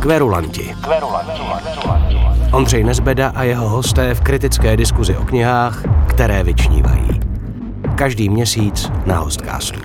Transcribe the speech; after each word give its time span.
Kverulanti. 0.00 0.74
Ondřej 2.52 2.84
Nezbeda 2.84 3.28
a 3.28 3.42
jeho 3.42 3.68
hosté 3.68 4.14
v 4.14 4.20
kritické 4.20 4.76
diskuzi 4.76 5.16
o 5.16 5.24
knihách, 5.24 5.82
které 6.08 6.42
vyčnívají. 6.44 7.20
Každý 7.94 8.28
měsíc 8.28 8.90
na 9.06 9.18
Hostcastu. 9.18 9.80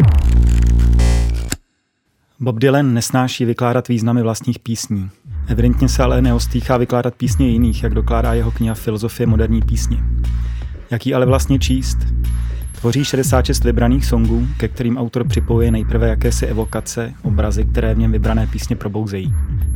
Bob 2.39 2.60
Dylan 2.60 2.94
nesnáší 2.94 3.46
vykládat 3.46 3.88
významy 3.88 4.21
vlastních 4.21 4.60
písní. 4.60 5.10
Evidentně 5.48 5.89
se 5.89 6.04
ale 6.04 6.21
neostýchá 6.21 6.77
vykládat 6.77 7.16
písně 7.16 7.48
jiných, 7.48 7.84
jak 7.84 7.93
dokládá 7.93 8.34
jeho 8.34 8.52
kniha 8.52 8.75
Filozofie 8.75 9.27
moderní 9.27 9.61
písně. 9.61 9.98
Jaký 10.91 11.14
ale 11.14 11.25
vlastně 11.25 11.59
číst? 11.59 11.98
Tvoří 12.80 13.05
66 13.05 13.64
vybraných 13.64 14.06
songů, 14.06 14.48
ke 14.58 14.68
kterým 14.68 14.98
autor 14.98 15.28
připojuje 15.28 15.71
nejprve 15.71 16.07
jakési 16.07 16.46
evokace, 16.46 17.14
obrazy, 17.21 17.66
které 17.66 17.96
v 17.96 17.97
něm 17.97 18.11
vybrané 18.11 18.47
písně 18.47 18.75
probouzejí. 18.75 19.34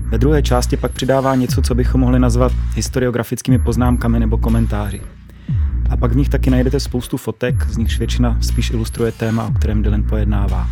Ve 0.10 0.18
druhé 0.18 0.42
části 0.42 0.78
pak 0.78 0.92
přidává 0.92 1.36
něco, 1.36 1.62
co 1.62 1.76
bychom 1.76 2.02
mohli 2.02 2.20
nazvat 2.20 2.52
historiografickými 2.76 3.60
poznámkami 3.60 4.20
nebo 4.20 4.38
komentáři. 4.38 5.02
A 5.90 5.98
pak 5.98 6.12
v 6.12 6.16
nich 6.16 6.30
taky 6.30 6.50
najdete 6.50 6.80
spoustu 6.80 7.18
fotek, 7.18 7.56
z 7.70 7.78
nichž 7.78 8.00
většina 8.00 8.38
spíš 8.42 8.70
ilustruje 8.70 9.12
téma, 9.12 9.48
o 9.48 9.52
kterém 9.52 9.82
Dylan 9.82 10.04
pojednává. 10.04 10.68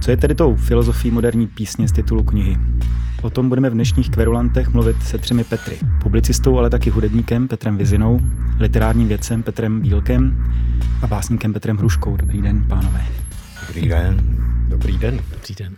Co 0.00 0.10
je 0.10 0.16
tedy 0.16 0.34
tou 0.34 0.56
filozofií 0.56 1.10
moderní 1.10 1.46
písně 1.46 1.88
z 1.88 1.92
titulu 1.92 2.22
knihy? 2.24 2.56
O 3.22 3.30
tom 3.30 3.48
budeme 3.48 3.70
v 3.70 3.72
dnešních 3.72 4.10
kverulantech 4.10 4.68
mluvit 4.68 5.02
se 5.02 5.18
třemi 5.18 5.44
Petry. 5.44 5.78
Publicistou, 6.02 6.58
ale 6.58 6.70
taky 6.70 6.90
hudebníkem 6.90 7.48
Petrem 7.48 7.76
Vizinou, 7.76 8.20
literárním 8.58 9.08
vědcem 9.08 9.42
Petrem 9.42 9.80
Bílkem 9.80 10.52
a 11.02 11.06
básníkem 11.06 11.52
Petrem 11.52 11.76
Hruškou. 11.76 12.16
Dobrý 12.16 12.42
den, 12.42 12.64
pánové. 12.68 13.04
Dobrý 13.66 13.88
den. 13.88 14.20
Dobrý 14.68 14.98
den. 14.98 15.20
Dobrý 15.30 15.54
den. 15.54 15.76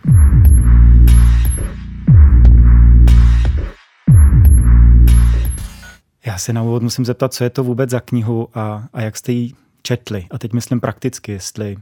Já 6.25 6.37
se 6.37 6.53
na 6.53 6.61
úvod 6.61 6.83
musím 6.83 7.05
zeptat, 7.05 7.33
co 7.33 7.43
je 7.43 7.49
to 7.49 7.63
vůbec 7.63 7.89
za 7.89 7.99
knihu 7.99 8.47
a, 8.53 8.83
a 8.93 9.01
jak 9.01 9.17
jste 9.17 9.31
ji 9.31 9.53
četli. 9.81 10.25
A 10.31 10.37
teď 10.37 10.53
myslím 10.53 10.79
prakticky, 10.79 11.31
jestli 11.31 11.77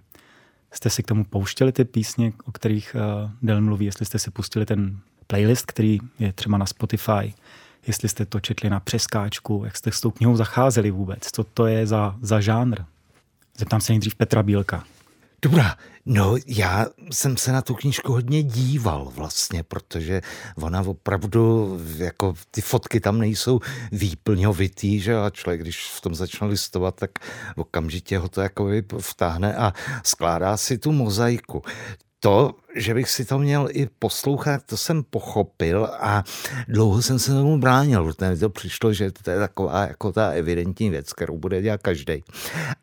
jste 0.74 0.90
si 0.90 1.04
k 1.04 1.08
tomu 1.08 1.24
pouštěli 1.24 1.72
ty 1.72 1.86
písně, 1.86 2.34
o 2.46 2.52
kterých 2.52 2.96
uh, 2.96 3.32
Del 3.42 3.62
mluví, 3.62 3.86
jestli 3.86 4.06
jste 4.06 4.20
si 4.20 4.32
pustili 4.32 4.66
ten 4.66 4.98
playlist, 5.28 5.66
který 5.66 6.00
je 6.20 6.34
třeba 6.34 6.58
na 6.58 6.66
Spotify, 6.66 7.34
jestli 7.88 8.10
jste 8.10 8.26
to 8.26 8.40
četli 8.40 8.70
na 8.70 8.80
přeskáčku, 8.80 9.62
jak 9.66 9.78
jste 9.78 9.92
s 9.92 10.02
tou 10.02 10.12
knihou 10.12 10.36
zacházeli 10.36 10.92
vůbec, 10.92 11.28
co 11.32 11.44
to 11.44 11.66
je 11.68 11.88
za, 11.88 12.16
za 12.22 12.40
žánr. 12.40 12.82
Zeptám 13.58 13.82
se 13.82 13.92
nejdřív 13.92 14.16
Petra 14.16 14.44
Bílka. 14.44 14.84
Dobrá, 15.44 15.76
no 16.06 16.36
já 16.48 16.86
jsem 17.12 17.38
se 17.38 17.52
na 17.52 17.62
tu 17.62 17.76
knížku 17.76 18.12
hodně 18.12 18.44
díval 18.44 19.12
vlastně, 19.16 19.64
protože 19.64 20.22
ona 20.56 20.82
opravdu, 20.82 21.78
jako 21.98 22.34
ty 22.52 22.62
fotky 22.62 23.00
tam 23.00 23.20
nejsou 23.20 23.60
výplňovitý, 23.92 25.00
že 25.00 25.18
a 25.18 25.30
člověk, 25.30 25.62
když 25.62 25.88
v 25.88 26.02
tom 26.02 26.16
začne 26.16 26.48
listovat, 26.48 26.96
tak 26.96 27.12
okamžitě 27.56 28.18
ho 28.18 28.30
to 28.30 28.42
jako 28.42 28.70
vtáhne 29.00 29.56
a 29.56 29.74
skládá 30.04 30.58
si 30.58 30.78
tu 30.78 30.92
mozaiku 30.92 31.62
to, 32.24 32.56
že 32.76 32.94
bych 32.94 33.10
si 33.10 33.26
to 33.26 33.40
měl 33.40 33.68
i 33.72 33.88
poslouchat, 34.00 34.64
to 34.66 34.78
jsem 34.78 35.04
pochopil 35.04 35.90
a 36.00 36.24
dlouho 36.68 37.02
jsem 37.02 37.20
se 37.20 37.32
tomu 37.32 37.58
bránil, 37.58 38.06
protože 38.06 38.30
mi 38.30 38.38
to 38.38 38.50
přišlo, 38.50 38.94
že 38.94 39.12
to 39.12 39.32
je 39.32 39.40
taková 39.40 39.88
jako 39.88 40.12
ta 40.12 40.30
evidentní 40.30 40.90
věc, 40.90 41.14
kterou 41.14 41.38
bude 41.38 41.62
dělat 41.62 41.82
každý. 41.82 42.24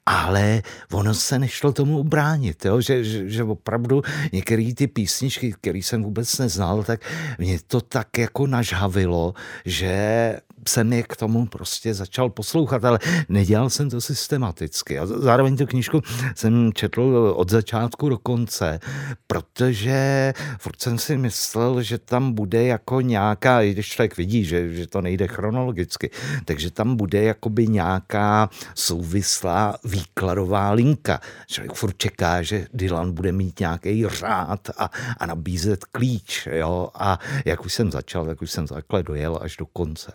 Ale 0.06 0.62
ono 0.92 1.14
se 1.14 1.38
nešlo 1.38 1.72
tomu 1.72 1.98
ubránit, 1.98 2.64
jo? 2.64 2.80
Že, 2.80 3.04
že, 3.04 3.30
že 3.30 3.44
opravdu 3.44 4.02
některé 4.32 4.74
ty 4.74 4.86
písničky, 4.86 5.52
které 5.52 5.78
jsem 5.78 6.02
vůbec 6.02 6.38
neznal, 6.38 6.82
tak 6.82 7.00
mě 7.38 7.58
to 7.66 7.80
tak 7.80 8.18
jako 8.18 8.46
nažhavilo, 8.46 9.34
že 9.64 10.40
jsem 10.68 10.92
je 10.92 11.02
k 11.02 11.16
tomu 11.16 11.46
prostě 11.46 11.94
začal 11.94 12.30
poslouchat, 12.30 12.84
ale 12.84 12.98
nedělal 13.28 13.70
jsem 13.70 13.90
to 13.90 14.00
systematicky. 14.00 14.98
A 14.98 15.06
zároveň 15.06 15.56
tu 15.56 15.66
knížku 15.66 16.02
jsem 16.34 16.72
četl 16.72 17.32
od 17.36 17.50
začátku 17.50 18.08
do 18.08 18.18
konce, 18.18 18.80
protože 19.26 20.32
furt 20.58 20.82
jsem 20.82 20.98
si 20.98 21.16
myslel, 21.16 21.82
že 21.82 21.98
tam 21.98 22.32
bude 22.32 22.62
jako 22.66 23.00
nějaká, 23.00 23.62
i 23.62 23.72
když 23.72 23.88
člověk 23.88 24.16
vidí, 24.16 24.44
že, 24.44 24.72
že 24.72 24.86
to 24.86 25.00
nejde 25.00 25.26
chronologicky, 25.26 26.10
takže 26.44 26.70
tam 26.70 26.96
bude 26.96 27.22
jakoby 27.22 27.66
nějaká 27.66 28.50
souvislá 28.74 29.76
výkladová 29.84 30.70
linka. 30.70 31.20
Člověk 31.46 31.72
furt 31.72 31.96
čeká, 31.98 32.42
že 32.42 32.66
Dylan 32.74 33.12
bude 33.12 33.32
mít 33.32 33.60
nějaký 33.60 34.06
řád 34.08 34.70
a, 34.78 34.90
a 35.18 35.26
nabízet 35.26 35.84
klíč. 35.84 36.48
Jo? 36.52 36.88
A 36.94 37.18
jak 37.44 37.64
už 37.64 37.72
jsem 37.72 37.92
začal, 37.92 38.26
tak 38.26 38.42
už 38.42 38.50
jsem 38.50 38.66
takhle 38.66 39.02
dojel 39.02 39.38
až 39.42 39.56
do 39.56 39.66
konce. 39.66 40.12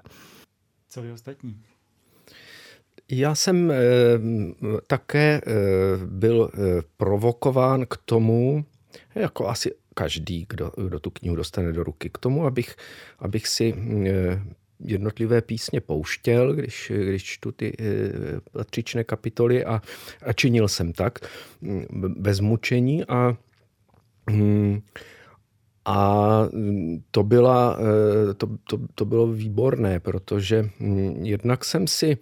Co 0.94 1.02
vy 1.02 1.12
ostatní? 1.12 1.62
Já 3.12 3.36
jsem 3.36 3.72
e, 3.72 3.76
také 4.88 5.20
e, 5.20 5.42
byl 6.06 6.52
e, 6.54 6.58
provokován 6.98 7.86
k 7.86 7.98
tomu, 8.06 8.66
jako 9.16 9.48
asi 9.48 9.72
každý, 9.94 10.46
kdo, 10.50 10.72
kdo 10.88 11.00
tu 11.00 11.10
knihu 11.10 11.36
dostane 11.36 11.74
do 11.74 11.84
ruky, 11.84 12.10
k 12.10 12.18
tomu, 12.18 12.46
abych, 12.46 12.76
abych 13.20 13.48
si 13.48 13.74
e, 13.74 14.42
jednotlivé 14.80 15.42
písně 15.42 15.82
pouštěl, 15.82 16.54
když, 16.54 16.92
když 16.96 17.24
čtu 17.24 17.52
ty 17.52 17.78
patřičné 18.52 19.04
kapitoly 19.04 19.66
a, 19.66 19.82
a 20.22 20.34
činil 20.34 20.68
jsem 20.68 20.94
tak 20.94 21.20
bez 22.18 22.40
mučení 22.40 23.06
a 23.06 23.38
hm, 24.32 24.82
a 25.86 26.28
to, 27.12 27.24
byla, 27.24 27.78
eh, 27.80 28.34
to, 28.34 28.48
to, 28.70 28.80
to 28.96 29.06
bylo 29.06 29.28
výborné, 29.28 30.00
protože 30.00 30.70
hm, 30.80 31.20
jednak 31.22 31.66
jsem 31.66 31.88
si 31.88 32.18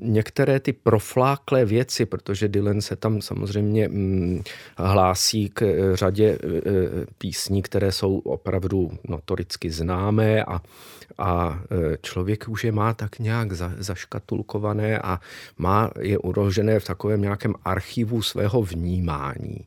některé 0.00 0.60
ty 0.60 0.72
profláklé 0.72 1.64
věci, 1.64 2.06
protože 2.06 2.48
Dylan 2.48 2.80
se 2.80 2.96
tam 2.96 3.22
samozřejmě 3.22 3.88
hm, 3.88 4.42
hlásí 4.76 5.48
k 5.48 5.62
eh, 5.62 5.96
řadě 5.96 6.38
písní, 7.18 7.62
které 7.62 7.92
jsou 7.92 8.18
opravdu 8.18 8.90
notoricky 9.08 9.70
známé 9.70 10.44
a 10.44 10.62
a 11.18 11.60
člověk 12.02 12.48
už 12.48 12.64
je 12.64 12.72
má 12.72 12.94
tak 12.94 13.18
nějak 13.18 13.52
za, 13.52 13.72
zaškatulkované 13.78 14.98
a 14.98 15.20
má 15.58 15.90
je 16.00 16.18
uložené 16.18 16.80
v 16.80 16.84
takovém 16.84 17.22
nějakém 17.22 17.54
archivu 17.64 18.22
svého 18.22 18.62
vnímání. 18.62 19.66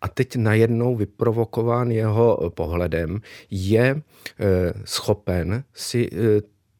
A 0.00 0.08
teď 0.08 0.36
najednou 0.36 0.96
vyprovokován 0.96 1.90
jeho 1.90 2.50
pohledem 2.54 3.20
je 3.50 4.02
schopen 4.84 5.64
si 5.74 6.10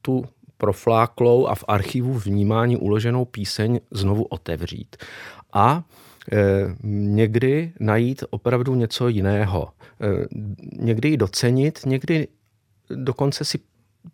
tu 0.02 0.24
profláklou 0.58 1.46
a 1.46 1.54
v 1.54 1.64
archivu 1.68 2.14
vnímání 2.14 2.76
uloženou 2.76 3.24
píseň 3.24 3.80
znovu 3.90 4.24
otevřít. 4.24 4.96
A 5.52 5.84
někdy 6.82 7.72
najít 7.80 8.24
opravdu 8.30 8.74
něco 8.74 9.08
jiného. 9.08 9.68
Někdy 10.78 11.08
ji 11.08 11.16
docenit, 11.16 11.86
někdy 11.86 12.28
dokonce 12.94 13.44
si 13.44 13.58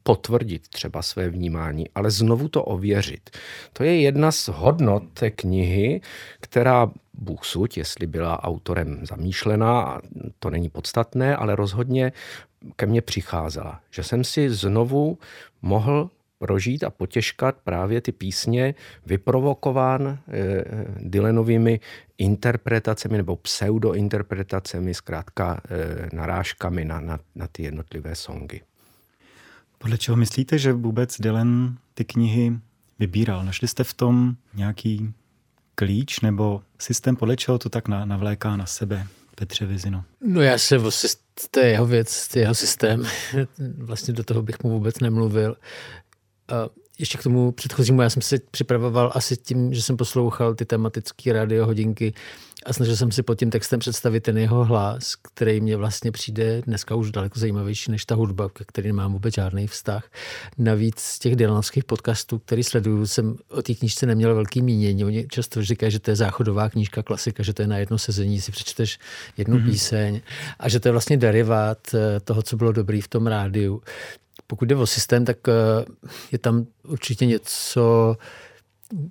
potvrdit 0.03 0.69
třeba 0.69 1.03
své 1.03 1.29
vnímání, 1.29 1.87
ale 1.95 2.11
znovu 2.11 2.49
to 2.49 2.65
ověřit. 2.65 3.31
To 3.73 3.85
je 3.85 4.01
jedna 4.01 4.33
z 4.33 4.49
hodnot 4.49 5.03
té 5.13 5.31
knihy, 5.31 6.01
která 6.41 6.91
Bůh 7.15 7.45
suď, 7.45 7.77
jestli 7.77 8.07
byla 8.07 8.45
autorem 8.45 9.07
zamýšlená, 9.07 10.01
to 10.39 10.51
není 10.51 10.69
podstatné, 10.69 11.37
ale 11.37 11.57
rozhodně 11.57 12.13
ke 12.77 12.87
mně 12.87 13.03
přicházela. 13.03 13.81
Že 13.91 14.03
jsem 14.03 14.25
si 14.25 14.51
znovu 14.51 15.19
mohl 15.63 16.11
prožít 16.45 16.85
a 16.85 16.91
potěškat 16.91 17.57
právě 17.65 18.01
ty 18.01 18.13
písně 18.13 18.75
vyprovokován 19.07 20.19
eh, 20.29 20.65
Dylanovými 21.01 21.81
interpretacemi 22.19 23.17
nebo 23.17 23.37
pseudointerpretacemi, 23.37 24.95
zkrátka 24.95 25.61
eh, 25.65 26.09
narážkami 26.13 26.85
na, 26.85 27.01
na, 27.01 27.19
na 27.35 27.47
ty 27.47 27.63
jednotlivé 27.63 28.15
songy. 28.15 28.61
Podle 29.79 29.99
čeho 29.99 30.17
myslíte, 30.17 30.59
že 30.59 30.73
vůbec 30.73 31.21
Dylan 31.21 31.77
ty 31.95 32.05
knihy 32.05 32.53
vybíral? 32.99 33.45
Našli 33.45 33.69
jste 33.69 33.85
v 33.85 33.95
tom 33.95 34.35
nějaký 34.55 35.13
klíč 35.75 36.21
nebo 36.21 36.63
systém, 36.79 37.17
podle 37.17 37.37
čeho 37.37 37.59
to 37.59 37.69
tak 37.69 37.89
navléká 37.89 38.57
na 38.57 38.67
sebe? 38.67 39.07
Petře 39.35 39.67
Vizino. 39.67 40.05
No 40.21 40.41
já 40.41 40.59
se 40.59 40.79
to 41.51 41.61
je 41.61 41.67
jeho 41.67 41.87
věc, 41.87 42.29
to 42.29 42.39
je 42.39 42.43
jeho 42.43 42.55
systém. 42.55 43.03
Vlastně 43.79 44.15
do 44.15 44.25
toho 44.25 44.43
bych 44.43 44.63
mu 44.63 44.71
vůbec 44.71 45.01
nemluvil. 45.01 45.57
Ještě 46.99 47.19
k 47.19 47.23
tomu 47.23 47.53
předchozímu, 47.53 48.03
já 48.03 48.11
jsem 48.11 48.23
se 48.23 48.39
připravoval 48.51 49.13
asi 49.15 49.37
tím, 49.37 49.75
že 49.75 49.83
jsem 49.83 49.97
poslouchal 49.97 50.55
ty 50.55 50.65
tematické 50.65 51.33
radiohodinky 51.33 52.15
a 52.67 52.73
snažil 52.73 52.97
jsem 52.97 53.13
si 53.13 53.23
pod 53.23 53.39
tím 53.39 53.51
textem 53.51 53.81
představit 53.81 54.21
ten 54.21 54.39
jeho 54.39 54.65
hlas, 54.65 55.15
který 55.17 55.61
mě 55.61 55.77
vlastně 55.77 56.13
přijde 56.13 56.63
dneska 56.63 56.95
už 56.95 57.11
daleko 57.11 57.39
zajímavější 57.39 57.91
než 57.91 58.05
ta 58.05 58.15
hudba, 58.15 58.49
ke 58.49 58.65
který 58.65 58.89
nemám 58.89 59.13
vůbec 59.13 59.35
žádný 59.35 59.67
vztah. 59.67 60.11
Navíc 60.59 61.01
z 61.01 61.19
těch 61.19 61.37
dylanovských 61.37 61.85
podcastů, 61.85 62.39
který 62.39 62.63
sleduju, 62.63 63.07
jsem 63.07 63.37
o 63.49 63.63
té 63.63 63.75
knížce 63.75 64.07
neměl 64.07 64.35
velký 64.35 64.63
mínění. 64.63 65.05
Oni 65.05 65.27
často 65.29 65.63
říkají, 65.63 65.93
že 65.93 65.99
to 65.99 66.11
je 66.11 66.17
záchodová 66.17 66.69
knížka, 66.69 67.03
klasika, 67.03 67.43
že 67.43 67.53
to 67.53 67.63
je 67.63 67.69
na 67.69 67.79
jedno 67.79 67.99
sezení, 67.99 68.41
si 68.41 68.53
přečteš 68.53 68.99
jednu 69.37 69.59
mm-hmm. 69.59 69.71
píseň 69.71 70.21
a 70.59 70.69
že 70.69 70.81
to 70.81 70.89
je 70.89 70.93
vlastně 70.93 71.17
derivát 71.17 71.79
eh, 71.95 72.21
toho, 72.21 72.43
co 72.43 72.57
bylo 72.57 72.73
dobrý 72.73 73.01
v 73.01 73.09
tom 73.09 73.27
rádiu. 73.27 73.83
Pokud 74.55 74.65
jde 74.65 74.77
o 74.77 74.87
systém, 74.87 75.25
tak 75.25 75.49
eh, 75.49 75.85
je 76.33 76.39
tam 76.39 76.67
určitě 76.89 77.27
něco 77.27 78.17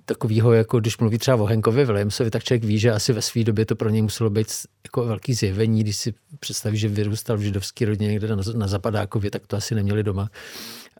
takového, 0.04 0.52
jako 0.52 0.80
když 0.80 0.98
mluví 0.98 1.18
třeba 1.18 1.36
o 1.36 1.44
Henkovi 1.44 1.84
Williamsovi, 1.84 2.30
tak 2.30 2.44
člověk 2.44 2.64
ví, 2.64 2.78
že 2.78 2.92
asi 2.92 3.12
ve 3.12 3.22
své 3.22 3.44
době 3.44 3.66
to 3.66 3.76
pro 3.76 3.88
něj 3.88 4.02
muselo 4.02 4.30
být 4.30 4.46
jako 4.84 5.04
velký 5.04 5.34
zjevení, 5.34 5.80
když 5.80 5.96
si 5.96 6.14
představí, 6.40 6.78
že 6.78 6.88
vyrůstal 6.88 7.36
v 7.36 7.40
židovské 7.40 7.86
rodině 7.86 8.10
někde 8.10 8.28
na, 8.28 8.42
na 8.54 8.68
Zapadákově, 8.68 9.30
tak 9.30 9.46
to 9.46 9.56
asi 9.56 9.74
neměli 9.74 10.02
doma. 10.02 10.30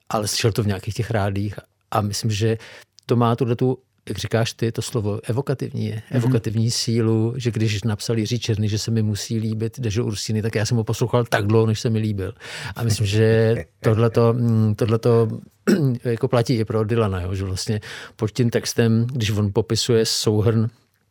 Ale 0.08 0.28
slyšel 0.28 0.52
to 0.52 0.62
v 0.62 0.66
nějakých 0.66 0.94
těch 0.94 1.10
rádích 1.10 1.54
a 1.90 2.00
myslím, 2.00 2.30
že 2.30 2.58
to 3.06 3.16
má 3.16 3.36
tuhle 3.36 3.56
tu 3.56 3.78
jak 4.08 4.18
říkáš 4.18 4.52
ty, 4.52 4.72
to 4.72 4.82
slovo 4.82 5.20
evokativní 5.24 5.86
je, 5.86 5.96
mm-hmm. 5.96 6.16
evokativní 6.16 6.70
sílu, 6.70 7.34
že 7.36 7.50
když 7.50 7.82
napsal 7.82 8.18
Jiří 8.18 8.38
Černý, 8.38 8.68
že 8.68 8.78
se 8.78 8.90
mi 8.90 9.02
musí 9.02 9.38
líbit 9.38 9.80
Dežo 9.80 10.04
Ursiny, 10.04 10.42
tak 10.42 10.54
já 10.54 10.66
jsem 10.66 10.76
ho 10.76 10.84
poslouchal 10.84 11.24
tak 11.24 11.46
dlouho, 11.46 11.66
než 11.66 11.80
se 11.80 11.90
mi 11.90 11.98
líbil. 11.98 12.34
A 12.76 12.82
myslím, 12.82 13.06
že 13.06 13.56
tohleto, 13.80 14.32
mm, 14.32 14.74
tohleto 14.74 15.28
jako 16.04 16.28
platí 16.28 16.54
i 16.54 16.64
pro 16.64 16.84
Dylana, 16.84 17.20
jo, 17.20 17.34
že 17.34 17.44
vlastně 17.44 17.80
pod 18.16 18.30
tím 18.30 18.50
textem, 18.50 19.06
když 19.12 19.30
on 19.30 19.52
popisuje 19.52 20.06
souhrn 20.06 20.68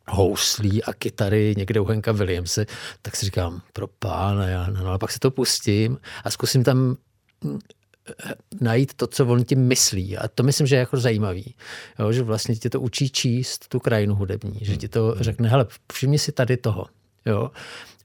houslí 0.08 0.84
a 0.84 0.92
kytary 0.92 1.54
někde 1.56 1.80
u 1.80 1.84
Henka 1.84 2.12
Williamse, 2.12 2.66
tak 3.02 3.16
si 3.16 3.26
říkám, 3.26 3.60
pro 3.72 3.86
pána, 3.86 4.46
já, 4.46 4.70
no, 4.70 4.86
ale 4.86 4.98
pak 4.98 5.12
se 5.12 5.18
to 5.18 5.30
pustím 5.30 5.98
a 6.24 6.30
zkusím 6.30 6.64
tam 6.64 6.96
najít 8.60 8.94
to, 8.94 9.06
co 9.06 9.26
on 9.26 9.44
tím 9.44 9.58
myslí. 9.58 10.18
A 10.18 10.28
to 10.28 10.42
myslím, 10.42 10.66
že 10.66 10.76
je 10.76 10.80
jako 10.80 10.96
zajímavý. 10.96 11.54
Jo, 11.98 12.12
že 12.12 12.22
vlastně 12.22 12.56
tě 12.56 12.70
to 12.70 12.80
učí 12.80 13.10
číst 13.10 13.68
tu 13.68 13.80
krajinu 13.80 14.14
hudební. 14.14 14.58
Že 14.62 14.76
ti 14.76 14.88
to 14.88 15.14
řekne, 15.20 15.48
hele, 15.48 15.66
všimni 15.92 16.18
si 16.18 16.32
tady 16.32 16.56
toho. 16.56 16.86
Jo. 17.26 17.50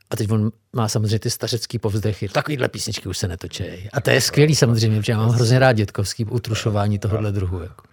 A 0.09 0.15
teď 0.15 0.31
on 0.31 0.51
má 0.73 0.87
samozřejmě 0.87 1.19
ty 1.19 1.29
stařecký 1.29 1.79
povzdechy. 1.79 2.29
Takovýhle 2.29 2.67
písničky 2.67 3.09
už 3.09 3.17
se 3.17 3.27
netočejí. 3.27 3.89
A 3.93 4.01
to 4.01 4.09
je 4.09 4.21
skvělý 4.21 4.55
samozřejmě, 4.55 4.99
protože 4.99 5.11
já 5.11 5.17
mám 5.17 5.29
hrozně 5.29 5.59
rád 5.59 5.73
dětkovský 5.73 6.25
utrušování 6.25 6.99
tohohle 6.99 7.31
druhu. 7.31 7.61
Jako. 7.61 7.88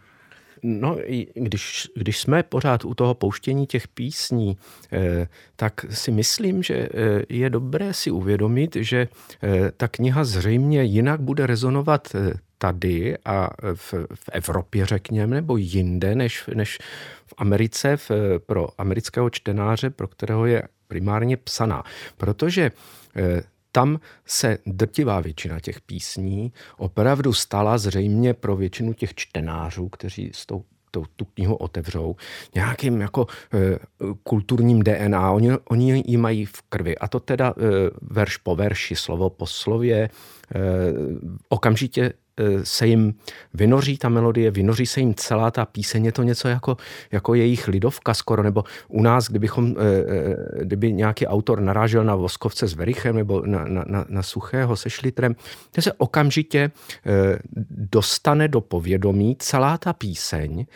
No, 0.63 0.99
když, 1.35 1.89
když 1.95 2.19
jsme 2.19 2.43
pořád 2.43 2.85
u 2.85 2.95
toho 2.95 3.15
pouštění 3.15 3.67
těch 3.67 3.89
písní, 3.89 4.57
eh, 4.93 5.29
tak 5.57 5.87
si 5.91 6.11
myslím, 6.11 6.63
že 6.63 6.75
eh, 6.75 6.89
je 7.29 7.51
dobré 7.51 7.95
si 7.95 8.11
uvědomit, 8.11 8.77
že 8.81 9.09
eh, 9.43 9.73
ta 9.77 9.89
kniha 9.89 10.25
zřejmě 10.25 10.83
jinak 10.83 11.21
bude 11.21 11.47
rezonovat 11.47 12.09
tady 12.59 13.17
a 13.25 13.51
v, 13.75 13.95
v 14.15 14.29
Evropě, 14.33 14.87
řekněme, 14.87 15.35
nebo 15.35 15.57
jinde, 15.57 16.15
než, 16.15 16.45
než 16.55 16.79
v 17.27 17.35
Americe 17.37 17.97
v, 17.97 18.11
pro 18.47 18.69
amerického 18.79 19.31
čtenáře, 19.31 19.91
pro 19.91 20.09
kterého 20.09 20.47
je 20.47 20.63
primárně 20.89 21.37
psaná. 21.37 21.83
Protože 22.17 22.71
tam 23.77 24.01
se 24.27 24.59
drtivá 24.67 25.21
většina 25.21 25.61
těch 25.61 25.81
písní 25.81 26.53
opravdu 26.77 27.33
stala 27.33 27.79
zřejmě 27.79 28.35
pro 28.35 28.57
většinu 28.57 28.93
těch 28.93 29.15
čtenářů, 29.15 29.89
kteří 29.89 30.31
s 30.35 30.47
tou 30.47 30.65
tu, 31.17 31.25
knihu 31.25 31.55
otevřou, 31.55 32.17
nějakým 32.55 33.01
jako 33.01 33.27
e, 33.55 33.79
kulturním 34.23 34.83
DNA. 34.83 35.31
Oni, 35.31 35.53
oni 35.69 36.03
ji 36.07 36.17
mají 36.17 36.45
v 36.45 36.63
krvi. 36.63 36.99
A 36.99 37.09
to 37.09 37.21
teda 37.21 37.49
e, 37.49 37.63
verš 38.03 38.37
po 38.37 38.57
verši, 38.57 38.97
slovo 38.97 39.31
po 39.31 39.47
slově, 39.47 39.97
e, 39.97 40.11
okamžitě 41.49 42.13
se 42.63 42.87
jim 42.87 43.15
vynoří 43.55 43.99
ta 43.99 44.09
melodie, 44.09 44.51
vynoří 44.51 44.87
se 44.87 45.01
jim 45.01 45.15
celá 45.15 45.51
ta 45.51 45.65
píseň, 45.67 46.05
je 46.05 46.13
to 46.13 46.23
něco 46.23 46.49
jako, 46.49 46.77
jako 47.13 47.35
jejich 47.35 47.69
lidovka 47.69 48.15
skoro, 48.15 48.43
nebo 48.43 48.65
u 48.89 49.03
nás, 49.03 49.29
kdybychom, 49.29 49.75
eh, 49.79 49.83
eh, 50.61 50.65
kdyby 50.65 50.93
nějaký 50.93 51.27
autor 51.27 51.61
narážel 51.61 52.05
na 52.05 52.15
Voskovce 52.15 52.69
s 52.69 52.75
Verichem 52.75 53.17
nebo 53.17 53.43
na, 53.47 53.65
na, 53.65 53.85
na, 53.87 54.05
na 54.09 54.23
Suchého 54.23 54.77
se 54.77 54.91
Šlitrem, 54.91 55.37
to 55.71 55.83
se 55.83 55.93
okamžitě 55.93 56.71
dostane 57.71 58.49
do 58.49 58.61
povědomí 58.61 59.37
celá 59.39 59.79
ta 59.79 59.93
píseň 59.93 60.67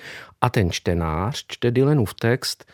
a 0.41 0.51
ten 0.51 0.71
čtenář 0.71 1.45
čte 1.49 1.71
Dylanův 1.71 2.15
text 2.15 2.65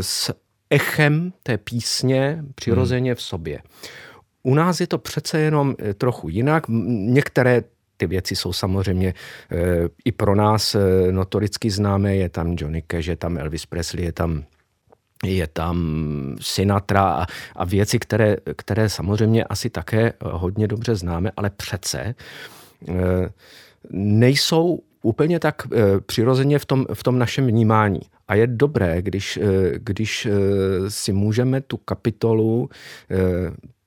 s 0.00 0.34
echem 0.70 1.32
té 1.42 1.58
písně 1.58 2.44
přirozeně 2.54 3.14
v 3.14 3.22
sobě. 3.22 3.62
U 4.42 4.54
nás 4.54 4.80
je 4.80 4.86
to 4.86 4.98
přece 4.98 5.40
jenom 5.40 5.74
trochu 5.98 6.28
jinak. 6.28 6.64
Některé 6.68 7.62
ty 7.98 8.06
věci 8.06 8.36
jsou 8.36 8.52
samozřejmě 8.52 9.08
e, 9.08 9.14
i 10.04 10.12
pro 10.12 10.34
nás 10.34 10.74
e, 10.74 10.78
notoricky 11.12 11.70
známé. 11.70 12.16
Je 12.16 12.28
tam 12.28 12.54
Johnny 12.58 12.82
Cash, 12.82 13.06
je 13.06 13.16
tam 13.16 13.38
Elvis 13.38 13.66
Presley, 13.66 14.04
je 14.04 14.12
tam 14.12 14.44
je 15.24 15.46
tam 15.46 15.76
Sinatra 16.40 17.02
a, 17.02 17.26
a 17.56 17.64
věci, 17.64 17.98
které, 17.98 18.36
které 18.56 18.88
samozřejmě 18.88 19.44
asi 19.44 19.70
také 19.70 20.12
hodně 20.22 20.68
dobře 20.68 20.94
známe, 20.94 21.30
ale 21.36 21.50
přece 21.50 21.98
e, 21.98 22.14
nejsou 23.90 24.78
úplně 25.02 25.40
tak 25.40 25.62
přirozeně 26.06 26.58
v 26.58 26.64
tom, 26.64 26.86
v 26.94 27.02
tom 27.02 27.18
našem 27.18 27.46
vnímání. 27.46 28.00
A 28.28 28.34
je 28.34 28.46
dobré, 28.46 29.02
když, 29.02 29.36
e, 29.36 29.42
když 29.78 30.26
e, 30.26 30.30
si 30.88 31.12
můžeme 31.12 31.60
tu 31.60 31.76
kapitolu 31.76 32.70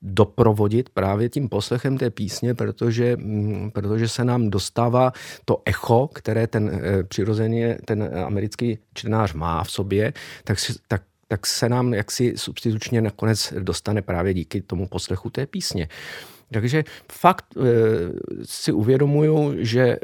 doprovodit 0.01 0.89
právě 0.89 1.29
tím 1.29 1.49
poslechem 1.49 1.97
té 1.97 2.09
písně, 2.09 2.53
protože, 2.53 3.17
mm, 3.17 3.71
protože 3.71 4.07
se 4.07 4.25
nám 4.25 4.49
dostává 4.49 5.11
to 5.45 5.61
echo, 5.65 6.09
které 6.13 6.47
ten 6.47 6.71
eh, 6.73 7.03
přirozeně 7.03 7.77
ten 7.85 8.09
americký 8.25 8.77
čtenář 8.93 9.33
má 9.33 9.63
v 9.63 9.71
sobě, 9.71 10.13
tak, 10.43 10.57
tak 10.87 11.01
tak 11.27 11.47
se 11.47 11.69
nám 11.69 11.93
jaksi 11.93 12.33
substitučně 12.35 13.01
nakonec 13.01 13.53
dostane 13.59 14.01
právě 14.01 14.33
díky 14.33 14.61
tomu 14.61 14.87
poslechu 14.87 15.29
té 15.29 15.45
písně. 15.45 15.87
Takže 16.53 16.83
fakt 17.11 17.45
e, 17.57 17.61
si 18.43 18.71
uvědomuju, 18.71 19.55
že 19.57 19.81
e, 19.81 19.97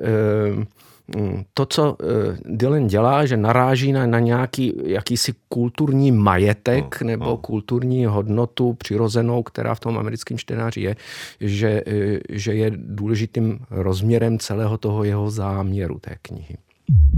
to, 1.54 1.66
co 1.66 1.98
eh, 2.02 2.38
Dylan 2.46 2.88
dělá, 2.88 3.26
že 3.26 3.38
naráží 3.38 3.92
na, 3.92 4.06
na 4.06 4.20
nějaký 4.20 4.74
jakýsi 4.84 5.34
kulturní 5.50 6.12
majetek 6.12 7.02
no, 7.02 7.08
nebo 7.08 7.26
no. 7.26 7.38
kulturní 7.38 8.06
hodnotu 8.06 8.74
přirozenou, 8.74 9.44
která 9.44 9.76
v 9.76 9.80
tom 9.80 9.98
americkém 9.98 10.38
čtenáři 10.38 10.82
je, 10.82 10.96
že, 11.40 11.84
eh, 11.88 12.20
že 12.30 12.54
je 12.54 12.72
důležitým 12.76 13.60
rozměrem 13.70 14.40
celého 14.40 14.78
toho 14.78 15.04
jeho 15.04 15.30
záměru 15.30 16.00
té 16.00 16.16
knihy. 16.22 16.58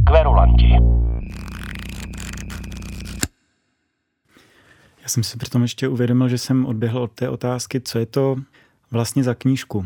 Kverulanti. 0.06 0.70
Já 5.02 5.08
jsem 5.08 5.24
si 5.24 5.38
přitom 5.38 5.62
ještě 5.62 5.88
uvědomil, 5.88 6.30
že 6.30 6.38
jsem 6.38 6.66
odběhl 6.66 7.00
od 7.00 7.12
té 7.12 7.30
otázky, 7.30 7.82
co 7.82 8.00
je 8.00 8.06
to 8.06 8.36
vlastně 8.92 9.24
za 9.24 9.34
knížku. 9.34 9.86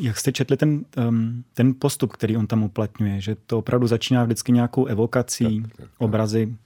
Jak 0.00 0.18
jste 0.18 0.32
četli 0.32 0.56
ten, 0.56 0.84
um, 1.08 1.44
ten 1.54 1.74
postup, 1.78 2.12
který 2.12 2.36
on 2.36 2.46
tam 2.46 2.62
uplatňuje, 2.62 3.20
že 3.20 3.36
to 3.46 3.58
opravdu 3.58 3.86
začíná 3.86 4.24
vždycky 4.24 4.52
nějakou 4.52 4.84
evokací, 4.84 5.60
tak, 5.62 5.72
tak, 5.76 5.76
tak. 5.76 5.90
obrazy, 5.98 6.56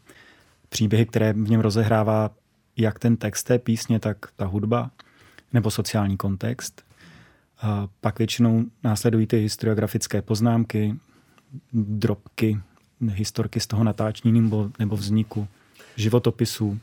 příběhy, 0.69 1.07
které 1.07 1.33
v 1.33 1.51
něm 1.51 1.61
rozehrává 1.61 2.31
jak 2.77 2.99
ten 2.99 3.17
text 3.17 3.43
té 3.43 3.59
písně, 3.59 3.99
tak 3.99 4.17
ta 4.37 4.47
hudba 4.47 4.91
nebo 5.53 5.71
sociální 5.71 6.17
kontext. 6.17 6.83
A 7.61 7.89
pak 8.01 8.19
většinou 8.19 8.65
následují 8.85 9.27
ty 9.27 9.37
historiografické 9.37 10.23
poznámky, 10.23 10.95
drobky, 11.73 12.61
historky 13.09 13.61
z 13.61 13.67
toho 13.67 13.85
natáčení 13.85 14.41
nebo, 14.41 14.71
nebo 14.79 14.97
vzniku, 14.97 15.49
životopisů. 15.97 16.81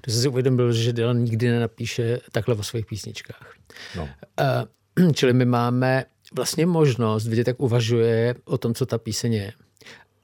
To 0.00 0.10
jsem 0.10 0.22
si 0.22 0.28
uvědomil, 0.28 0.72
že 0.72 0.92
Dylan 0.92 1.18
nikdy 1.18 1.50
nenapíše 1.50 2.20
takhle 2.32 2.54
o 2.54 2.62
svých 2.62 2.86
písničkách. 2.86 3.54
No. 3.96 4.02
Uh, 4.02 4.08
Čili 5.14 5.32
my 5.32 5.44
máme 5.44 6.04
vlastně 6.32 6.66
možnost 6.66 7.26
vidět, 7.26 7.48
jak 7.48 7.60
uvažuje 7.60 8.34
o 8.44 8.58
tom, 8.58 8.74
co 8.74 8.86
ta 8.86 8.98
píseň 8.98 9.32
je. 9.32 9.52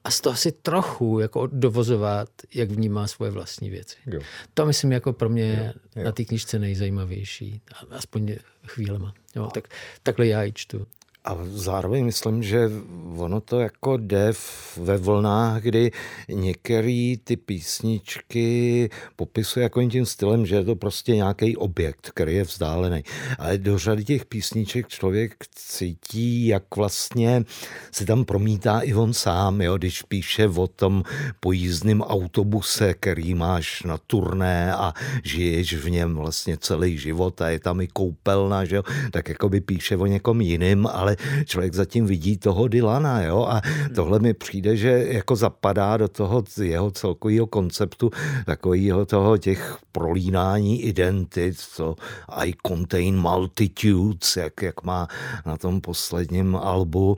A 0.03 0.11
z 0.11 0.21
toho 0.21 0.35
si 0.35 0.51
trochu 0.51 1.19
jako 1.19 1.47
dovozovat, 1.47 2.29
jak 2.53 2.71
vnímá 2.71 3.07
svoje 3.07 3.31
vlastní 3.31 3.69
věci. 3.69 3.97
Jo. 4.05 4.19
To 4.53 4.65
myslím 4.65 4.91
jako 4.91 5.13
pro 5.13 5.29
mě 5.29 5.73
jo. 5.75 5.81
Jo. 5.95 6.05
na 6.05 6.11
té 6.11 6.25
knižce 6.25 6.59
nejzajímavější. 6.59 7.61
Aspoň 7.89 8.35
chvílema. 8.67 9.13
Jo, 9.35 9.49
tak, 9.53 9.67
takhle 10.03 10.27
já 10.27 10.43
ji 10.43 10.53
čtu. 10.53 10.87
A 11.27 11.37
zároveň 11.43 12.05
myslím, 12.05 12.43
že 12.43 12.71
ono 13.17 13.41
to 13.41 13.59
jako 13.59 13.97
jde 13.97 14.31
ve 14.77 14.97
vlnách, 14.97 15.61
kdy 15.61 15.91
některé 16.29 17.13
ty 17.23 17.37
písničky 17.37 18.89
popisuje 19.15 19.63
jako 19.63 19.83
tím 19.83 20.05
stylem, 20.05 20.45
že 20.45 20.55
je 20.55 20.63
to 20.63 20.75
prostě 20.75 21.15
nějaký 21.15 21.57
objekt, 21.57 22.11
který 22.13 22.35
je 22.35 22.43
vzdálený. 22.43 23.03
Ale 23.39 23.57
do 23.57 23.77
řady 23.77 24.03
těch 24.03 24.25
písniček 24.25 24.87
člověk 24.87 25.35
cítí, 25.55 26.47
jak 26.47 26.75
vlastně 26.75 27.43
se 27.91 28.05
tam 28.05 28.25
promítá 28.25 28.79
i 28.79 28.93
on 28.93 29.13
sám, 29.13 29.61
jo, 29.61 29.77
když 29.77 30.01
píše 30.01 30.47
o 30.47 30.67
tom 30.67 31.03
pojízdném 31.39 32.01
autobuse, 32.01 32.93
který 32.93 33.33
máš 33.33 33.83
na 33.83 33.97
turné 33.97 34.75
a 34.75 34.93
žiješ 35.23 35.73
v 35.73 35.89
něm 35.89 36.15
vlastně 36.15 36.57
celý 36.57 36.97
život 36.97 37.41
a 37.41 37.49
je 37.49 37.59
tam 37.59 37.81
i 37.81 37.87
koupelna, 37.87 38.65
že 38.65 38.75
jo, 38.75 38.83
tak 39.11 39.29
jako 39.29 39.49
by 39.49 39.61
píše 39.61 39.97
o 39.97 40.05
někom 40.05 40.41
jiným, 40.41 40.87
ale 40.87 41.16
člověk 41.45 41.73
zatím 41.73 42.05
vidí 42.05 42.37
toho 42.37 42.67
Dylana, 42.67 43.23
jo, 43.23 43.47
a 43.49 43.61
tohle 43.95 44.19
mi 44.19 44.33
přijde, 44.33 44.77
že 44.77 45.05
jako 45.07 45.35
zapadá 45.35 45.97
do 45.97 46.07
toho 46.07 46.43
jeho 46.61 46.91
celkového 46.91 47.47
konceptu, 47.47 48.11
takového 48.45 49.05
toho 49.05 49.37
těch 49.37 49.77
prolínání 49.91 50.81
identit, 50.81 51.59
co 51.59 51.95
I 52.29 52.53
contain 52.67 53.17
multitudes, 53.17 54.37
jak, 54.37 54.61
jak 54.61 54.83
má 54.83 55.07
na 55.45 55.57
tom 55.57 55.81
posledním 55.81 56.55
albu, 56.55 57.17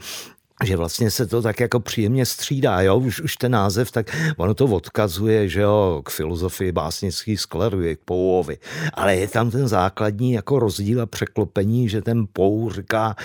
že 0.66 0.78
vlastně 0.78 1.12
se 1.12 1.28
to 1.28 1.42
tak 1.42 1.60
jako 1.60 1.80
příjemně 1.80 2.26
střídá, 2.26 2.82
jo, 2.82 2.98
už, 2.98 3.22
už 3.22 3.38
ten 3.38 3.52
název, 3.52 3.92
tak 3.92 4.18
ono 4.38 4.54
to 4.54 4.66
odkazuje, 4.66 5.50
že 5.50 5.62
jo, 5.62 6.02
k 6.06 6.10
filozofii 6.10 6.72
básnický 6.72 7.38
skleru, 7.38 7.80
k 7.96 8.00
Pouovi, 8.06 8.58
ale 8.94 9.16
je 9.16 9.28
tam 9.28 9.52
ten 9.52 9.68
základní 9.68 10.34
jako 10.34 10.60
rozdíl 10.60 11.02
a 11.02 11.06
překlopení, 11.06 11.90
že 11.90 12.02
ten 12.02 12.28
Pou 12.34 12.70
říká, 12.72 13.16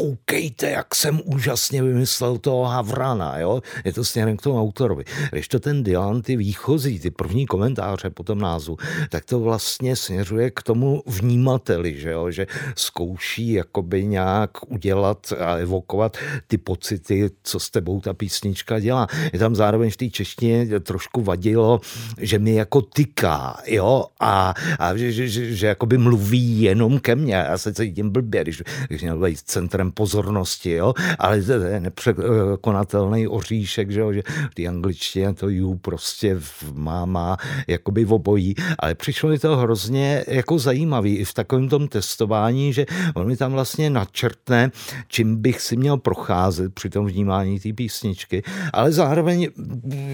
koukejte, 0.00 0.70
jak 0.70 0.94
jsem 0.94 1.20
úžasně 1.24 1.82
vymyslel 1.82 2.38
toho 2.38 2.64
Havrana, 2.64 3.38
jo? 3.38 3.62
Je 3.84 3.92
to 3.92 4.04
směrem 4.04 4.36
k 4.36 4.42
tomu 4.42 4.60
autorovi. 4.60 5.04
Když 5.32 5.48
to 5.48 5.60
ten 5.60 5.82
Dylan, 5.82 6.22
ty 6.22 6.36
výchozí, 6.36 7.00
ty 7.00 7.10
první 7.10 7.46
komentáře 7.46 8.10
po 8.10 8.22
tom 8.22 8.38
názvu, 8.38 8.76
tak 9.08 9.24
to 9.24 9.40
vlastně 9.40 9.96
směřuje 9.96 10.50
k 10.50 10.62
tomu 10.62 11.02
vnímateli, 11.06 12.00
že, 12.00 12.10
jo? 12.10 12.30
že 12.30 12.46
zkouší 12.76 13.52
jakoby 13.52 14.06
nějak 14.06 14.50
udělat 14.72 15.32
a 15.38 15.54
evokovat 15.54 16.16
ty 16.46 16.58
pocity, 16.58 17.30
co 17.42 17.60
s 17.60 17.70
tebou 17.70 18.00
ta 18.00 18.14
písnička 18.14 18.80
dělá. 18.80 19.06
Je 19.32 19.38
tam 19.38 19.54
zároveň 19.54 19.90
v 19.90 19.96
té 19.96 20.08
češtině 20.08 20.80
trošku 20.80 21.20
vadilo, 21.20 21.80
že 22.18 22.38
mi 22.38 22.54
jako 22.54 22.82
tyká, 22.82 23.56
jo, 23.66 24.04
a, 24.20 24.54
a 24.78 24.96
že, 24.96 25.12
že, 25.12 25.28
že, 25.28 25.54
že 25.54 25.66
jakoby 25.66 25.98
mluví 25.98 26.62
jenom 26.62 27.00
ke 27.00 27.14
mně. 27.14 27.34
Já 27.34 27.58
se 27.58 27.74
cítím 27.74 28.10
blbě, 28.10 28.42
když, 28.42 28.62
když 28.88 29.02
měl 29.02 29.18
být 29.18 29.38
centrem 29.38 29.89
pozornosti, 29.90 30.70
jo? 30.70 30.94
ale 31.18 31.42
to 31.42 31.52
je 31.52 31.80
nepřekonatelný 31.80 33.28
oříšek, 33.28 33.90
že, 33.90 34.00
jo? 34.00 34.12
že 34.12 34.22
v 34.50 34.54
té 34.54 34.66
angličtině 34.66 35.34
to 35.34 35.48
you 35.48 35.74
prostě 35.74 36.40
má, 36.74 37.04
má 37.04 37.36
jakoby 37.66 38.04
v 38.04 38.12
obojí, 38.12 38.54
ale 38.78 38.94
přišlo 38.94 39.28
mi 39.28 39.38
to 39.38 39.56
hrozně 39.56 40.24
jako 40.28 40.58
zajímavý 40.58 41.16
i 41.16 41.24
v 41.24 41.34
takovém 41.34 41.68
tom 41.68 41.88
testování, 41.88 42.72
že 42.72 42.86
on 43.14 43.26
mi 43.26 43.36
tam 43.36 43.52
vlastně 43.52 43.90
načrtne, 43.90 44.70
čím 45.08 45.36
bych 45.36 45.60
si 45.60 45.76
měl 45.76 45.96
procházet 45.96 46.74
při 46.74 46.90
tom 46.90 47.06
vnímání 47.06 47.60
té 47.60 47.72
písničky, 47.72 48.42
ale 48.72 48.92
zároveň 48.92 49.48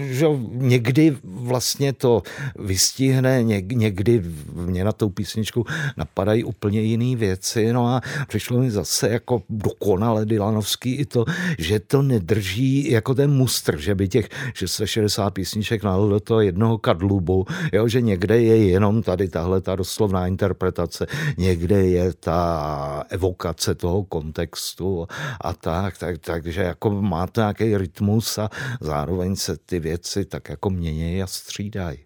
že 0.09 0.25
někdy 0.51 1.17
vlastně 1.23 1.93
to 1.93 2.23
vystihne, 2.59 3.43
někdy 3.43 4.23
mě 4.53 4.83
na 4.83 4.91
tou 4.91 5.09
písničku 5.09 5.65
napadají 5.97 6.43
úplně 6.43 6.81
jiné 6.81 7.15
věci, 7.19 7.73
no 7.73 7.87
a 7.87 8.01
přišlo 8.27 8.59
mi 8.59 8.71
zase 8.71 9.09
jako 9.09 9.41
dokonale 9.57 10.25
Dylanovský 10.25 10.95
i 10.95 11.05
to, 11.05 11.25
že 11.57 11.79
to 11.79 12.01
nedrží 12.01 12.91
jako 12.91 13.15
ten 13.15 13.31
mustr, 13.31 13.77
že 13.79 13.95
by 13.95 14.07
těch 14.07 14.29
660 14.53 15.29
písniček 15.29 15.83
nalil 15.83 16.09
do 16.09 16.19
toho 16.19 16.41
jednoho 16.41 16.77
kadlubu, 16.77 17.45
jo, 17.73 17.87
že 17.87 18.01
někde 18.01 18.41
je 18.41 18.67
jenom 18.67 19.03
tady 19.03 19.27
tahle 19.27 19.61
ta 19.61 19.75
doslovná 19.75 20.27
interpretace, 20.27 21.07
někde 21.37 21.85
je 21.85 22.13
ta 22.13 23.03
evokace 23.09 23.75
toho 23.75 24.03
kontextu 24.03 25.07
a 25.41 25.53
tak, 25.53 25.97
tak 25.97 26.17
takže 26.17 26.61
jako 26.61 27.01
má 27.01 27.27
to 27.27 27.41
nějaký 27.41 27.77
rytmus 27.77 28.37
a 28.37 28.49
zároveň 28.81 29.35
se 29.35 29.57
ty 29.57 29.79
věci 29.79 30.25
tak 30.25 30.49
jako 30.49 30.69
mění 30.69 31.23
a 31.23 31.27
střídají. 31.27 31.97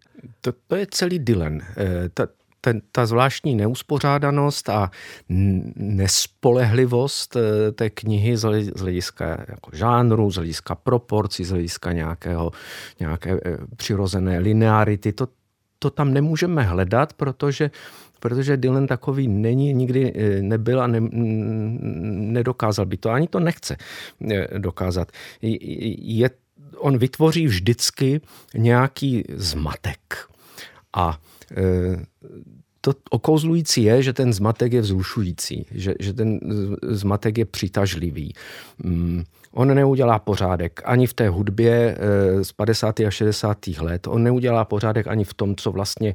To, 0.42 0.54
to 0.68 0.76
je 0.76 0.88
celý 0.92 1.20
Dylan. 1.20 1.62
Eh, 1.78 2.10
ta, 2.14 2.28
ten, 2.62 2.82
ta 2.92 3.06
zvláštní 3.06 3.56
neuspořádanost 3.56 4.70
a 4.70 4.92
nespolehlivost 5.76 7.36
eh, 7.36 7.72
té 7.72 7.90
knihy 7.90 8.38
z 8.38 8.44
hlediska 8.80 9.46
jako 9.48 9.70
žánru, 9.74 10.32
z 10.32 10.36
hlediska 10.36 10.76
proporcí, 10.76 11.44
z 11.44 11.50
hlediska 11.50 11.92
nějakého, 11.92 12.52
nějaké 13.00 13.32
eh, 13.46 13.58
přirozené 13.76 14.40
linearity, 14.40 15.14
to, 15.14 15.28
to 15.80 15.90
tam 15.90 16.14
nemůžeme 16.14 16.64
hledat, 16.64 17.14
protože 17.14 17.72
protože 18.20 18.58
Dylan 18.58 18.88
takový 18.88 19.28
není, 19.28 19.74
nikdy 19.74 20.14
eh, 20.16 20.42
nebyl 20.42 20.82
a 20.82 20.88
ne, 20.88 21.00
nedokázal 22.34 22.86
by 22.86 22.98
to, 22.98 23.10
ani 23.10 23.28
to 23.28 23.40
nechce 23.40 23.78
dokázat. 24.58 25.12
Je, 25.42 26.30
on 26.78 26.98
vytvoří 26.98 27.48
vždycky 27.48 28.22
nějaký 28.54 29.24
zmatek. 29.34 30.30
A 30.94 31.18
to 32.82 32.94
okouzlující 33.10 33.84
je, 33.84 34.04
že 34.04 34.14
ten 34.14 34.34
zmatek 34.34 34.74
je 34.74 34.82
vzrušující, 34.82 35.66
že, 35.72 35.94
že 36.00 36.14
ten 36.14 36.40
zmatek 36.82 37.38
je 37.38 37.46
přitažlivý. 37.46 38.34
Mm, 38.84 39.24
on 39.52 39.76
neudělá 39.76 40.20
pořádek 40.20 40.82
ani 40.86 41.08
v 41.08 41.14
té 41.14 41.30
hudbě 41.30 41.98
eh, 41.98 42.44
z 42.44 42.52
50. 42.52 43.00
a 43.00 43.12
60. 43.12 43.68
let, 43.68 44.08
on 44.08 44.24
neudělá 44.24 44.66
pořádek 44.66 45.08
ani 45.08 45.24
v 45.24 45.34
tom, 45.34 45.56
co 45.56 45.72
vlastně 45.72 46.14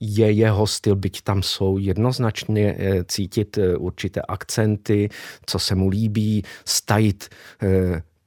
je 0.00 0.30
jeho 0.30 0.66
styl, 0.66 0.96
byť 0.96 1.22
tam 1.22 1.42
jsou 1.42 1.78
jednoznačně 1.78 2.76
eh, 2.78 3.04
cítit 3.04 3.58
eh, 3.58 3.76
určité 3.76 4.22
akcenty, 4.28 5.08
co 5.46 5.58
se 5.58 5.74
mu 5.74 5.88
líbí, 5.88 6.42
stajit 6.64 7.28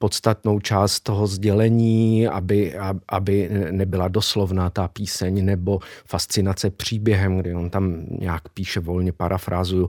podstatnou 0.03 0.59
část 0.59 0.99
toho 0.99 1.27
sdělení, 1.27 2.27
aby, 2.27 2.75
aby 3.07 3.49
nebyla 3.71 4.07
doslovná 4.07 4.69
ta 4.69 4.87
píseň, 4.87 5.45
nebo 5.45 5.79
fascinace 6.05 6.69
příběhem, 6.69 7.37
kdy 7.37 7.55
on 7.55 7.69
tam 7.69 8.03
nějak 8.19 8.49
píše 8.49 8.79
volně, 8.79 9.11
parafrázuju, 9.11 9.87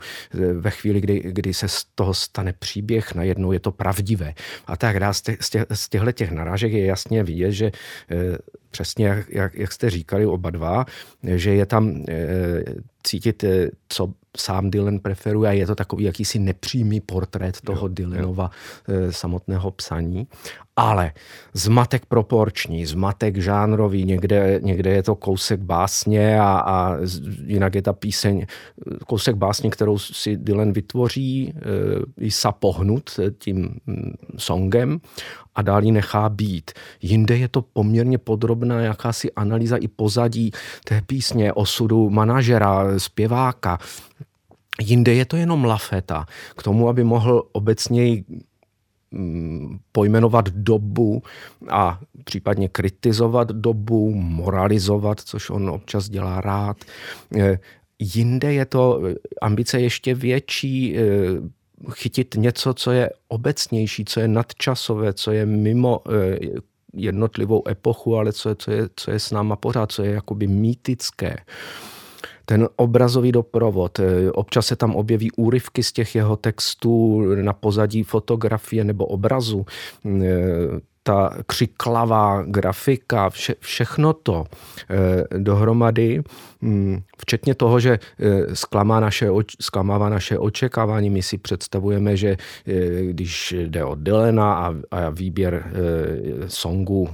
ve 0.54 0.70
chvíli, 0.70 1.00
kdy, 1.00 1.20
kdy 1.24 1.54
se 1.54 1.68
z 1.68 1.84
toho 1.94 2.14
stane 2.14 2.52
příběh, 2.52 3.14
najednou 3.14 3.52
je 3.52 3.60
to 3.60 3.72
pravdivé. 3.72 4.34
A 4.66 4.76
tak 4.76 5.00
dále. 5.00 5.14
Z 5.74 5.88
těchto 5.88 6.12
těch 6.12 6.30
narážek 6.30 6.72
je 6.72 6.86
jasně 6.86 7.22
vidět, 7.22 7.52
že 7.52 7.72
eh, 8.10 8.38
přesně 8.70 9.06
jak, 9.06 9.30
jak, 9.30 9.54
jak 9.54 9.72
jste 9.72 9.90
říkali 9.90 10.26
oba 10.26 10.50
dva, 10.50 10.86
že 11.22 11.54
je 11.54 11.66
tam 11.66 12.04
e, 12.08 12.64
cítit, 13.02 13.44
e, 13.44 13.70
co 13.88 14.12
sám 14.36 14.70
Dylan 14.70 14.98
preferuje 14.98 15.50
a 15.50 15.52
je 15.52 15.66
to 15.66 15.74
takový 15.74 16.04
jakýsi 16.04 16.38
nepřímý 16.38 17.00
portrét 17.00 17.60
toho 17.60 17.86
jo, 17.86 17.88
Dylanova 17.88 18.50
jo. 18.88 18.94
E, 18.94 19.12
samotného 19.12 19.70
psaní. 19.70 20.26
Ale 20.76 21.12
zmatek 21.54 22.06
proporční, 22.06 22.86
zmatek 22.86 23.36
žánrový, 23.36 24.04
někde, 24.04 24.60
někde 24.62 24.90
je 24.90 25.02
to 25.02 25.14
kousek 25.14 25.60
básně 25.60 26.40
a, 26.40 26.62
a 26.66 26.96
jinak 27.46 27.74
je 27.74 27.82
ta 27.82 27.92
píseň, 27.92 28.46
kousek 29.06 29.36
básně, 29.36 29.70
kterou 29.70 29.98
si 29.98 30.36
Dylan 30.36 30.72
vytvoří, 30.72 31.54
e, 32.18 32.30
sa 32.30 32.52
pohnut 32.52 33.10
tím 33.38 33.78
mm, 33.86 34.12
songem 34.38 35.00
a 35.54 35.62
dál 35.62 35.84
ji 35.84 35.92
nechá 35.92 36.28
být. 36.28 36.70
Jinde 37.02 37.36
je 37.36 37.48
to 37.48 37.62
poměrně 37.62 38.18
podrobná 38.18 38.80
jakási 38.80 39.32
analýza 39.32 39.76
i 39.76 39.88
pozadí 39.88 40.50
té 40.84 41.02
písně, 41.06 41.52
osudu 41.52 42.10
manažera, 42.10 42.98
zpěváka. 42.98 43.78
Jinde 44.80 45.14
je 45.14 45.24
to 45.24 45.36
jenom 45.36 45.64
lafeta 45.64 46.26
k 46.56 46.62
tomu, 46.62 46.88
aby 46.88 47.04
mohl 47.04 47.42
obecněji 47.52 48.24
mm, 49.10 49.78
pojmenovat 49.92 50.48
dobu 50.48 51.22
a 51.70 52.00
případně 52.24 52.68
kritizovat 52.68 53.48
dobu, 53.48 54.14
moralizovat, 54.14 55.20
což 55.20 55.50
on 55.50 55.70
občas 55.70 56.08
dělá 56.08 56.40
rád. 56.40 56.76
E, 57.36 57.58
jinde 57.98 58.52
je 58.52 58.64
to 58.64 59.02
ambice 59.42 59.80
ještě 59.80 60.14
větší, 60.14 60.98
e, 60.98 61.02
chytit 61.90 62.34
něco, 62.34 62.74
co 62.74 62.90
je 62.90 63.10
obecnější, 63.28 64.04
co 64.04 64.20
je 64.20 64.28
nadčasové, 64.28 65.12
co 65.12 65.32
je 65.32 65.46
mimo 65.46 66.02
eh, 66.08 66.38
jednotlivou 66.94 67.68
epochu, 67.68 68.16
ale 68.16 68.32
co 68.32 68.48
je, 68.48 68.54
co 68.54 68.70
je, 68.70 68.88
co 68.96 69.10
je 69.10 69.20
s 69.20 69.30
náma 69.30 69.56
pořád, 69.56 69.92
co 69.92 70.02
je 70.02 70.10
jakoby 70.10 70.46
mýtické 70.46 71.36
ten 72.44 72.68
obrazový 72.76 73.32
doprovod. 73.32 74.00
Eh, 74.00 74.32
občas 74.32 74.66
se 74.66 74.76
tam 74.76 74.96
objeví 74.96 75.30
úryvky 75.30 75.82
z 75.82 75.92
těch 75.92 76.14
jeho 76.14 76.36
textů 76.36 77.22
na 77.34 77.52
pozadí 77.52 78.02
fotografie 78.02 78.84
nebo 78.84 79.06
obrazu. 79.06 79.66
Eh, 81.04 81.12
ta 81.12 81.30
křiklavá 81.46 82.42
grafika, 82.42 83.30
vše, 83.30 83.54
všechno 83.60 84.12
to 84.12 84.44
eh, 84.90 85.38
dohromady, 85.38 86.22
hm, 86.62 87.02
včetně 87.18 87.54
toho, 87.54 87.80
že 87.80 87.98
eh, 88.18 88.56
zklamá 88.56 89.00
naše, 89.00 89.28
zklamává 89.60 90.08
naše 90.08 90.38
očekávání. 90.38 91.10
My 91.10 91.22
si 91.22 91.38
představujeme, 91.38 92.16
že 92.16 92.36
eh, 92.66 93.02
když 93.04 93.52
jde 93.52 93.84
o 93.84 93.94
Dylena 93.94 94.54
a, 94.54 94.74
a 94.90 95.10
výběr 95.10 95.72
songu 96.46 97.08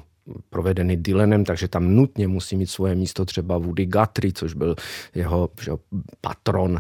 provedeny 0.51 0.97
Dylanem, 0.97 1.45
takže 1.45 1.69
tam 1.69 1.95
nutně 1.95 2.29
musí 2.29 2.57
mít 2.57 2.71
svoje 2.71 2.95
místo 2.95 3.25
třeba 3.25 3.59
Woody 3.59 3.87
Guthrie, 3.87 4.33
což 4.33 4.55
byl 4.55 4.77
jeho 5.15 5.49
že, 5.63 5.73
patron, 6.21 6.79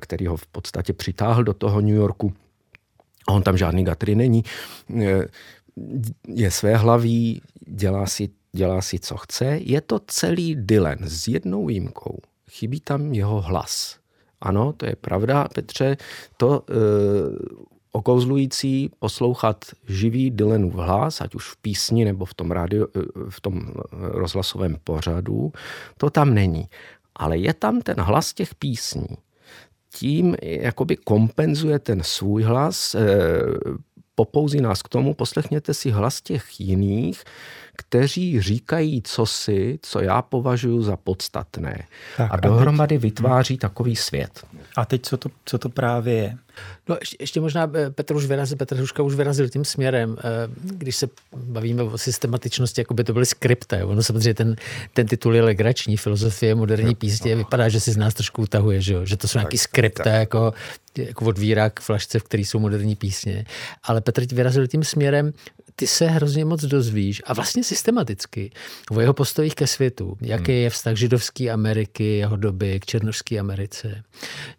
který 0.00 0.26
ho 0.26 0.36
v 0.36 0.46
podstatě 0.46 0.92
přitáhl 0.92 1.44
do 1.44 1.54
toho 1.54 1.80
New 1.80 1.94
Yorku. 1.94 2.32
A 3.28 3.32
on 3.32 3.42
tam 3.42 3.56
žádný 3.56 3.84
Guthrie 3.84 4.16
není 4.16 4.44
je 6.28 6.50
své 6.50 6.76
hlaví, 6.76 7.42
dělá 7.66 8.06
si, 8.06 8.28
dělá 8.52 8.82
si, 8.82 8.98
co 8.98 9.16
chce. 9.16 9.44
Je 9.62 9.80
to 9.80 10.00
celý 10.06 10.56
Dylan 10.58 10.98
s 11.00 11.28
jednou 11.28 11.66
výjimkou. 11.66 12.18
Chybí 12.50 12.80
tam 12.80 13.12
jeho 13.12 13.40
hlas. 13.40 13.98
Ano, 14.40 14.72
to 14.72 14.86
je 14.86 14.96
pravda, 14.96 15.48
Petře. 15.54 15.96
To 16.36 16.62
e, 16.70 16.74
okouzlující 17.92 18.90
poslouchat 18.98 19.64
živý 19.88 20.30
Dylanův 20.30 20.74
hlas, 20.74 21.20
ať 21.20 21.34
už 21.34 21.48
v 21.48 21.56
písni 21.56 22.04
nebo 22.04 22.24
v 22.24 22.34
tom, 22.34 22.50
radio, 22.50 22.86
e, 22.96 23.00
v 23.30 23.40
tom 23.40 23.74
rozhlasovém 23.92 24.76
pořadu, 24.84 25.52
to 25.96 26.10
tam 26.10 26.34
není. 26.34 26.68
Ale 27.16 27.38
je 27.38 27.54
tam 27.54 27.80
ten 27.80 28.00
hlas 28.00 28.34
těch 28.34 28.54
písní. 28.54 29.06
Tím 29.94 30.36
jakoby 30.42 30.96
kompenzuje 30.96 31.78
ten 31.78 32.02
svůj 32.02 32.42
hlas, 32.42 32.94
e, 32.94 33.00
popouzí 34.14 34.60
nás 34.60 34.82
k 34.82 34.88
tomu, 34.88 35.14
poslechněte 35.14 35.74
si 35.74 35.90
hlas 35.90 36.20
těch 36.20 36.60
jiných, 36.60 37.24
kteří 37.76 38.40
říkají 38.40 39.02
cosi, 39.02 39.78
co 39.82 40.00
já 40.00 40.22
považuji 40.22 40.82
za 40.82 40.96
podstatné. 40.96 41.86
Tak, 42.16 42.30
a 42.32 42.36
dohromady 42.36 42.94
a 42.94 42.98
teď... 42.98 43.02
vytváří 43.02 43.58
takový 43.58 43.96
svět. 43.96 44.46
A 44.76 44.84
teď 44.84 45.02
co 45.02 45.16
to, 45.16 45.28
co 45.44 45.58
to 45.58 45.68
právě 45.68 46.14
je? 46.14 46.36
No 46.88 46.96
ještě, 47.00 47.16
ještě 47.20 47.40
možná 47.40 47.70
eh, 47.74 47.90
Petr 47.90 48.16
už 48.16 48.26
vyrazil, 48.26 48.56
Petr 48.56 48.76
Hruška 48.76 49.02
už 49.02 49.14
vyrazil 49.14 49.48
tím 49.48 49.64
směrem, 49.64 50.16
eh, 50.18 50.22
když 50.62 50.96
se 50.96 51.08
bavíme 51.36 51.82
o 51.82 51.98
systematičnosti, 51.98 52.80
jako 52.80 52.94
by 52.94 53.04
to 53.04 53.12
byly 53.12 53.26
skripty. 53.26 53.82
Ono 53.82 54.02
samozřejmě 54.02 54.34
ten, 54.34 54.56
ten 54.92 55.06
titul 55.06 55.34
je 55.34 55.42
legrační, 55.42 55.96
filozofie 55.96 56.54
moderní 56.54 56.94
písně, 56.94 57.36
vypadá, 57.36 57.68
že 57.68 57.80
si 57.80 57.92
z 57.92 57.96
nás 57.96 58.14
trošku 58.14 58.42
utahuje, 58.42 58.80
že, 58.80 59.06
že 59.06 59.16
to 59.16 59.28
jsou 59.28 59.38
nějaký 59.38 59.58
skripty, 59.58 60.08
jako, 60.08 60.54
jako 60.98 61.24
odvírák 61.24 61.80
flašce, 61.80 62.18
v 62.18 62.22
který 62.22 62.44
jsou 62.44 62.58
moderní 62.58 62.96
písně. 62.96 63.44
Ale 63.82 64.00
Petr 64.00 64.34
vyrazil 64.34 64.66
tím 64.66 64.84
směrem, 64.84 65.32
ty 65.76 65.86
se 65.86 66.06
hrozně 66.06 66.44
moc 66.44 66.64
dozvíš 66.64 67.22
a 67.26 67.34
vlastně 67.34 67.64
systematicky 67.64 68.50
o 68.90 69.00
jeho 69.00 69.14
postojích 69.14 69.54
ke 69.54 69.66
světu. 69.66 70.16
Jaký 70.20 70.52
hmm. 70.52 70.60
je 70.60 70.70
vztah 70.70 70.96
židovské 70.96 71.50
Ameriky, 71.50 72.16
jeho 72.16 72.36
doby 72.36 72.80
k 72.80 72.86
černožské 72.86 73.38
Americe. 73.38 74.02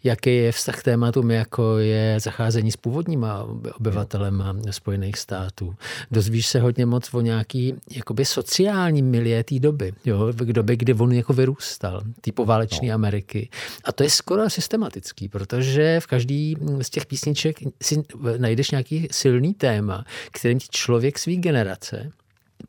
Jaký 0.04 0.36
je 0.36 0.52
vztah 0.52 0.80
k 0.80 0.84
tématům, 0.84 1.32
jako 1.32 1.78
je 1.78 2.20
zacházení 2.20 2.72
s 2.72 2.78
původníma 2.78 3.48
obyvatelema 3.80 4.56
Spojených 4.72 5.18
států. 5.18 5.76
Dozvíš 6.12 6.48
se 6.48 6.60
hodně 6.60 6.86
moc 6.86 7.14
o 7.14 7.22
nějaký 7.22 7.74
jakoby 7.92 8.26
sociální 8.26 9.02
milie 9.02 9.44
té 9.44 9.60
doby. 9.60 9.94
Jo? 10.06 10.28
V 10.32 10.54
době, 10.54 10.76
kdy 10.76 10.94
on 10.94 11.12
jako 11.12 11.34
vyrůstal, 11.34 12.02
té 12.22 12.32
poválečné 12.32 12.88
no. 12.88 12.94
Ameriky. 12.94 13.50
A 13.84 13.92
to 13.92 14.04
je 14.04 14.10
skoro 14.10 14.50
systematický, 14.50 15.30
protože 15.30 16.00
v 16.00 16.08
každý 16.08 16.56
z 16.82 16.90
těch 16.90 17.06
písniček 17.06 17.58
si 17.82 18.04
najdeš 18.38 18.72
nějaký 18.72 19.08
silný 19.12 19.54
téma, 19.54 20.06
kterým 20.32 20.60
ti 20.60 20.68
člověk 20.70 21.05
člověk 21.06 21.20
svý 21.20 21.38
generace 21.38 22.12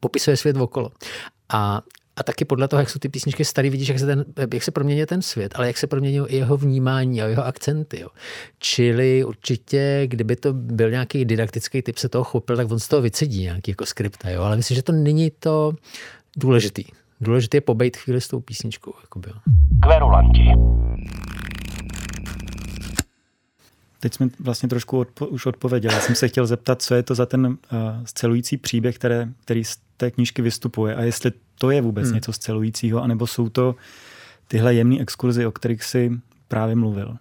popisuje 0.01 0.37
svět 0.37 0.57
okolo. 0.57 0.91
A 1.49 1.83
a 2.19 2.23
taky 2.23 2.45
podle 2.45 2.69
toho, 2.69 2.81
jak 2.81 2.91
jsou 2.91 2.99
ty 2.99 3.09
písničky 3.09 3.45
starý, 3.45 3.71
vidíš, 3.71 3.89
jak 3.89 3.99
se, 3.99 4.07
ten, 4.07 4.25
jak 4.55 4.63
se 4.63 4.71
proměňuje 4.71 5.07
ten 5.07 5.23
svět, 5.23 5.53
ale 5.57 5.67
jak 5.67 5.79
se 5.79 5.87
proměňují 5.87 6.29
i 6.29 6.37
jeho 6.37 6.57
vnímání 6.57 7.23
a 7.23 7.27
jeho 7.27 7.47
akcenty. 7.47 8.01
Jo. 8.01 8.09
Čili 8.59 9.25
určitě, 9.25 10.03
kdyby 10.07 10.37
to 10.37 10.53
byl 10.53 10.91
nějaký 10.91 11.25
didaktický 11.25 11.83
typ, 11.83 11.99
se 11.99 12.09
toho 12.09 12.25
chopil, 12.25 12.57
tak 12.57 12.71
on 12.71 12.79
z 12.79 12.89
toho 12.89 13.03
vycedí 13.03 13.43
nějaký 13.43 13.71
jako 13.71 13.87
skripta. 13.87 14.31
Jo. 14.31 14.43
Ale 14.43 14.57
myslím, 14.57 14.75
že 14.75 14.83
to 14.83 14.93
není 14.93 15.31
to 15.31 15.73
důležitý. 16.37 16.85
Důležité 17.21 17.57
je 17.57 17.61
pobejt 17.61 17.97
chvíli 17.97 18.21
s 18.21 18.29
tou 18.29 18.41
písničkou. 18.41 18.93
Jakoby. 19.03 19.31
Kverulanti. 19.83 20.51
Teď 24.01 24.15
jsme 24.15 24.29
vlastně 24.41 24.69
trošku 24.69 25.03
odpo- 25.03 25.29
už 25.31 25.47
odpověděli. 25.47 25.95
Já 25.95 26.01
jsem 26.01 26.15
se 26.15 26.29
chtěl 26.29 26.47
zeptat, 26.47 26.83
co 26.83 26.95
je 26.95 27.03
to 27.03 27.15
za 27.15 27.27
ten 27.27 27.47
uh, 27.47 27.57
scelující 28.05 28.57
příběh, 28.57 28.99
které, 28.99 29.29
který 29.45 29.65
z 29.65 29.79
té 29.97 30.11
knížky 30.11 30.43
vystupuje 30.43 30.95
a 30.95 31.03
jestli 31.03 31.33
to 31.59 31.71
je 31.71 31.81
vůbec 31.81 32.07
hmm. 32.07 32.15
něco 32.15 32.33
scelujícího, 32.33 33.03
anebo 33.03 33.27
jsou 33.27 33.49
to 33.49 33.75
tyhle 34.49 34.75
jemné 34.75 35.01
exkurzy, 35.01 35.47
o 35.47 35.53
kterých 35.53 35.85
si 35.85 36.21
právě 36.49 36.75
mluvil. 36.75 37.17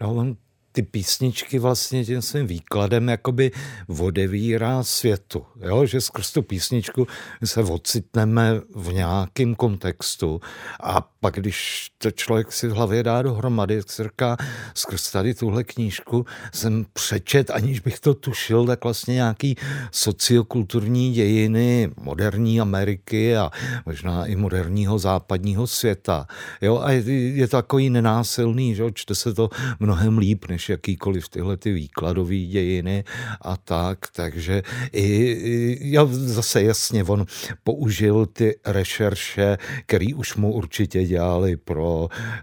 No, 0.00 0.14
on 0.14 0.36
ty 0.76 0.82
písničky 0.82 1.58
vlastně 1.58 2.04
tím 2.04 2.22
svým 2.22 2.46
výkladem 2.46 3.08
jakoby 3.08 3.50
odevírá 3.98 4.82
světu. 4.82 5.44
Jo? 5.60 5.86
Že 5.86 6.00
skrz 6.00 6.32
tu 6.32 6.42
písničku 6.42 7.06
se 7.44 7.60
ocitneme 7.60 8.60
v 8.74 8.92
nějakém 8.92 9.54
kontextu 9.54 10.40
a 10.80 11.00
pak, 11.20 11.34
když 11.34 11.88
to 11.98 12.10
člověk 12.10 12.52
si 12.52 12.68
v 12.68 12.72
hlavě 12.72 13.02
dá 13.02 13.22
dohromady, 13.22 13.76
tak 13.76 13.90
se 13.90 14.04
říká, 14.04 14.36
skrz 14.74 15.10
tady 15.10 15.34
tuhle 15.34 15.64
knížku 15.64 16.26
jsem 16.54 16.86
přečet, 16.92 17.50
aniž 17.50 17.80
bych 17.80 18.00
to 18.00 18.14
tušil, 18.14 18.66
tak 18.66 18.84
vlastně 18.84 19.14
nějaký 19.14 19.56
sociokulturní 19.92 21.12
dějiny 21.12 21.90
moderní 22.00 22.60
Ameriky 22.60 23.36
a 23.36 23.50
možná 23.86 24.26
i 24.26 24.36
moderního 24.36 24.98
západního 24.98 25.66
světa. 25.66 26.26
Jo? 26.60 26.78
A 26.78 26.90
je, 26.90 27.12
je 27.12 27.48
to 27.48 27.56
takový 27.56 27.90
nenásilný, 27.90 28.74
že? 28.74 28.84
čte 28.92 29.14
se 29.14 29.34
to 29.34 29.50
mnohem 29.80 30.18
líp, 30.18 30.44
než 30.48 30.65
jakýkoliv 30.68 31.28
tyhle 31.28 31.56
ty 31.56 31.72
výkladové 31.72 32.36
dějiny 32.36 33.04
a 33.40 33.56
tak, 33.56 33.98
takže 34.12 34.62
i, 34.92 35.78
já 35.80 36.06
zase 36.10 36.62
jasně, 36.62 37.04
on 37.04 37.26
použil 37.64 38.26
ty 38.26 38.58
rešerše, 38.66 39.58
který 39.86 40.14
už 40.14 40.36
mu 40.36 40.52
určitě 40.52 41.04
dělali 41.04 41.56
pro 41.56 42.08
eh, 42.12 42.42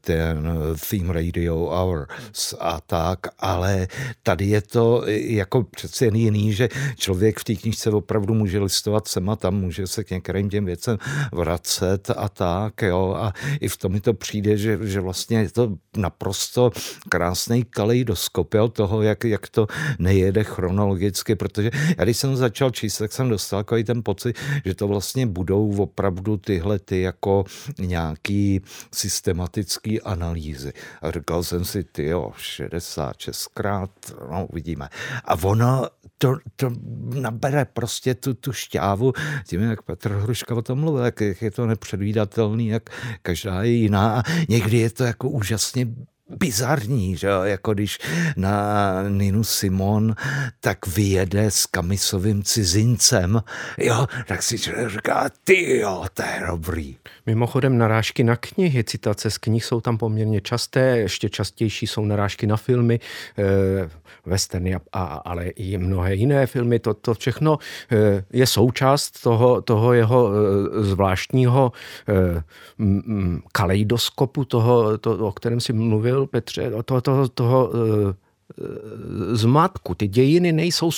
ten 0.00 0.48
Theme 0.90 1.12
Radio 1.12 1.56
Hours 1.56 2.54
a 2.60 2.80
tak, 2.80 3.18
ale 3.38 3.88
tady 4.22 4.44
je 4.46 4.60
to 4.60 5.02
jako 5.08 5.62
přece 5.62 6.04
jen 6.04 6.16
jiný, 6.16 6.52
že 6.52 6.68
člověk 6.96 7.40
v 7.40 7.44
té 7.44 7.54
knižce 7.54 7.90
opravdu 7.90 8.34
může 8.34 8.58
listovat 8.58 9.08
sem 9.08 9.30
a 9.30 9.36
tam, 9.36 9.54
může 9.54 9.86
se 9.86 10.04
k 10.04 10.10
některým 10.10 10.50
těm 10.50 10.64
věcem 10.64 10.98
vracet 11.32 12.10
a 12.16 12.28
tak, 12.28 12.82
jo, 12.82 13.16
a 13.18 13.32
i 13.60 13.68
v 13.68 13.76
tom 13.76 13.92
mi 13.92 14.00
to 14.00 14.14
přijde, 14.14 14.56
že, 14.56 14.78
že 14.82 15.00
vlastně 15.00 15.38
je 15.38 15.50
to 15.50 15.76
naprosto 15.96 16.70
krásný 17.08 17.55
krásný 17.64 17.86
kaleidoskop 17.86 18.54
jo, 18.54 18.68
toho, 18.68 19.02
jak, 19.02 19.24
jak 19.24 19.48
to 19.48 19.66
nejede 19.98 20.44
chronologicky, 20.44 21.34
protože 21.34 21.70
já 21.98 22.04
když 22.04 22.16
jsem 22.16 22.36
začal 22.36 22.70
číst, 22.70 22.98
tak 22.98 23.12
jsem 23.12 23.28
dostal 23.28 23.60
takový 23.60 23.84
ten 23.84 24.02
pocit, 24.02 24.36
že 24.64 24.74
to 24.74 24.88
vlastně 24.88 25.26
budou 25.26 25.76
opravdu 25.76 26.36
tyhle 26.36 26.78
ty 26.78 27.00
jako 27.00 27.44
nějaký 27.78 28.60
systematický 28.94 30.02
analýzy. 30.02 30.72
A 31.02 31.10
říkal 31.10 31.42
jsem 31.42 31.64
si, 31.64 31.84
ty 31.84 32.06
jo, 32.06 32.32
66krát, 32.36 33.88
no 34.30 34.46
uvidíme. 34.46 34.88
A 35.24 35.34
ono 35.42 35.86
to, 36.18 36.36
to 36.56 36.70
nabere 37.20 37.64
prostě 37.64 38.14
tu, 38.14 38.34
tu 38.34 38.52
šťávu 38.52 39.12
tím, 39.46 39.60
jak 39.60 39.82
Petr 39.82 40.12
Hruška 40.12 40.54
o 40.54 40.62
tom 40.62 40.78
mluvil, 40.80 41.04
jak, 41.04 41.20
jak 41.20 41.42
je 41.42 41.50
to 41.50 41.66
nepředvídatelný, 41.66 42.68
jak 42.68 42.90
každá 43.22 43.62
je 43.62 43.70
jiná 43.70 44.18
a 44.18 44.22
někdy 44.48 44.78
je 44.78 44.90
to 44.90 45.04
jako 45.04 45.28
úžasně 45.28 45.86
bizarní, 46.30 47.16
že 47.16 47.26
jo? 47.26 47.42
jako 47.42 47.74
když 47.74 47.98
na 48.36 48.94
Ninu 49.08 49.44
Simon 49.44 50.14
tak 50.60 50.86
vyjede 50.86 51.50
s 51.50 51.66
Kamisovým 51.66 52.42
cizincem, 52.42 53.42
jo, 53.78 54.06
tak 54.26 54.42
si 54.42 54.58
člověk 54.58 54.90
říká, 54.90 55.30
ty 55.44 55.78
jo, 55.78 56.04
to 56.14 56.22
je 56.22 56.46
dobrý. 56.46 56.96
Mimochodem 57.26 57.78
narážky 57.78 58.24
na 58.24 58.36
knihy, 58.36 58.84
citace 58.84 59.30
z 59.30 59.38
knih 59.38 59.64
jsou 59.64 59.80
tam 59.80 59.98
poměrně 59.98 60.40
časté, 60.40 60.80
ještě 60.80 61.28
častější 61.28 61.86
jsou 61.86 62.04
narážky 62.04 62.46
na 62.46 62.56
filmy, 62.56 63.00
e, 63.38 63.42
westerny, 64.26 64.74
a, 64.74 64.80
a, 64.92 65.04
ale 65.04 65.48
i 65.48 65.78
mnohé 65.78 66.14
jiné 66.14 66.46
filmy, 66.46 66.78
to, 66.78 66.94
to 66.94 67.14
všechno 67.14 67.58
e, 67.92 68.24
je 68.32 68.46
součást 68.46 69.22
toho, 69.22 69.62
toho 69.62 69.92
jeho 69.92 70.30
e, 70.30 70.82
zvláštního 70.82 71.72
e, 72.08 72.42
m, 72.78 73.42
kaleidoskopu, 73.52 74.44
toho, 74.44 74.98
to, 74.98 75.28
o 75.28 75.32
kterém 75.32 75.60
si 75.60 75.72
mluvil, 75.72 76.15
mluvil, 76.16 76.26
Petře, 76.26 76.70
toho, 76.84 77.00
toho, 77.00 77.28
toho 77.28 77.70
eh, 77.74 78.14
eh, 78.60 79.36
zmatku. 79.36 79.94
Ty 79.94 80.08
dějiny 80.08 80.52
nejsou, 80.52 80.90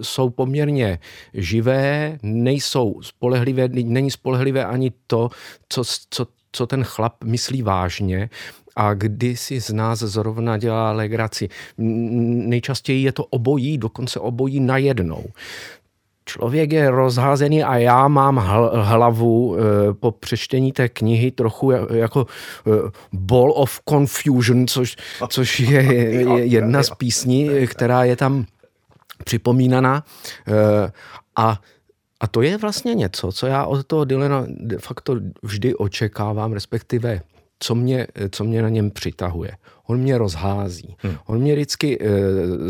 jsou 0.00 0.30
poměrně 0.30 0.98
živé, 1.34 2.18
nejsou 2.22 3.02
spolehlivé, 3.02 3.68
není 3.68 4.10
spolehlivé 4.10 4.64
ani 4.64 4.92
to, 5.06 5.30
co, 5.68 5.82
co, 6.10 6.26
co 6.52 6.66
ten 6.66 6.84
chlap 6.84 7.24
myslí 7.24 7.62
vážně 7.62 8.30
a 8.76 8.94
kdy 8.94 9.36
si 9.36 9.60
z 9.60 9.70
nás 9.70 9.98
zrovna 9.98 10.58
dělá 10.58 10.92
legraci. 10.92 11.48
Nejčastěji 11.78 13.02
je 13.02 13.12
to 13.12 13.24
obojí, 13.24 13.78
dokonce 13.78 14.20
obojí 14.20 14.60
najednou. 14.60 15.24
Člověk 16.24 16.72
je 16.72 16.90
rozházený 16.90 17.64
a 17.64 17.76
já 17.76 18.08
mám 18.08 18.36
hlavu 18.74 19.56
eh, 19.56 19.60
po 19.94 20.10
přečtení 20.10 20.72
té 20.72 20.88
knihy 20.88 21.30
trochu 21.30 21.70
jako 21.70 22.26
eh, 22.66 22.90
Ball 23.12 23.52
of 23.56 23.80
Confusion, 23.88 24.66
což, 24.66 24.96
což 25.28 25.60
je 25.60 25.82
jedna 26.44 26.82
z 26.82 26.90
písní, 26.90 27.50
která 27.66 28.04
je 28.04 28.16
tam 28.16 28.46
připomínaná. 29.24 30.04
Eh, 30.48 30.92
a 31.36 31.60
a 32.22 32.26
to 32.26 32.42
je 32.42 32.58
vlastně 32.58 32.94
něco, 32.94 33.32
co 33.32 33.46
já 33.46 33.64
od 33.64 33.86
toho 33.86 34.04
Dylana 34.04 34.44
de 34.48 34.78
facto 34.78 35.16
vždy 35.42 35.74
očekávám, 35.74 36.52
respektive 36.52 37.20
co 37.60 37.74
mě, 37.74 38.06
co 38.30 38.44
mě 38.44 38.62
na 38.62 38.68
něm 38.68 38.90
přitahuje. 38.90 39.50
On 39.86 39.98
mě 39.98 40.18
rozhází. 40.18 40.96
Hmm. 40.98 41.16
On 41.26 41.38
mě 41.38 41.54
vždycky 41.54 41.98
e, 42.00 42.06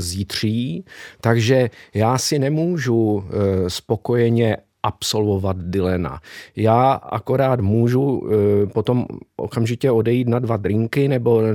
zítří, 0.00 0.84
takže 1.20 1.70
já 1.94 2.18
si 2.18 2.38
nemůžu 2.38 3.24
e, 3.24 3.70
spokojeně 3.70 4.56
absolvovat 4.82 5.56
Dylena. 5.56 6.20
Já 6.56 6.92
akorát 6.92 7.60
můžu 7.60 8.22
e, 8.22 8.66
potom 8.66 9.06
okamžitě 9.36 9.90
odejít 9.90 10.28
na 10.28 10.38
dva 10.38 10.56
drinky 10.56 11.08
nebo 11.08 11.42
e, 11.42 11.54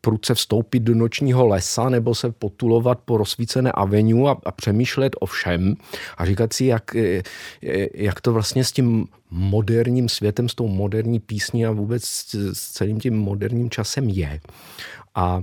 prudce 0.00 0.34
vstoupit 0.34 0.80
do 0.80 0.94
nočního 0.94 1.46
lesa 1.46 1.88
nebo 1.88 2.14
se 2.14 2.32
potulovat 2.32 2.98
po 3.04 3.16
rozsvícené 3.16 3.72
aveniu 3.72 4.26
a, 4.26 4.40
a 4.44 4.52
přemýšlet 4.52 5.16
o 5.20 5.26
všem 5.26 5.74
a 6.18 6.26
říkat 6.26 6.52
si, 6.52 6.64
jak, 6.64 6.96
e, 6.96 7.22
jak 7.94 8.20
to 8.20 8.32
vlastně 8.32 8.64
s 8.64 8.72
tím 8.72 9.06
moderním 9.30 10.08
světem, 10.08 10.48
s 10.48 10.54
tou 10.54 10.68
moderní 10.68 11.20
písní 11.20 11.66
a 11.66 11.70
vůbec 11.70 12.04
s 12.52 12.72
celým 12.72 13.00
tím 13.00 13.18
moderním 13.18 13.70
časem 13.70 14.08
je. 14.08 14.40
A 15.14 15.42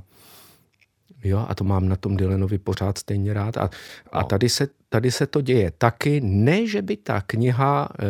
Jo, 1.24 1.46
a 1.50 1.56
to 1.56 1.64
mám 1.64 1.90
na 1.90 1.96
tom 1.96 2.18
Dylanovi 2.18 2.58
pořád 2.58 2.98
stejně 2.98 3.34
rád. 3.34 3.58
A, 3.58 3.70
a 4.12 4.24
tady, 4.24 4.50
se, 4.50 4.68
tady 4.90 5.12
se 5.12 5.28
to 5.28 5.42
děje 5.42 5.72
taky. 5.78 6.22
Ne, 6.22 6.68
že 6.68 6.82
by 6.82 6.98
ta 6.98 7.22
kniha 7.22 7.90
e, 8.00 8.06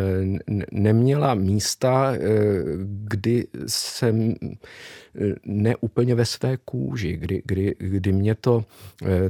neměla 0.71 1.33
místa, 1.33 2.13
e, 2.13 2.19
kdy 2.83 3.47
jsem 3.67 4.31
e, 4.31 4.35
neúplně 5.45 6.15
ve 6.15 6.25
své 6.25 6.57
kůži, 6.57 7.17
kdy, 7.17 7.41
kdy, 7.45 7.75
kdy 7.79 8.11
mě 8.11 8.35
to 8.35 8.65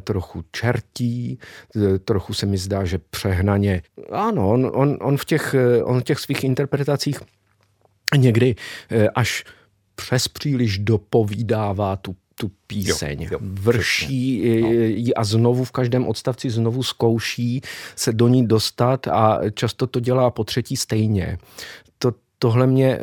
trochu 0.04 0.44
čertí, 0.52 1.40
trochu 2.06 2.34
se 2.34 2.46
mi 2.46 2.58
zdá, 2.58 2.86
že 2.86 2.98
přehnaně. 2.98 3.82
Ano, 4.12 4.50
on, 4.50 4.72
on, 4.74 4.98
on, 5.02 5.18
v, 5.18 5.26
těch, 5.26 5.56
on 5.84 6.00
v 6.00 6.04
těch 6.04 6.20
svých 6.20 6.44
interpretacích 6.44 7.20
někdy 8.18 8.56
až 9.16 9.44
přes 9.96 10.28
příliš 10.28 10.78
dopovídává 10.78 11.96
tu 11.96 12.16
tu 12.41 12.52
píseň. 12.67 13.21
Jo, 13.21 13.30
jo, 13.32 13.39
Vrší 13.41 14.62
no. 14.62 14.67
ji 14.71 15.13
a 15.13 15.23
znovu 15.23 15.63
v 15.63 15.71
každém 15.71 16.08
odstavci 16.08 16.49
znovu 16.49 16.84
zkouší 16.84 17.62
se 17.95 18.13
do 18.13 18.28
ní 18.28 18.47
dostat 18.47 19.08
a 19.08 19.39
často 19.54 19.88
to 19.88 19.99
dělá 19.99 20.32
po 20.32 20.43
třetí 20.43 20.78
stejně. 20.78 21.38
To, 21.97 22.12
tohle 22.39 22.67
mě 22.67 22.88
e, 22.88 22.99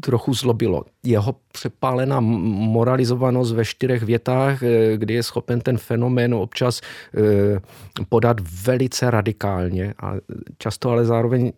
trochu 0.00 0.34
zlobilo. 0.34 0.84
Jeho 1.04 1.36
přepálená 1.52 2.20
moralizovanost 2.20 3.54
ve 3.54 3.64
čtyřech 3.64 4.02
větách, 4.02 4.62
e, 4.62 4.96
kdy 4.96 5.14
je 5.14 5.22
schopen 5.22 5.60
ten 5.60 5.78
fenomén 5.78 6.34
občas 6.34 6.80
e, 6.80 7.60
podat 8.08 8.36
velice 8.66 9.10
radikálně 9.10 9.94
a 10.02 10.14
často 10.58 10.90
ale 10.90 11.04
zároveň 11.04 11.52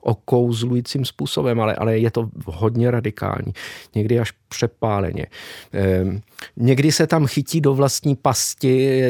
okouzlujícím 0.00 1.04
způsobem, 1.04 1.60
ale, 1.60 1.74
ale 1.74 1.98
je 1.98 2.10
to 2.10 2.30
hodně 2.44 2.90
radikální. 2.90 3.52
Někdy 3.94 4.18
až 4.18 4.30
přepáleně. 4.48 5.26
Ehm, 5.72 6.20
někdy 6.56 6.92
se 6.92 7.06
tam 7.06 7.26
chytí 7.26 7.60
do 7.60 7.74
vlastní 7.74 8.16
pasti, 8.16 9.02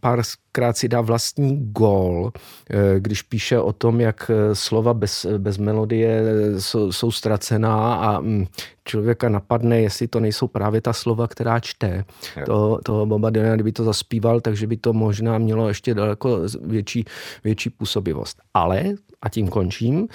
párkrát 0.00 0.76
si 0.76 0.88
dá 0.88 1.00
vlastní 1.00 1.72
gól, 1.72 2.32
eh, 2.70 3.00
když 3.00 3.22
píše 3.22 3.60
o 3.60 3.72
tom, 3.72 4.00
jak 4.00 4.30
eh, 4.30 4.54
slova 4.54 4.94
bez, 4.94 5.26
bez 5.38 5.58
melodie 5.58 6.22
jsou, 6.58 6.92
jsou 6.92 7.10
ztracená 7.10 7.94
a 7.94 8.20
mm, 8.20 8.46
člověka 8.84 9.28
napadne, 9.28 9.80
jestli 9.80 10.08
to 10.08 10.20
nejsou 10.20 10.46
právě 10.46 10.80
ta 10.80 10.92
slova, 10.92 11.28
která 11.28 11.60
čte. 11.60 12.04
To, 12.46 12.78
to 12.84 13.06
Boba 13.06 13.30
Dylan, 13.30 13.54
kdyby 13.54 13.72
to 13.72 13.84
zaspíval, 13.84 14.40
takže 14.40 14.66
by 14.66 14.76
to 14.76 14.92
možná 14.92 15.38
mělo 15.38 15.68
ještě 15.68 15.94
daleko 15.94 16.40
větší, 16.62 17.04
větší 17.44 17.70
působivost. 17.70 18.38
Ale, 18.54 18.84
a 19.22 19.28
tím 19.28 19.48
končím, 19.48 20.08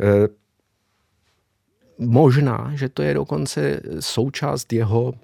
eh, 0.00 0.28
možná, 1.98 2.72
že 2.74 2.88
to 2.88 3.02
je 3.02 3.14
dokonce 3.14 3.80
součást 4.00 4.72
jeho 4.72 5.14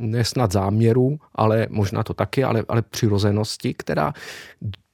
nesnad 0.00 0.52
záměru, 0.52 1.18
ale 1.34 1.66
možná 1.70 2.02
to 2.02 2.14
taky, 2.14 2.44
ale, 2.44 2.64
ale 2.68 2.82
přirozenosti, 2.82 3.74
která 3.74 4.12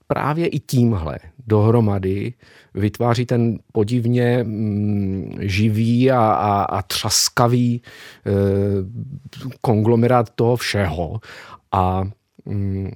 právě 0.06 0.46
i 0.46 0.60
tímhle 0.60 1.18
dohromady 1.46 2.34
vytváří 2.74 3.26
ten 3.26 3.58
podivně 3.72 4.44
mm, 4.44 5.36
živý 5.40 6.10
a, 6.10 6.20
a, 6.20 6.62
a 6.62 6.82
třaskavý 6.82 7.74
e, 7.74 7.80
konglomerát 9.60 10.30
toho 10.30 10.56
všeho. 10.56 11.20
A, 11.72 12.04
mm, 12.44 12.90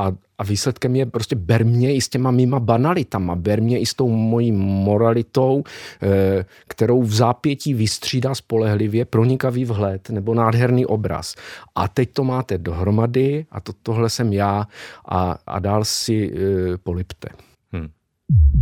a, 0.00 0.12
a 0.38 0.44
výsledkem 0.44 0.96
je 0.96 1.06
prostě 1.06 1.36
ber 1.36 1.64
mě 1.64 1.94
i 1.94 2.00
s 2.00 2.08
těma 2.08 2.30
mýma 2.30 2.60
banalitama, 2.60 3.36
ber 3.36 3.62
mě 3.62 3.78
i 3.78 3.86
s 3.86 3.94
tou 3.94 4.08
mojí 4.08 4.52
moralitou, 4.52 5.62
e, 6.02 6.44
kterou 6.68 7.02
v 7.02 7.14
zápětí 7.14 7.74
vystřídá 7.74 8.34
spolehlivě 8.34 9.04
pronikavý 9.04 9.64
vhled 9.64 10.10
nebo 10.10 10.34
nádherný 10.34 10.86
obraz. 10.86 11.34
A 11.74 11.88
teď 11.88 12.12
to 12.12 12.24
máte 12.24 12.58
dohromady 12.58 13.46
a 13.50 13.60
to, 13.60 13.72
tohle 13.82 14.10
jsem 14.10 14.32
já 14.32 14.66
a, 15.08 15.38
a 15.46 15.58
dál 15.58 15.84
si 15.84 16.32
e, 16.32 16.78
polipte. 16.78 17.28
Hmm. 17.72 17.88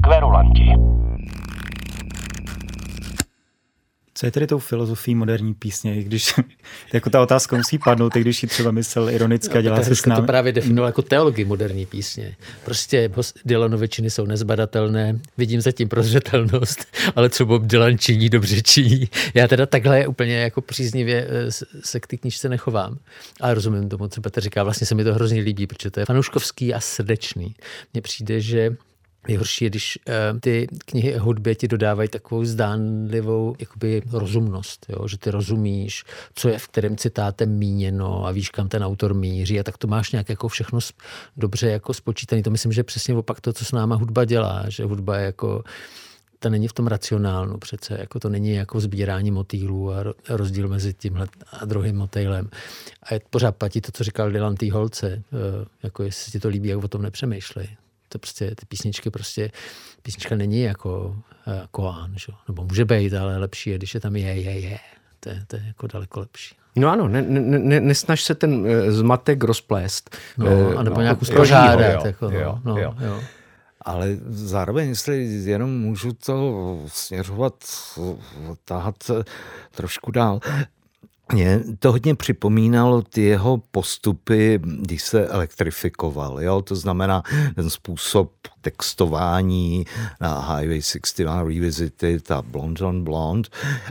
Kverulanti. 0.04 0.72
Co 4.18 4.26
je 4.26 4.32
tedy 4.32 4.46
tou 4.46 4.58
filozofií 4.58 5.14
moderní 5.14 5.54
písně, 5.54 6.02
když 6.02 6.34
jako 6.92 7.10
ta 7.10 7.22
otázka 7.22 7.56
musí 7.56 7.78
padnout, 7.78 8.16
i 8.16 8.20
když 8.20 8.42
ji 8.42 8.48
třeba 8.48 8.70
myslel 8.70 9.10
ironicky 9.10 9.58
a 9.58 9.60
dělá 9.60 9.82
se 9.82 9.96
s 9.96 10.06
námi. 10.06 10.20
to 10.20 10.26
právě 10.26 10.52
definoval 10.52 10.88
jako 10.88 11.02
teologii 11.02 11.44
moderní 11.44 11.86
písně. 11.86 12.36
Prostě 12.64 13.10
Dylanovičiny 13.44 14.10
jsou 14.10 14.26
nezbadatelné, 14.26 15.18
vidím 15.36 15.60
zatím 15.60 15.88
prozřetelnost, 15.88 16.86
ale 17.16 17.30
co 17.30 17.46
Bob 17.46 17.62
Dylan 17.62 17.98
činí, 17.98 18.28
dobře 18.28 18.62
činí. 18.62 19.08
Já 19.34 19.48
teda 19.48 19.66
takhle 19.66 20.06
úplně 20.06 20.36
jako 20.36 20.60
příznivě 20.60 21.26
eh, 21.28 21.50
se 21.84 22.00
k 22.00 22.06
té 22.06 22.16
knižce 22.16 22.48
nechovám. 22.48 22.98
Ale 23.40 23.54
rozumím 23.54 23.88
tomu, 23.88 24.08
co 24.08 24.20
Petr 24.20 24.40
říká, 24.40 24.62
vlastně 24.62 24.86
se 24.86 24.94
mi 24.94 25.04
to 25.04 25.14
hrozně 25.14 25.42
líbí, 25.42 25.66
protože 25.66 25.90
to 25.90 26.00
je 26.00 26.06
fanouškovský 26.06 26.74
a 26.74 26.80
srdečný. 26.80 27.54
Mně 27.92 28.02
přijde, 28.02 28.40
že 28.40 28.76
Nejhorší 29.28 29.64
je, 29.64 29.70
když 29.70 29.98
uh, 30.32 30.40
ty 30.40 30.66
knihy 30.84 31.16
o 31.16 31.22
hudbě 31.22 31.54
ti 31.54 31.68
dodávají 31.68 32.08
takovou 32.08 32.44
zdánlivou 32.44 33.56
jakoby 33.60 34.02
rozumnost, 34.10 34.86
jo? 34.88 35.08
že 35.08 35.18
ty 35.18 35.30
rozumíš, 35.30 36.04
co 36.34 36.48
je 36.48 36.58
v 36.58 36.68
kterém 36.68 36.96
citátem 36.96 37.50
míněno 37.50 38.26
a 38.26 38.30
víš, 38.30 38.50
kam 38.50 38.68
ten 38.68 38.84
autor 38.84 39.14
míří 39.14 39.60
a 39.60 39.62
tak 39.62 39.78
to 39.78 39.86
máš 39.86 40.12
nějak 40.12 40.28
jako 40.28 40.48
všechno 40.48 40.78
dobře 41.36 41.70
jako 41.70 41.94
spočítaný. 41.94 42.42
To 42.42 42.50
myslím, 42.50 42.72
že 42.72 42.84
přesně 42.84 43.14
opak 43.14 43.40
to, 43.40 43.52
co 43.52 43.64
s 43.64 43.72
náma 43.72 43.96
hudba 43.96 44.24
dělá, 44.24 44.64
že 44.68 44.84
hudba 44.84 45.16
je 45.16 45.26
jako 45.26 45.62
ta 46.38 46.48
není 46.48 46.68
v 46.68 46.72
tom 46.72 46.86
racionálnu 46.86 47.58
přece, 47.58 47.96
jako 48.00 48.20
to 48.20 48.28
není 48.28 48.52
jako 48.52 48.80
sbírání 48.80 49.30
motýlů 49.30 49.92
a 49.92 50.04
rozdíl 50.28 50.68
mezi 50.68 50.94
tímhle 50.94 51.26
a 51.52 51.64
druhým 51.64 51.96
motýlem. 51.96 52.50
A 53.02 53.14
je, 53.14 53.20
pořád 53.30 53.56
platí 53.56 53.80
to, 53.80 53.92
co 53.92 54.04
říkal 54.04 54.30
Dylan 54.30 54.54
té 54.54 54.72
holce, 54.72 55.08
eh, 55.12 55.66
jako 55.82 56.02
jestli 56.02 56.32
ti 56.32 56.40
to 56.40 56.48
líbí, 56.48 56.68
jak 56.68 56.84
o 56.84 56.88
tom 56.88 57.02
nepřemýšlej 57.02 57.68
to 58.08 58.18
prostě, 58.18 58.54
ty 58.54 58.66
písničky 58.66 59.10
prostě, 59.10 59.50
písnička 60.02 60.36
není 60.36 60.60
jako 60.60 61.16
uh, 61.46 61.54
koán, 61.70 62.14
že? 62.16 62.32
nebo 62.48 62.64
může 62.64 62.84
být, 62.84 63.14
ale 63.14 63.38
lepší 63.38 63.70
je, 63.70 63.78
když 63.78 63.94
je 63.94 64.00
tam 64.00 64.16
je, 64.16 64.40
je, 64.40 64.58
je. 64.60 64.78
To 65.20 65.28
je, 65.28 65.44
to 65.46 65.56
je 65.56 65.62
jako 65.66 65.86
daleko 65.86 66.20
lepší. 66.20 66.56
No 66.76 66.88
ano, 66.88 67.08
ne, 67.08 67.22
ne, 67.22 67.58
ne, 67.58 67.80
nesnaž 67.80 68.22
se 68.22 68.34
ten 68.34 68.54
uh, 68.54 68.66
zmatek 68.88 69.44
rozplést. 69.44 70.16
No, 70.38 70.46
uh, 70.46 70.78
anebo 70.78 70.96
no, 70.96 71.02
nějak 71.02 71.22
uspořádat. 71.22 72.04
Jako, 72.04 72.30
no, 72.30 72.40
jo, 72.40 72.58
no, 72.64 72.78
jo. 72.78 72.94
Jo. 73.00 73.20
Ale 73.80 74.16
zároveň, 74.28 74.88
jestli 74.88 75.24
jenom 75.24 75.80
můžu 75.80 76.12
to 76.12 76.78
směřovat, 76.86 77.54
táhat 78.64 79.10
trošku 79.70 80.10
dál, 80.10 80.40
mě 81.32 81.60
to 81.78 81.92
hodně 81.92 82.14
připomínalo 82.14 83.02
ty 83.02 83.22
jeho 83.22 83.62
postupy, 83.70 84.60
když 84.62 85.02
se 85.02 85.28
elektrifikoval. 85.28 86.42
Jo? 86.42 86.62
To 86.62 86.76
znamená 86.76 87.22
ten 87.54 87.70
způsob 87.70 88.32
textování 88.60 89.84
na 90.20 90.54
Highway 90.54 90.82
61 90.82 91.42
Revisited 91.42 92.30
a 92.30 92.42
Blonde 92.42 92.84
on 92.84 93.04
Blonde. 93.04 93.48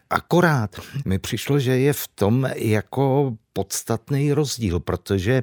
Akorát 0.09 0.75
mi 1.05 1.19
přišlo, 1.19 1.59
že 1.59 1.79
je 1.79 1.93
v 1.93 2.07
tom 2.15 2.49
jako 2.55 3.33
podstatný 3.57 4.33
rozdíl, 4.33 4.79
protože 4.79 5.41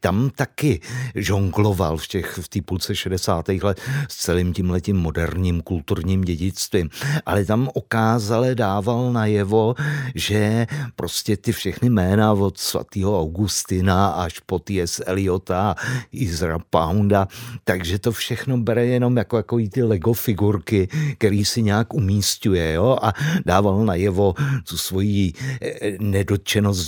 tam 0.00 0.30
taky 0.30 0.80
žongloval 1.14 1.96
v 1.96 2.06
těch 2.06 2.38
v 2.38 2.48
té 2.48 2.62
půlce 2.62 2.94
60. 2.94 3.48
let 3.62 3.80
s 4.08 4.16
celým 4.16 4.54
tím 4.54 4.70
letím 4.70 4.96
moderním 4.96 5.62
kulturním 5.62 6.22
dědictvím, 6.22 6.90
ale 7.26 7.44
tam 7.44 7.68
okázale 7.74 8.54
dával 8.54 9.12
najevo, 9.12 9.74
že 10.14 10.66
prostě 10.96 11.36
ty 11.36 11.52
všechny 11.52 11.90
jména 11.90 12.32
od 12.32 12.58
svatého 12.58 13.20
Augustina 13.20 14.14
až 14.14 14.38
po 14.46 14.58
T.S. 14.58 15.02
Eliota, 15.06 15.74
Izra 16.12 16.58
Pounda, 16.70 17.26
takže 17.64 17.98
to 17.98 18.12
všechno 18.12 18.58
bere 18.58 18.86
jenom 18.86 19.16
jako, 19.16 19.36
jako 19.36 19.58
ty 19.70 19.82
Lego 19.82 20.12
figurky, 20.12 20.88
který 21.18 21.44
si 21.44 21.62
nějak 21.62 21.94
umístuje 21.94 22.72
jo? 22.72 22.98
a 23.02 23.12
dával 23.46 23.84
najevo 23.84 24.34
tu 24.68 24.78
svoji 24.78 25.32
eh, 25.60 25.98
nedotčenost 25.98 26.86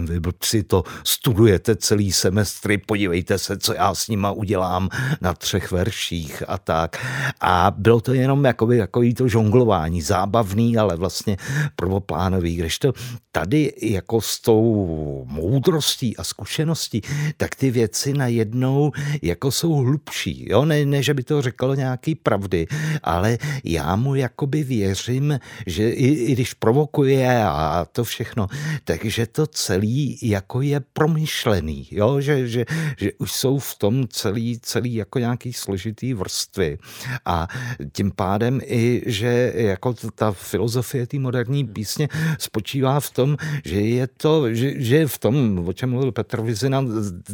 vzděláním. 0.00 0.06
Vy 0.06 0.20
blbci 0.20 0.62
to 0.62 0.84
studujete 1.04 1.76
celý 1.76 2.12
semestry, 2.12 2.78
podívejte 2.78 3.38
se, 3.38 3.58
co 3.58 3.74
já 3.74 3.94
s 3.94 4.08
nima 4.08 4.30
udělám 4.30 4.88
na 5.20 5.34
třech 5.34 5.72
verších 5.72 6.42
a 6.48 6.58
tak. 6.58 6.96
A 7.40 7.72
bylo 7.76 8.00
to 8.00 8.12
jenom 8.12 8.44
jakoby, 8.44 8.78
takový 8.78 9.14
to 9.14 9.28
žonglování, 9.28 10.02
zábavný, 10.02 10.76
ale 10.76 10.96
vlastně 10.96 11.36
prvoplánový, 11.76 12.62
to 12.80 12.92
tady 13.32 13.72
jako 13.82 14.20
s 14.20 14.40
tou 14.40 15.26
moudrostí 15.28 16.16
a 16.16 16.24
zkušeností, 16.24 17.02
tak 17.36 17.54
ty 17.54 17.70
věci 17.70 18.12
najednou 18.12 18.92
jako 19.22 19.50
jsou 19.50 19.72
hlubší. 19.74 20.46
Jo? 20.48 20.64
Ne, 20.64 20.84
ne, 20.84 21.02
že 21.02 21.14
by 21.14 21.22
to 21.22 21.42
řeklo 21.42 21.74
nějaký 21.74 22.14
pravdy, 22.14 22.66
ale 23.02 23.38
já 23.64 23.96
mu 23.96 24.14
jakoby 24.14 24.64
věřím, 24.64 25.38
že 25.66 25.90
i, 25.90 26.06
i 26.06 26.32
když 26.32 26.54
provokuje 26.54 27.44
a 27.44 27.86
to 27.92 28.04
všechno, 28.04 28.46
takže 28.84 29.26
to 29.26 29.46
celý 29.86 30.18
jako 30.22 30.60
je 30.60 30.80
promyšlený, 30.92 31.88
jo? 31.90 32.20
Že, 32.20 32.48
že, 32.48 32.64
že 32.96 33.12
už 33.18 33.32
jsou 33.32 33.58
v 33.58 33.74
tom 33.74 34.08
celý, 34.08 34.58
celý 34.62 34.94
jako 34.94 35.18
nějaký 35.18 35.52
složitý 35.52 36.14
vrstvy 36.14 36.78
a 37.24 37.48
tím 37.92 38.10
pádem 38.10 38.60
i, 38.64 39.02
že 39.06 39.52
jako 39.56 39.94
ta 40.14 40.32
filozofie 40.32 41.06
té 41.06 41.18
moderní 41.18 41.64
písně 41.64 42.08
spočívá 42.38 43.00
v 43.00 43.10
tom, 43.10 43.36
že 43.64 43.80
je 43.80 44.06
to, 44.06 44.54
že, 44.54 44.82
že 44.82 45.06
v 45.06 45.18
tom, 45.18 45.64
o 45.66 45.72
čem 45.72 45.90
mluvil 45.90 46.12
Petr 46.12 46.40
Vizina, 46.42 46.84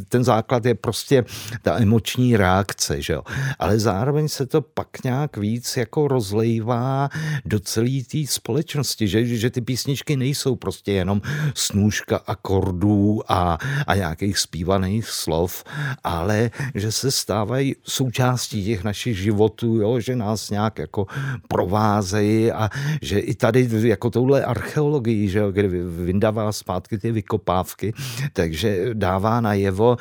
ten 0.08 0.24
základ 0.24 0.64
je 0.64 0.74
prostě 0.74 1.24
ta 1.62 1.78
emoční 1.78 2.36
reakce, 2.36 3.02
že 3.02 3.12
jo? 3.12 3.22
ale 3.58 3.78
zároveň 3.78 4.28
se 4.28 4.46
to 4.46 4.60
pak 4.62 5.04
nějak 5.04 5.36
víc 5.36 5.76
jako 5.76 6.08
rozlejvá 6.08 7.08
do 7.44 7.60
celé 7.60 8.02
té 8.10 8.18
společnosti, 8.26 9.08
že, 9.08 9.26
že 9.26 9.50
ty 9.50 9.60
písničky 9.60 10.16
nejsou 10.16 10.56
prostě 10.56 10.92
jenom 10.92 11.22
snůžka 11.54 12.16
akordů 12.42 13.22
a, 13.28 13.58
a 13.86 13.94
nějakých 13.94 14.38
zpívaných 14.38 15.08
slov, 15.08 15.64
ale 16.04 16.50
že 16.74 16.92
se 16.92 17.10
stávají 17.10 17.76
součástí 17.82 18.64
těch 18.64 18.84
našich 18.84 19.18
životů, 19.18 19.76
jo? 19.76 20.00
že 20.00 20.16
nás 20.16 20.50
nějak 20.50 20.78
jako 20.78 21.06
provázejí 21.48 22.52
a 22.52 22.70
že 23.02 23.18
i 23.18 23.34
tady 23.34 23.68
jako 23.82 24.10
touhle 24.10 24.44
archeologii, 24.44 25.28
že 25.28 25.38
jo, 25.38 25.52
kde 25.52 25.68
vyndává 26.04 26.52
zpátky 26.52 26.98
ty 26.98 27.12
vykopávky, 27.12 27.94
takže 28.32 28.90
dává 28.92 29.40
najevo, 29.40 29.96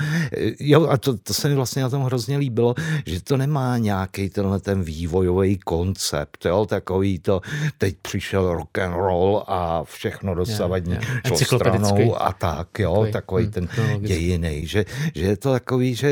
jo 0.60 0.88
a 0.88 0.98
to, 0.98 1.18
to 1.18 1.34
se 1.34 1.50
mi 1.50 1.56
vlastně 1.56 1.82
na 1.82 1.90
tom 1.90 2.04
hrozně 2.04 2.38
líbilo, 2.38 2.76
že 3.06 3.22
to 3.22 3.38
nemá 3.38 3.78
nějaký 3.78 4.30
tenhle 4.30 4.60
ten 4.60 4.84
vývojový 4.84 5.58
koncept, 5.58 6.46
jo, 6.46 6.66
takový 6.66 7.20
to, 7.20 7.42
teď 7.78 7.96
přišel 8.02 8.54
rock 8.54 8.78
and 8.78 8.94
roll 8.94 9.44
a 9.48 9.84
všechno 9.84 10.36
dosavadní 10.36 10.94
yeah, 10.94 11.10
yeah. 11.10 11.38
šlo 11.38 11.38
stranou 11.38 12.21
a 12.21 12.21
tak, 12.40 12.80
jo, 12.80 13.08
takový, 13.12 13.12
takový 13.12 13.44
hmm, 13.44 13.52
ten 13.52 14.08
dějiný, 14.08 14.68
že, 14.68 14.86
že 15.16 15.26
je 15.26 15.38
to 15.38 15.52
takový, 15.52 15.96
že 15.96 16.12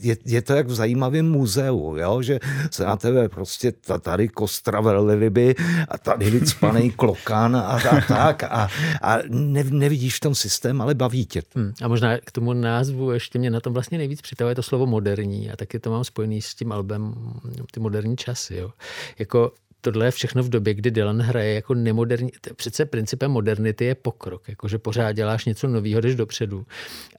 je, 0.00 0.16
je 0.24 0.42
to 0.42 0.52
jak 0.52 0.66
v 0.66 0.74
zajímavém 0.74 1.30
muzeu, 1.30 1.96
jo, 1.96 2.22
že 2.22 2.38
se 2.70 2.84
na 2.84 2.96
tebe 2.96 3.28
prostě 3.28 3.72
tady 4.00 4.28
kostra 4.28 4.80
velryby 4.80 5.54
a 5.88 5.98
tady 5.98 6.30
vycpaný 6.30 6.90
klokan 6.96 7.56
a, 7.56 7.60
a 7.60 8.00
tak 8.08 8.42
a, 8.42 8.68
a 9.02 9.18
ne, 9.28 9.64
nevidíš 9.64 10.16
v 10.16 10.20
tom 10.20 10.34
systém, 10.34 10.80
ale 10.80 10.94
baví 10.94 11.26
tě. 11.26 11.42
Hmm, 11.54 11.72
a 11.82 11.88
možná 11.88 12.18
k 12.18 12.32
tomu 12.32 12.52
názvu 12.52 13.10
ještě 13.10 13.38
mě 13.38 13.50
na 13.50 13.60
tom 13.60 13.72
vlastně 13.72 13.98
nejvíc 13.98 14.20
přitahuje 14.20 14.54
to 14.54 14.62
slovo 14.62 14.86
moderní 14.86 15.50
a 15.50 15.56
taky 15.56 15.78
to 15.78 15.90
mám 15.90 16.04
spojený 16.04 16.42
s 16.42 16.54
tím 16.54 16.72
albem 16.72 17.14
ty 17.70 17.80
moderní 17.80 18.16
časy. 18.16 18.56
Jo. 18.56 18.70
Jako 19.18 19.52
tohle 19.92 20.06
je 20.06 20.10
všechno 20.10 20.42
v 20.42 20.48
době, 20.48 20.74
kdy 20.74 20.90
Dylan 20.90 21.20
hraje 21.20 21.54
jako 21.54 21.74
nemoderní. 21.74 22.30
Přece 22.56 22.84
principem 22.86 23.30
modernity 23.30 23.84
je 23.84 23.94
pokrok, 23.94 24.48
jakože 24.48 24.78
pořád 24.78 25.12
děláš 25.12 25.44
něco 25.44 25.68
nového, 25.68 26.00
jdeš 26.00 26.14
dopředu. 26.14 26.66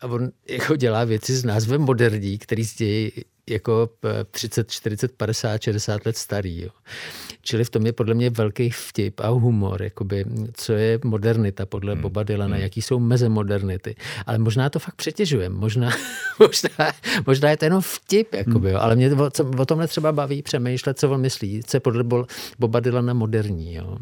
A 0.01 0.08
on 0.08 0.30
jako 0.49 0.75
dělá 0.75 1.03
věci 1.03 1.36
s 1.36 1.43
názvem 1.43 1.82
moderní, 1.82 2.38
který 2.38 2.63
zdějí 2.63 3.12
jako 3.49 3.89
30, 4.31 4.71
40, 4.71 5.12
50, 5.12 5.62
60 5.62 6.05
let 6.05 6.17
starý. 6.17 6.62
Jo. 6.62 6.69
Čili 7.41 7.63
v 7.63 7.69
tom 7.69 7.86
je 7.86 7.93
podle 7.93 8.13
mě 8.13 8.29
velký 8.29 8.69
vtip 8.69 9.19
a 9.19 9.29
humor, 9.29 9.81
jakoby, 9.81 10.25
co 10.53 10.73
je 10.73 10.99
modernita 11.03 11.65
podle 11.65 11.93
hmm. 11.93 12.01
Boba 12.01 12.23
Dylana, 12.23 12.55
hmm. 12.55 12.63
jaký 12.63 12.81
jsou 12.81 12.99
meze 12.99 13.29
modernity. 13.29 13.95
Ale 14.25 14.38
možná 14.38 14.69
to 14.69 14.79
fakt 14.79 14.95
přetěžujeme, 14.95 15.55
možná, 15.55 15.89
možná, 16.39 16.91
možná 17.25 17.49
je 17.49 17.57
to 17.57 17.65
jenom 17.65 17.81
vtip, 17.81 18.33
jakoby, 18.33 18.71
jo. 18.71 18.77
ale 18.79 18.95
mě 18.95 19.13
o, 19.13 19.29
o 19.57 19.65
tomhle 19.65 19.88
třeba 19.88 20.12
baví 20.12 20.41
přemýšlet, 20.41 20.99
co 20.99 21.12
on 21.12 21.21
myslí, 21.21 21.62
co 21.63 21.77
je 21.77 21.81
podle 21.81 22.03
Boba 22.60 22.79
Dylana 22.79 23.13
moderní. 23.13 23.73
Jo. 23.73 23.97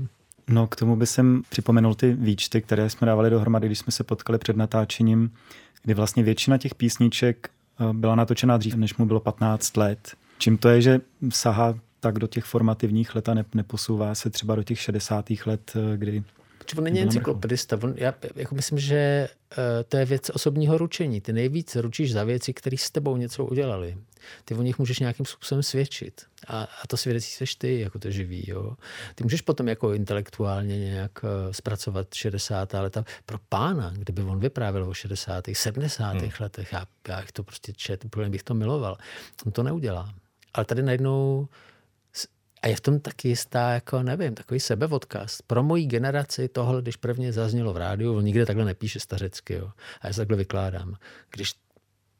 No 0.49 0.67
k 0.67 0.75
tomu 0.75 0.95
by 0.95 1.07
jsem 1.07 1.41
připomenul 1.49 1.95
ty 1.95 2.13
výčty, 2.13 2.61
které 2.61 2.89
jsme 2.89 3.07
dávali 3.07 3.29
dohromady, 3.29 3.67
když 3.67 3.79
jsme 3.79 3.91
se 3.91 4.03
potkali 4.03 4.39
před 4.39 4.57
natáčením, 4.57 5.31
kdy 5.83 5.93
vlastně 5.93 6.23
většina 6.23 6.57
těch 6.57 6.75
písniček 6.75 7.49
byla 7.93 8.15
natočena 8.15 8.57
dřív, 8.57 8.75
než 8.75 8.97
mu 8.97 9.05
bylo 9.05 9.19
15 9.19 9.77
let. 9.77 10.15
Čím 10.37 10.57
to 10.57 10.69
je, 10.69 10.81
že 10.81 11.01
sahá 11.29 11.75
tak 11.99 12.19
do 12.19 12.27
těch 12.27 12.43
formativních 12.43 13.15
let 13.15 13.29
a 13.29 13.33
ne, 13.33 13.45
neposouvá 13.53 14.15
se 14.15 14.29
třeba 14.29 14.55
do 14.55 14.63
těch 14.63 14.79
60. 14.79 15.25
let, 15.45 15.73
eh, 15.75 15.97
kdy 16.65 16.77
on 16.77 16.83
není 16.83 17.01
encyklopedista. 17.01 17.79
On, 17.83 17.93
já 17.97 18.13
jako 18.35 18.55
myslím, 18.55 18.79
že 18.79 19.29
uh, 19.57 19.63
to 19.89 19.97
je 19.97 20.05
věc 20.05 20.29
osobního 20.29 20.77
ručení. 20.77 21.21
Ty 21.21 21.33
nejvíc 21.33 21.75
ručíš 21.75 22.13
za 22.13 22.23
věci, 22.23 22.53
které 22.53 22.77
s 22.77 22.91
tebou 22.91 23.17
něco 23.17 23.45
udělali. 23.45 23.97
Ty 24.45 24.55
o 24.55 24.61
nich 24.61 24.79
můžeš 24.79 24.99
nějakým 24.99 25.25
způsobem 25.25 25.63
svědčit. 25.63 26.21
A, 26.47 26.63
a 26.63 26.87
to 26.87 26.97
svědectví 26.97 27.31
seš 27.31 27.55
ty, 27.55 27.79
jako 27.79 27.99
to 27.99 28.11
živý. 28.11 28.43
Jo? 28.47 28.75
Ty 29.15 29.23
můžeš 29.23 29.41
potom 29.41 29.67
jako 29.67 29.93
intelektuálně 29.93 30.79
nějak 30.79 31.23
uh, 31.23 31.29
zpracovat 31.51 32.13
60. 32.13 32.73
leta. 32.73 33.05
Pro 33.25 33.37
pána, 33.49 33.93
kdyby 33.95 34.21
on 34.21 34.39
vyprávěl 34.39 34.89
o 34.89 34.93
60. 34.93 35.43
70. 35.53 36.11
Hmm. 36.11 36.31
letech, 36.39 36.73
já, 36.73 36.85
já 37.07 37.23
to 37.33 37.43
prostě 37.43 37.73
čet, 37.73 38.05
bych 38.29 38.43
to 38.43 38.53
miloval. 38.53 38.97
On 39.45 39.51
to 39.51 39.63
neudělá. 39.63 40.13
Ale 40.53 40.65
tady 40.65 40.83
najednou 40.83 41.47
a 42.65 42.67
je 42.67 42.75
v 42.75 42.81
tom 42.81 42.99
taky 42.99 43.27
jistá, 43.27 43.71
jako 43.71 44.03
nevím, 44.03 44.35
takový 44.35 44.59
sebevodkaz. 44.59 45.41
Pro 45.41 45.63
moji 45.63 45.85
generaci 45.85 46.47
tohle, 46.47 46.81
když 46.81 46.95
prvně 46.95 47.33
zaznělo 47.33 47.73
v 47.73 47.77
rádiu, 47.77 48.17
on 48.17 48.23
nikde 48.23 48.45
takhle 48.45 48.65
nepíše 48.65 48.99
stařecky, 48.99 49.53
jo. 49.53 49.71
A 50.01 50.07
já 50.07 50.13
se 50.13 50.21
takhle 50.21 50.37
vykládám. 50.37 50.95
Když 51.31 51.53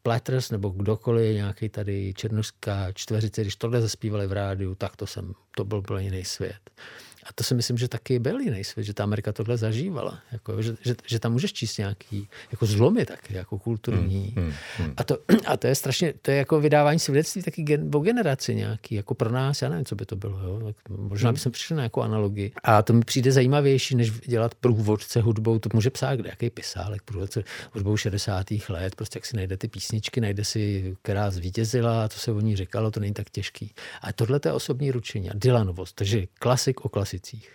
Platters 0.03 0.51
nebo 0.51 0.69
kdokoliv, 0.69 1.35
nějaký 1.35 1.69
tady 1.69 2.13
černožská 2.13 2.91
čtveřice, 2.91 3.41
když 3.41 3.55
tohle 3.55 3.81
zaspívali 3.81 4.27
v 4.27 4.31
rádiu, 4.31 4.75
tak 4.75 4.95
to 4.95 5.07
jsem, 5.07 5.33
to 5.55 5.65
byl 5.65 5.81
byl 5.81 5.97
jiný 5.97 6.25
svět. 6.25 6.69
A 7.25 7.33
to 7.35 7.43
si 7.43 7.55
myslím, 7.55 7.77
že 7.77 7.87
taky 7.87 8.19
byl 8.19 8.39
jiný 8.39 8.63
svět, 8.63 8.83
že 8.83 8.93
ta 8.93 9.03
Amerika 9.03 9.33
tohle 9.33 9.57
zažívala. 9.57 10.19
Jako, 10.31 10.61
že, 10.61 10.75
že, 10.81 10.95
že 11.05 11.19
tam 11.19 11.31
můžeš 11.31 11.53
číst 11.53 11.77
nějaký 11.77 12.27
jako 12.51 12.65
zlomy 12.65 13.05
taky, 13.05 13.33
jako 13.33 13.59
kulturní. 13.59 14.33
Hmm, 14.35 14.45
hmm, 14.45 14.53
hmm. 14.77 14.93
A, 14.97 15.03
to, 15.03 15.17
a 15.45 15.57
to 15.57 15.67
je 15.67 15.75
strašně, 15.75 16.13
to 16.21 16.31
je 16.31 16.37
jako 16.37 16.59
vydávání 16.59 16.99
svědectví 16.99 17.43
taky 17.43 17.63
gen, 17.63 17.91
o 17.93 17.99
generaci 17.99 18.55
nějaký, 18.55 18.95
jako 18.95 19.13
pro 19.13 19.31
nás, 19.31 19.61
já 19.61 19.69
nevím, 19.69 19.85
co 19.85 19.95
by 19.95 20.05
to 20.05 20.15
bylo. 20.15 20.39
Jo? 20.39 20.73
Možná 20.89 21.29
hmm. 21.29 21.33
bychom 21.33 21.51
přišli 21.51 21.75
na 21.75 21.81
nějakou 21.81 22.01
analogii. 22.01 22.51
A 22.63 22.81
to 22.81 22.93
mi 22.93 23.01
přijde 23.01 23.31
zajímavější, 23.31 23.95
než 23.95 24.11
dělat 24.11 24.55
průvodce 24.55 25.21
hudbou, 25.21 25.59
to 25.59 25.69
může 25.73 25.89
psát 25.89 26.15
kde, 26.15 26.29
jaký 26.29 26.49
pisálek, 26.49 27.01
průvodce 27.01 27.43
hudbou 27.71 27.97
60. 27.97 28.45
let, 28.69 28.95
prostě 28.95 29.17
jak 29.17 29.25
si 29.25 29.35
najde 29.35 29.57
ty 29.57 29.67
písničky, 29.67 30.21
najde 30.21 30.45
si, 30.45 30.95
která 31.01 31.31
zvítězila, 31.31 32.07
to 32.07 32.15
se 32.15 32.31
o 32.31 32.39
ní 32.39 32.55
říkalo, 32.55 32.91
to 32.91 32.99
není 32.99 33.13
tak 33.13 33.29
těžký. 33.29 33.71
A 34.01 34.13
tohle 34.13 34.39
je 34.45 34.51
osobní 34.51 34.91
ručení 34.91 35.29
a 35.29 35.33
Dylanovost, 35.35 35.95
takže 35.95 36.27
klasik 36.39 36.85
o 36.85 36.89
klasik 36.89 37.14
klasicích. 37.15 37.49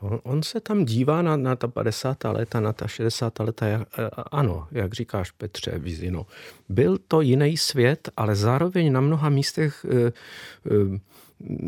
On, 0.00 0.20
on 0.22 0.42
se 0.42 0.60
tam 0.60 0.84
dívá 0.84 1.22
na, 1.22 1.36
na 1.36 1.56
ta 1.56 1.68
50. 1.68 2.24
léta, 2.24 2.60
na 2.60 2.72
ta 2.72 2.88
60. 2.88 3.38
léta. 3.38 3.66
Jak, 3.66 3.88
ano, 4.32 4.68
jak 4.70 4.94
říkáš 4.94 5.30
Petře 5.30 5.78
Vizino, 5.78 6.26
byl 6.68 6.98
to 6.98 7.20
jiný 7.20 7.56
svět, 7.56 8.08
ale 8.16 8.36
zároveň 8.36 8.92
na 8.92 9.00
mnoha 9.00 9.28
místech 9.28 9.84
e, 9.84 10.06
e, 10.06 10.12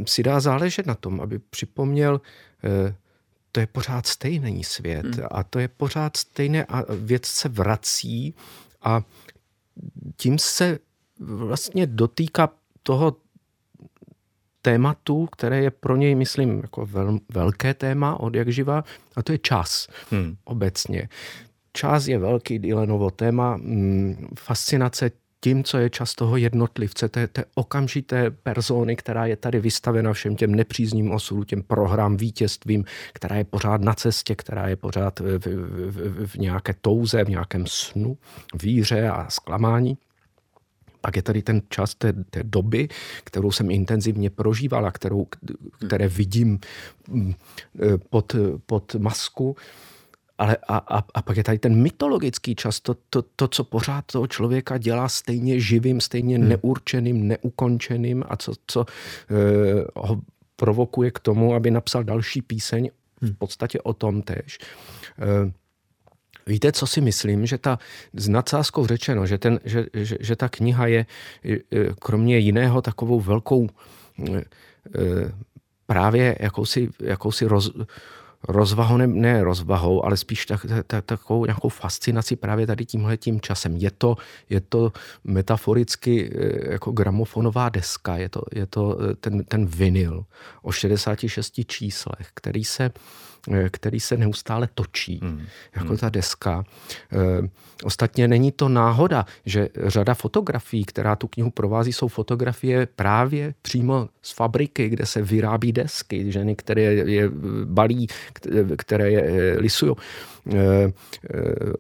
si 0.07 0.23
dá 0.23 0.41
záležet 0.41 0.87
na 0.87 0.95
tom, 0.95 1.21
aby 1.21 1.39
připomněl, 1.39 2.21
e, 2.65 2.95
to 3.53 3.61
je 3.61 3.67
pořád 3.67 4.07
stejný 4.07 4.65
svět 4.65 5.17
hmm. 5.17 5.27
a 5.31 5.43
to 5.43 5.59
je 5.59 5.69
pořád 5.69 6.17
stejné 6.17 6.65
a 6.65 6.85
věc 6.95 7.27
se 7.27 7.49
vrací 7.49 8.35
a 8.83 9.03
tím 10.17 10.39
se 10.39 10.79
vlastně 11.21 11.87
dotýká 11.87 12.49
toho 12.83 13.17
tématu, 14.63 15.27
které 15.27 15.63
je 15.63 15.71
pro 15.71 15.97
něj, 15.97 16.15
myslím, 16.15 16.61
jako 16.63 16.87
vel, 16.87 17.19
velké 17.35 17.75
téma 17.75 18.21
od 18.21 18.35
jak 18.35 18.49
živa, 18.49 18.85
a 19.17 19.23
to 19.23 19.33
je 19.33 19.39
čas 19.39 19.89
hmm. 20.11 20.37
obecně. 20.45 21.09
čas 21.73 22.07
je 22.07 22.19
velký 22.19 22.59
Dylanovo 22.59 23.11
téma, 23.11 23.57
mm, 23.57 24.29
fascinace 24.39 25.11
tím, 25.45 25.65
co 25.65 25.79
je 25.79 25.91
čas 25.91 26.15
toho 26.15 26.37
jednotlivce, 26.37 27.09
té, 27.09 27.27
té 27.27 27.45
okamžité 27.55 28.31
persony, 28.31 28.97
která 28.97 29.27
je 29.27 29.37
tady 29.37 29.61
vystavena 29.61 30.13
všem 30.13 30.37
těm 30.37 30.55
nepřízním 30.55 31.11
osudu, 31.11 31.45
těm 31.45 31.63
prohrám, 31.63 32.17
vítězstvím, 32.17 32.85
která 33.13 33.37
je 33.37 33.45
pořád 33.45 33.81
na 33.81 33.95
cestě, 33.95 34.35
která 34.35 34.69
je 34.69 34.77
pořád 34.77 35.21
v, 35.21 35.39
v, 35.39 35.47
v, 35.91 36.27
v 36.27 36.35
nějaké 36.35 36.75
touze, 36.81 37.25
v 37.25 37.29
nějakém 37.29 37.67
snu, 37.67 38.19
víře 38.63 39.09
a 39.09 39.31
zklamání. 39.31 39.99
Pak 41.03 41.17
je 41.17 41.23
tady 41.23 41.43
ten 41.43 41.63
čas 41.69 41.95
té, 41.95 42.13
té 42.13 42.43
doby, 42.43 42.89
kterou 43.25 43.51
jsem 43.53 43.71
intenzivně 43.71 44.31
prožívala, 44.31 44.91
kterou, 44.91 45.27
které 45.87 46.09
vidím 46.09 46.59
mm, 47.09 47.35
e, 47.83 47.99
pod, 47.99 48.37
pod 48.67 48.95
masku 48.95 49.57
ale 50.39 50.57
a, 50.69 50.77
a, 50.77 51.05
a 51.15 51.23
pak 51.23 51.37
je 51.37 51.45
tady 51.45 51.59
ten 51.59 51.83
mytologický 51.83 52.55
čas, 52.55 52.81
to, 52.81 52.97
to, 53.11 53.23
to, 53.37 53.49
co 53.49 53.65
pořád 53.65 54.05
toho 54.07 54.27
člověka 54.27 54.79
dělá 54.79 55.09
stejně 55.09 55.61
živým, 55.61 56.01
stejně 56.01 56.39
hmm. 56.39 56.49
neurčeným, 56.49 57.29
neukončeným 57.29 58.25
a 58.29 58.37
co, 58.37 58.53
co 58.67 58.81
e, 58.81 58.85
ho 59.97 60.21
provokuje 60.57 61.11
k 61.11 61.19
tomu, 61.19 61.55
aby 61.55 61.71
napsal 61.71 62.05
další 62.05 62.43
píseň 62.43 62.91
v 63.21 63.27
hmm. 63.27 63.35
podstatě 63.35 63.81
o 63.81 63.93
tom 63.93 64.23
tež. 64.23 64.59
E, 64.59 65.53
Víte, 66.47 66.73
co 66.73 66.87
si 66.87 67.01
myslím, 67.01 67.47
že 67.47 67.59
ta, 67.59 67.79
s 68.13 68.29
nadsázkou 68.29 68.87
řečeno, 68.87 69.27
že, 69.27 69.39
ten, 69.39 69.61
že, 69.65 69.87
že, 69.95 70.17
že 70.21 70.37
ta 70.37 70.49
kniha 70.49 70.87
je 70.87 71.07
kromě 71.99 72.39
jiného 72.39 72.83
takovou 72.83 73.21
velkou 73.21 73.69
právě 75.87 76.37
jakousi, 76.41 76.89
jakousi 77.01 77.47
roz, 77.47 77.71
rozvahou, 78.49 78.97
ne, 78.97 79.07
ne 79.07 79.45
rozvahou, 79.45 80.05
ale 80.05 80.17
spíš 80.17 80.47
tak, 80.47 80.67
tak, 80.87 81.05
takovou 81.05 81.47
nějakou 81.47 81.69
fascinaci 81.69 82.37
právě 82.37 82.67
tady 82.67 82.87
tímhle 82.87 83.17
tím 83.17 83.41
časem. 83.41 83.77
Je 83.77 83.91
to, 83.91 84.17
je 84.51 84.61
to 84.61 84.93
metaforicky 85.25 86.33
eh, 86.35 86.73
jako 86.73 86.93
gramofonová 86.93 87.69
deska, 87.69 88.17
je 88.17 88.29
to, 88.29 88.43
je 88.53 88.67
to 88.67 88.99
eh, 89.01 89.15
ten, 89.15 89.45
ten 89.45 89.67
vinyl 89.67 90.25
o 90.63 90.73
66 90.73 91.61
číslech, 91.67 92.29
který 92.35 92.65
se 92.65 92.91
Eh, 92.91 93.32
který 93.71 94.01
se 94.01 94.17
neustále 94.17 94.69
točí, 94.75 95.21
hmm. 95.23 95.47
jako 95.75 95.89
hmm. 95.89 95.97
ta 95.97 96.09
deska. 96.09 96.65
Eh, 97.13 97.49
ostatně 97.85 98.29
není 98.29 98.53
to 98.53 98.69
náhoda, 98.69 99.27
že 99.47 99.69
řada 99.87 100.15
fotografií, 100.15 100.85
která 100.85 101.17
tu 101.17 101.29
knihu 101.29 101.51
provází, 101.51 101.93
jsou 101.93 102.09
fotografie 102.09 102.87
právě 102.87 103.55
přímo 103.63 104.09
z 104.23 104.33
fabriky, 104.33 104.89
kde 104.89 105.07
se 105.07 105.23
vyrábí 105.23 105.73
desky, 105.73 106.33
ženy, 106.33 106.57
které 106.57 106.83
je 106.83 107.31
balí, 107.65 108.07
které 108.77 109.11
je 109.11 109.23
eh, 109.23 109.61
lisují 109.61 109.95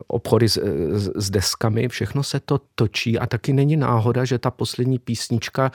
obchody 0.06 0.48
s, 0.48 0.60
s 1.14 1.30
deskami, 1.30 1.88
všechno 1.88 2.22
se 2.22 2.40
to 2.40 2.60
točí 2.74 3.18
a 3.18 3.26
taky 3.26 3.52
není 3.52 3.76
náhoda, 3.76 4.24
že 4.24 4.38
ta 4.38 4.50
poslední 4.50 4.98
písnička 4.98 5.72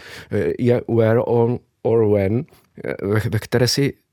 je 0.59 0.81
Where 0.87 1.19
on 1.19 1.59
or 1.81 2.13
When, 2.13 2.45
ve 3.29 3.39
které 3.39 3.67
si 3.67 3.93
eh, 3.93 4.06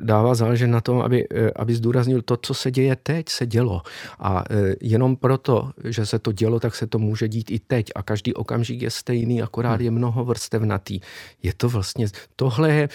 dává 0.00 0.34
záležet 0.34 0.66
na 0.66 0.80
tom, 0.80 1.00
aby, 1.00 1.26
eh, 1.34 1.50
aby 1.56 1.74
zdůraznil 1.74 2.22
to, 2.22 2.36
co 2.36 2.54
se 2.54 2.70
děje 2.70 2.96
teď, 3.02 3.28
se 3.28 3.46
dělo. 3.46 3.82
A 4.18 4.44
eh, 4.50 4.74
jenom 4.80 5.16
proto, 5.16 5.70
že 5.84 6.06
se 6.06 6.18
to 6.18 6.32
dělo, 6.32 6.60
tak 6.60 6.74
se 6.74 6.86
to 6.86 6.98
může 6.98 7.28
dít 7.28 7.50
i 7.50 7.58
teď. 7.58 7.90
A 7.94 8.02
každý 8.02 8.34
okamžik 8.34 8.82
je 8.82 8.90
stejný, 8.90 9.42
akorát 9.42 9.80
je 9.80 9.90
mnoho 9.90 10.24
vrstevnatý. 10.24 11.00
Je 11.42 11.52
to 11.56 11.68
vlastně, 11.68 12.06
tohle 12.36 12.70
je 12.72 12.88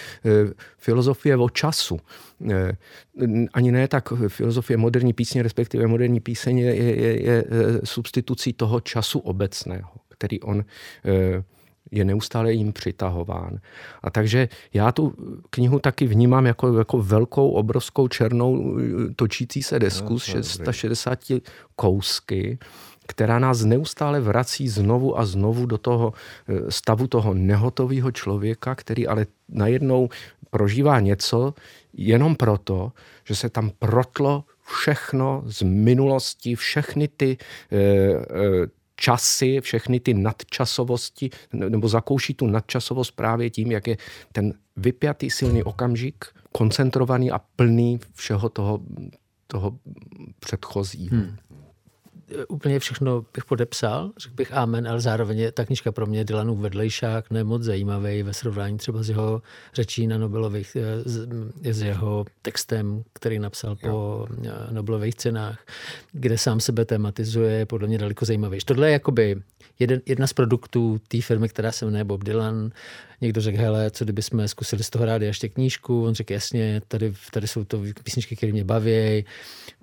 filozofie 0.78 1.38
o 1.38 1.50
času. 1.50 2.00
Ani 3.54 3.72
ne 3.72 3.88
tak 3.88 4.14
filozofie 4.28 4.78
moderní 4.78 5.14
písně, 5.14 5.44
respektive 5.44 5.88
moderní 5.88 6.20
píseň 6.20 6.58
je, 6.58 6.76
je, 6.76 7.24
je 7.24 7.44
substitucí 7.84 8.54
toho 8.54 8.80
času 8.80 9.20
obecného, 9.20 9.90
který 10.10 10.42
on 10.42 10.64
je 11.92 12.06
neustále 12.06 12.54
jim 12.54 12.74
přitahován. 12.74 13.60
A 14.04 14.10
takže 14.10 14.50
já 14.74 14.92
tu 14.92 15.14
knihu 15.50 15.80
taky 15.80 16.08
vnímám 16.08 16.46
jako, 16.46 16.78
jako 16.78 17.02
velkou, 17.02 17.50
obrovskou 17.50 18.08
černou 18.08 18.78
točící 19.16 19.64
se 19.64 19.80
desku 19.80 20.14
no, 20.14 20.20
s 20.20 20.24
660 20.24 21.20
kousky, 21.76 22.60
která 23.08 23.40
nás 23.40 23.64
neustále 23.64 24.20
vrací 24.20 24.70
znovu 24.70 25.20
a 25.20 25.26
znovu 25.26 25.66
do 25.66 25.78
toho 25.78 26.14
eh, 26.48 26.72
stavu 26.72 27.08
toho 27.08 27.34
nehotového 27.34 28.12
člověka, 28.12 28.76
který 28.76 29.08
ale 29.08 29.26
najednou 29.50 30.10
prožívá 30.50 31.00
něco 31.00 31.54
jenom 31.94 32.36
proto, 32.36 32.92
že 33.26 33.36
se 33.36 33.50
tam 33.50 33.72
protlo 33.80 34.44
všechno 34.68 35.44
z 35.46 35.62
minulosti, 35.62 36.56
všechny 36.56 37.08
ty 37.08 37.38
e, 37.72 37.78
e, 37.78 38.20
časy, 39.00 39.62
všechny 39.62 40.00
ty 40.00 40.14
nadčasovosti, 40.14 41.30
nebo 41.54 41.90
zakouší 41.90 42.34
tu 42.34 42.48
nadčasovost 42.48 43.12
právě 43.12 43.50
tím, 43.50 43.72
jak 43.72 43.88
je 43.88 43.98
ten 44.32 44.54
vypjatý 44.78 45.30
silný 45.30 45.64
okamžik, 45.64 46.26
koncentrovaný 46.52 47.32
a 47.32 47.40
plný 47.40 48.00
všeho 48.14 48.50
toho, 48.50 48.80
toho 49.48 49.80
předchozího. 50.40 51.18
Hmm 51.18 51.38
úplně 52.48 52.80
všechno 52.80 53.26
bych 53.36 53.46
podepsal, 53.46 54.12
řekl 54.18 54.36
bych 54.36 54.54
amen, 54.54 54.88
ale 54.88 55.02
zároveň 55.02 55.40
je 55.40 55.52
ta 55.52 55.66
knižka 55.66 55.92
pro 55.92 56.06
mě 56.06 56.24
Dylanův 56.24 56.60
vedlejšák 56.60 57.32
nemoc 57.32 57.64
zajímavý 57.64 58.24
ve 58.24 58.34
srovnání 58.34 58.78
třeba 58.78 59.04
s 59.04 59.10
jeho 59.10 59.42
řečí 59.74 60.08
na 60.08 60.18
Nobelových, 60.18 60.76
eh, 60.76 61.10
s, 61.10 61.28
s 61.64 61.82
jeho 61.82 62.26
textem, 62.42 63.04
který 63.14 63.40
napsal 63.40 63.78
jo. 63.84 63.92
po 63.92 64.28
eh, 64.46 64.74
Nobelových 64.74 65.16
cenách, 65.16 65.66
kde 66.12 66.38
sám 66.38 66.60
sebe 66.60 66.86
tematizuje, 66.86 67.66
podle 67.66 67.88
mě 67.88 67.98
daleko 67.98 68.26
zajímavější. 68.26 68.66
Tohle 68.66 68.88
je 68.88 68.94
jakoby 68.94 69.42
jeden, 69.80 70.02
jedna 70.06 70.28
z 70.28 70.34
produktů 70.34 71.02
té 71.08 71.22
firmy, 71.22 71.50
která 71.50 71.72
se 71.72 71.86
jmenuje 71.86 72.04
Bob 72.04 72.24
Dylan. 72.24 72.72
Někdo 73.22 73.42
řekl, 73.42 73.58
hele, 73.58 73.92
co 73.92 74.04
kdyby 74.04 74.22
jsme 74.22 74.48
zkusili 74.48 74.84
z 74.84 74.90
toho 74.90 75.06
rádi 75.06 75.26
ještě 75.26 75.50
knížku? 75.50 76.06
On 76.06 76.16
řekl, 76.16 76.34
jasně, 76.34 76.82
tady, 76.88 77.14
tady 77.32 77.48
jsou 77.48 77.64
to 77.64 77.82
písničky, 78.04 78.36
které 78.36 78.52
mě 78.52 78.64
baví. 78.64 79.26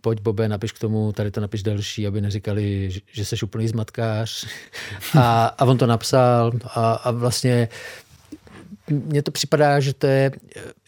Pojď, 0.00 0.20
Bobe, 0.20 0.48
napiš 0.48 0.72
k 0.72 0.78
tomu, 0.78 1.12
tady 1.12 1.30
to 1.30 1.40
napiš 1.40 1.62
delší, 1.62 2.06
aby 2.06 2.20
neříkali, 2.20 2.90
že, 2.90 3.00
že 3.12 3.24
jsi 3.24 3.36
úplný 3.44 3.68
zmatkář. 3.68 4.46
A, 5.18 5.46
a 5.46 5.64
on 5.64 5.78
to 5.78 5.86
napsal 5.86 6.52
a, 6.64 6.92
a 6.92 7.10
vlastně 7.10 7.68
mně 8.88 9.22
to 9.22 9.30
připadá, 9.30 9.80
že 9.80 9.94
to 9.94 10.06
je, 10.06 10.30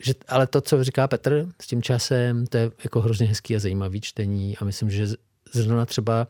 že, 0.03 0.15
ale 0.29 0.47
to, 0.47 0.61
co 0.61 0.85
říká 0.85 1.09
Petr 1.09 1.47
s 1.61 1.67
tím 1.67 1.83
časem, 1.83 2.47
to 2.47 2.57
je 2.57 2.71
jako 2.85 3.01
hrozně 3.01 3.27
hezký 3.27 3.57
a 3.57 3.59
zajímavý 3.59 4.01
čtení 4.01 4.57
a 4.59 4.65
myslím, 4.65 4.91
že 4.91 5.07
zrovna 5.53 5.87
třeba 5.87 6.27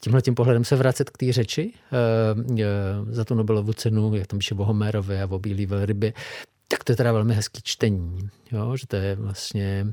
tímhle 0.00 0.22
tím 0.22 0.34
pohledem 0.34 0.64
se 0.64 0.76
vracet 0.76 1.10
k 1.10 1.18
té 1.18 1.32
řeči 1.32 1.72
uh, 2.42 2.60
za 3.10 3.24
tu 3.24 3.34
Nobelovu 3.34 3.72
cenu, 3.72 4.14
jak 4.14 4.26
tam 4.26 4.38
píše 4.38 4.54
o 4.54 4.64
Homerovi 4.64 5.20
a 5.20 5.30
o 5.30 5.38
Bílý 5.38 5.66
velrybě, 5.66 6.12
tak 6.68 6.84
to 6.84 6.92
je 6.92 6.96
teda 6.96 7.12
velmi 7.12 7.34
hezký 7.34 7.60
čtení. 7.64 8.28
Jo? 8.52 8.76
Že 8.76 8.86
to 8.86 8.96
je 8.96 9.16
vlastně 9.16 9.86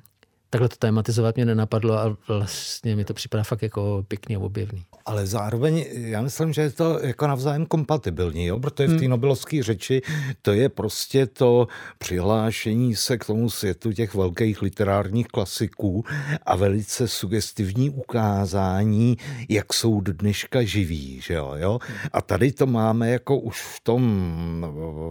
takhle 0.54 0.70
to 0.70 0.76
tematizovat 0.76 1.36
mě 1.36 1.46
nenapadlo 1.46 2.00
a 2.00 2.18
vlastně 2.28 2.96
mi 2.96 3.06
to 3.06 3.14
připadá 3.14 3.44
fakt 3.44 3.62
jako 3.62 4.06
pěkně 4.08 4.38
objevný. 4.38 4.84
Ale 5.06 5.26
zároveň 5.26 5.86
já 5.94 6.22
myslím, 6.22 6.54
že 6.54 6.62
je 6.62 6.72
to 6.72 7.00
jako 7.04 7.28
navzájem 7.28 7.66
kompatibilní, 7.66 8.46
jo? 8.46 8.60
protože 8.60 8.88
v 8.88 8.94
té 8.94 9.00
hmm. 9.00 9.10
nobelovské 9.10 9.64
řeči 9.64 10.02
to 10.42 10.54
je 10.54 10.70
prostě 10.70 11.26
to 11.26 11.68
přihlášení 11.98 12.96
se 12.96 13.18
k 13.18 13.26
tomu 13.26 13.50
světu 13.50 13.94
těch 13.94 14.16
velkých 14.16 14.62
literárních 14.62 15.28
klasiků 15.28 16.06
a 16.46 16.56
velice 16.56 17.08
sugestivní 17.08 17.90
ukázání, 17.90 19.18
jak 19.50 19.74
jsou 19.74 20.02
do 20.02 20.14
dneška 20.14 20.64
živí. 20.64 21.22
Že 21.22 21.34
jo? 21.34 21.54
Jo? 21.56 21.80
A 22.12 22.22
tady 22.22 22.52
to 22.52 22.66
máme 22.66 23.10
jako 23.10 23.38
už 23.38 23.62
v 23.62 23.80
tom 23.84 24.04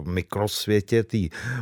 mikrosvětě 0.07 1.03
té 1.03 1.17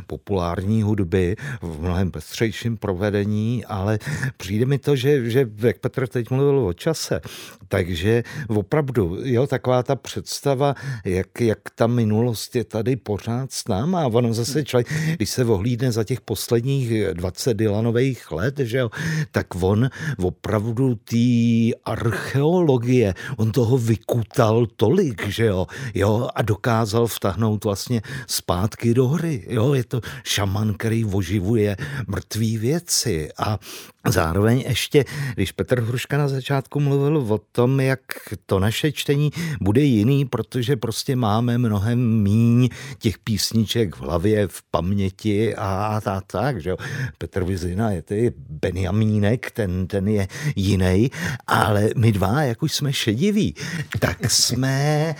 populární 0.06 0.82
hudby 0.82 1.36
v 1.62 1.80
mnohem 1.80 2.10
pestřejším 2.10 2.76
provedení 2.76 3.64
ale 3.72 3.98
přijde 4.36 4.66
mi 4.66 4.78
to, 4.78 4.96
že, 4.96 5.30
že 5.30 5.48
jak 5.58 5.78
Petr 5.78 6.06
teď 6.06 6.30
mluvil 6.30 6.58
o 6.66 6.72
čase, 6.72 7.20
takže 7.68 8.22
opravdu, 8.48 9.18
jo, 9.24 9.46
taková 9.46 9.82
ta 9.82 9.96
představa, 9.96 10.74
jak, 11.04 11.40
jak 11.40 11.58
ta 11.74 11.86
minulost 11.86 12.56
je 12.56 12.64
tady 12.64 12.96
pořád 12.96 13.52
s 13.52 13.68
náma. 13.68 14.02
A 14.02 14.06
ono 14.06 14.34
zase 14.34 14.64
člověk, 14.64 14.92
když 15.16 15.30
se 15.30 15.44
ohlídne 15.44 15.92
za 15.92 16.04
těch 16.04 16.20
posledních 16.20 17.12
20 17.12 17.54
Dylanových 17.54 18.30
let, 18.32 18.58
že 18.58 18.78
jo, 18.78 18.90
tak 19.30 19.46
on 19.62 19.88
opravdu 20.18 20.94
té 20.94 21.72
archeologie, 21.84 23.14
on 23.36 23.52
toho 23.52 23.78
vykutal 23.78 24.66
tolik, 24.76 25.28
že 25.28 25.46
jo, 25.46 25.66
jo, 25.94 26.28
a 26.34 26.42
dokázal 26.42 27.06
vtahnout 27.06 27.64
vlastně 27.64 28.02
zpátky 28.26 28.94
do 28.94 29.08
hry, 29.08 29.46
jo, 29.48 29.74
je 29.74 29.84
to 29.84 30.00
šaman, 30.24 30.74
který 30.74 31.04
oživuje 31.04 31.76
mrtvé 32.06 32.58
věci. 32.58 33.28
A 33.38 33.61
zároveň 34.08 34.64
ještě, 34.68 35.04
když 35.34 35.52
Petr 35.52 35.80
Hruška 35.80 36.18
na 36.18 36.28
začátku 36.28 36.80
mluvil 36.80 37.16
o 37.16 37.38
tom, 37.52 37.80
jak 37.80 38.00
to 38.46 38.58
naše 38.58 38.92
čtení 38.92 39.30
bude 39.60 39.80
jiný, 39.80 40.24
protože 40.24 40.76
prostě 40.76 41.16
máme 41.16 41.58
mnohem 41.58 42.22
míň 42.22 42.68
těch 42.98 43.18
písniček 43.18 43.96
v 43.96 44.00
hlavě, 44.00 44.48
v 44.48 44.62
paměti 44.70 45.54
a, 45.56 46.00
a 46.06 46.20
tak, 46.20 46.62
že 46.62 46.70
jo. 46.70 46.76
Petr 47.18 47.44
Vizina 47.44 47.90
je 47.90 48.02
to 48.02 48.14
Benjamínek, 48.48 49.50
ten, 49.50 49.86
ten 49.86 50.08
je 50.08 50.28
jiný, 50.56 51.10
ale 51.46 51.88
my 51.96 52.12
dva, 52.12 52.42
jak 52.42 52.62
už 52.62 52.72
jsme 52.72 52.92
šediví, 52.92 53.54
tak 53.98 54.30
jsme, 54.30 55.14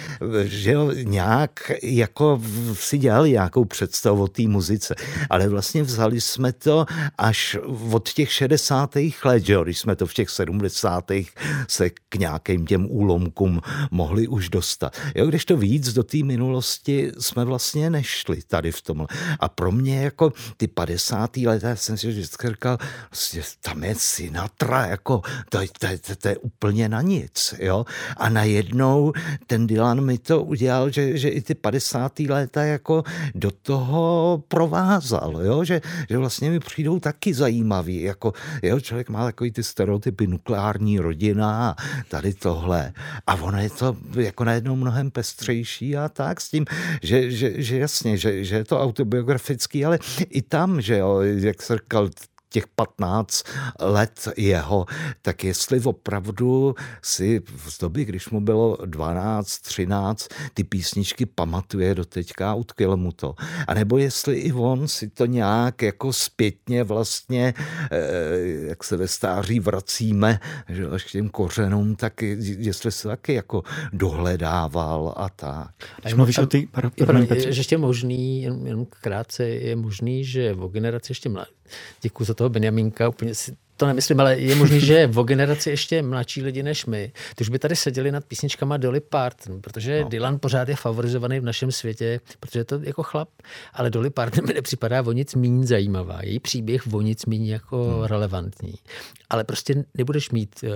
že 0.44 0.72
jo, 0.72 0.92
nějak 1.02 1.72
jako 1.82 2.40
si 2.72 2.98
dělali 2.98 3.30
nějakou 3.30 3.64
představu 3.64 4.22
o 4.22 4.28
té 4.28 4.42
muzice, 4.42 4.94
ale 5.30 5.48
vlastně 5.48 5.82
vzali 5.82 6.20
jsme 6.20 6.52
to 6.52 6.86
až 7.18 7.56
od 7.90 8.08
těch 8.08 8.31
60. 8.32 8.96
let, 9.24 9.46
že 9.46 9.52
jo, 9.52 9.64
když 9.64 9.78
jsme 9.78 9.96
to 9.96 10.06
v 10.06 10.14
těch 10.14 10.30
70. 10.30 11.10
se 11.68 11.90
k 11.90 12.14
nějakým 12.14 12.66
těm 12.66 12.86
úlomkům 12.90 13.60
mohli 13.90 14.28
už 14.28 14.48
dostat. 14.48 14.96
Jo, 15.14 15.26
když 15.26 15.44
to 15.44 15.56
víc 15.56 15.92
do 15.92 16.02
té 16.02 16.18
minulosti 16.24 17.12
jsme 17.18 17.44
vlastně 17.44 17.90
nešli 17.90 18.42
tady 18.46 18.72
v 18.72 18.82
tomhle. 18.82 19.06
A 19.40 19.48
pro 19.48 19.72
mě 19.72 20.02
jako 20.02 20.32
ty 20.56 20.68
50. 20.68 21.36
let, 21.36 21.62
jsem 21.74 21.96
si 21.96 22.08
vždycky 22.08 22.48
říkal, 22.48 22.78
prostě 23.08 23.42
tam 23.60 23.84
je 23.84 23.94
Sinatra, 23.94 24.86
jako 24.86 25.22
to, 25.48 25.58
to, 25.78 25.86
to, 26.06 26.16
to 26.16 26.28
je 26.28 26.36
úplně 26.38 26.88
na 26.88 27.02
nic, 27.02 27.54
jo. 27.58 27.84
A 28.16 28.28
najednou 28.28 29.12
ten 29.46 29.66
Dylan 29.66 30.00
mi 30.00 30.18
to 30.18 30.42
udělal, 30.42 30.90
že, 30.90 31.18
že 31.18 31.28
i 31.28 31.40
ty 31.40 31.54
50. 31.54 32.20
léta 32.20 32.62
jako 32.62 33.02
do 33.34 33.50
toho 33.50 34.42
provázal, 34.48 35.40
jo, 35.42 35.64
že, 35.64 35.80
že 36.10 36.18
vlastně 36.18 36.50
mi 36.50 36.60
přijdou 36.60 37.00
taky 37.00 37.34
zajímavý, 37.34 38.02
jako, 38.02 38.21
jo, 38.62 38.80
člověk 38.80 39.08
má 39.08 39.24
takový 39.24 39.52
ty 39.52 39.62
stereotypy 39.62 40.26
nukleární 40.26 40.98
rodina 40.98 41.68
a 41.68 41.74
tady 42.08 42.34
tohle. 42.34 42.92
A 43.26 43.34
ono 43.34 43.58
je 43.58 43.70
to 43.70 43.96
jako 44.20 44.44
najednou 44.44 44.76
mnohem 44.76 45.10
pestřejší 45.10 45.96
a 45.96 46.08
tak 46.08 46.40
s 46.40 46.50
tím, 46.50 46.64
že, 47.02 47.30
že, 47.30 47.62
že 47.62 47.78
jasně, 47.78 48.16
že, 48.16 48.44
že 48.44 48.56
je 48.56 48.64
to 48.64 48.80
autobiografický, 48.80 49.84
ale 49.84 49.98
i 50.30 50.42
tam, 50.42 50.80
že 50.80 50.98
jo, 50.98 51.20
jak 51.20 51.62
se 51.62 51.74
říkal, 51.74 52.08
těch 52.52 52.66
15 52.66 53.44
let 53.80 54.28
jeho, 54.36 54.86
tak 55.22 55.44
jestli 55.44 55.80
opravdu 55.80 56.74
si 57.02 57.42
v 57.46 57.80
době, 57.80 58.04
když 58.04 58.30
mu 58.30 58.40
bylo 58.40 58.78
12, 58.84 59.58
13, 59.58 60.28
ty 60.54 60.64
písničky 60.64 61.26
pamatuje 61.26 61.94
do 61.94 62.04
teďka, 62.04 62.54
utkvěl 62.54 62.96
mu 62.96 63.12
to. 63.12 63.34
A 63.66 63.74
nebo 63.74 63.98
jestli 63.98 64.38
i 64.38 64.52
on 64.52 64.88
si 64.88 65.08
to 65.08 65.26
nějak 65.26 65.82
jako 65.82 66.12
zpětně 66.12 66.84
vlastně, 66.84 67.54
eh, 67.90 67.98
jak 68.68 68.84
se 68.84 68.96
ve 68.96 69.08
stáří 69.08 69.60
vracíme, 69.60 70.40
že 70.68 70.86
až 70.86 71.04
k 71.04 71.10
těm 71.10 71.28
kořenům, 71.28 71.96
tak 71.96 72.22
jestli 72.58 72.92
se 72.92 73.08
taky 73.08 73.34
jako 73.34 73.62
dohledával 73.92 75.14
a 75.16 75.28
tak. 75.28 75.70
Když 76.02 76.14
mluvíš 76.14 76.38
o 76.38 76.46
ty... 76.46 76.68
Pardon, 76.72 77.26
že 77.36 77.48
ještě 77.48 77.78
možný, 77.78 78.42
jen, 78.42 78.66
jen 78.66 78.86
krátce, 79.00 79.44
je 79.48 79.76
možný, 79.76 80.24
že 80.24 80.54
o 80.54 80.68
generaci 80.68 81.10
ještě 81.10 81.28
mladý, 81.28 81.50
děkuji 82.02 82.24
za 82.24 82.34
toho 82.34 82.50
Benjamínka, 82.50 83.08
úplně 83.08 83.34
si 83.34 83.56
to 83.76 83.86
nemyslím, 83.86 84.20
ale 84.20 84.38
je 84.38 84.54
možný, 84.54 84.80
že 84.80 85.10
o 85.16 85.22
generaci 85.22 85.70
ještě 85.70 86.02
mladší 86.02 86.42
lidi 86.42 86.62
než 86.62 86.86
my, 86.86 87.12
ty 87.34 87.44
už 87.44 87.48
by 87.48 87.58
tady 87.58 87.76
seděli 87.76 88.12
nad 88.12 88.24
písničkama 88.24 88.76
Dolly 88.76 89.00
Parton, 89.00 89.60
protože 89.60 90.02
no. 90.02 90.08
Dylan 90.08 90.38
pořád 90.38 90.68
je 90.68 90.76
favorizovaný 90.76 91.40
v 91.40 91.44
našem 91.44 91.72
světě, 91.72 92.20
protože 92.40 92.60
je 92.60 92.64
to 92.64 92.80
jako 92.82 93.02
chlap, 93.02 93.28
ale 93.74 93.90
Dolly 93.90 94.10
Parton 94.10 94.46
mi 94.46 94.54
nepřipadá 94.54 95.02
o 95.02 95.12
nic 95.12 95.34
méně 95.34 95.66
zajímavá. 95.66 96.18
Její 96.22 96.40
příběh 96.40 96.82
o 96.92 97.00
nic 97.00 97.26
méně 97.26 97.52
jako 97.52 97.84
hmm. 97.84 98.04
relevantní. 98.04 98.74
Ale 99.30 99.44
prostě 99.44 99.84
nebudeš 99.94 100.30
mít 100.30 100.60
uh, 100.62 100.70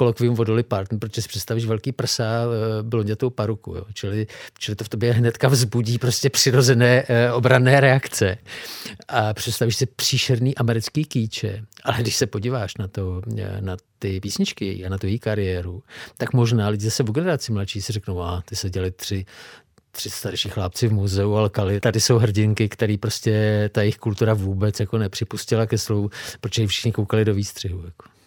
kolokvium 0.00 0.34
Dolly 0.34 0.62
Parton, 0.62 0.98
protože 0.98 1.22
si 1.22 1.28
představíš 1.28 1.64
velký 1.64 1.92
prsa, 1.92 2.24
eh, 2.24 2.82
blondětou 2.82 3.30
paruku. 3.30 3.74
Jo. 3.74 3.84
Čili, 3.94 4.26
čili 4.58 4.76
to 4.76 4.84
v 4.84 4.88
tobě 4.88 5.12
hnedka 5.12 5.48
vzbudí 5.48 5.98
prostě 5.98 6.30
přirozené 6.30 7.04
eh, 7.08 7.32
obranné 7.32 7.80
reakce. 7.80 8.38
A 9.08 9.34
představíš 9.34 9.76
si 9.76 9.86
příšerný 9.86 10.56
americký 10.56 11.04
kýče. 11.04 11.64
Ale 11.84 11.98
když 12.00 12.16
se 12.16 12.26
podíváš 12.26 12.76
na, 12.76 12.88
to, 12.88 13.22
eh, 13.38 13.60
na 13.60 13.76
ty 13.98 14.20
písničky 14.20 14.84
a 14.86 14.88
na 14.88 14.98
tu 14.98 15.06
její 15.06 15.18
kariéru, 15.18 15.82
tak 16.16 16.32
možná 16.32 16.68
lidi 16.68 16.84
zase 16.84 17.02
v 17.02 17.12
generaci 17.12 17.52
mladší 17.52 17.82
si 17.82 17.92
řeknou, 17.92 18.22
a 18.22 18.42
ty 18.44 18.56
se 18.56 18.70
děli 18.70 18.90
tři 18.90 19.24
tři 19.92 20.10
starší 20.10 20.48
chlápci 20.48 20.88
v 20.88 20.92
muzeu 20.92 21.34
Alkali. 21.34 21.80
Tady 21.80 22.00
jsou 22.00 22.18
hrdinky, 22.18 22.68
který 22.68 22.98
prostě 22.98 23.68
ta 23.72 23.80
jejich 23.80 23.98
kultura 23.98 24.34
vůbec 24.34 24.80
jako 24.80 24.98
nepřipustila 24.98 25.66
ke 25.66 25.78
slovu, 25.78 26.10
protože 26.40 26.66
všichni 26.66 26.92
koukali 26.92 27.24
do 27.24 27.34
výstřihu. 27.34 27.82
Jako. 27.84 28.19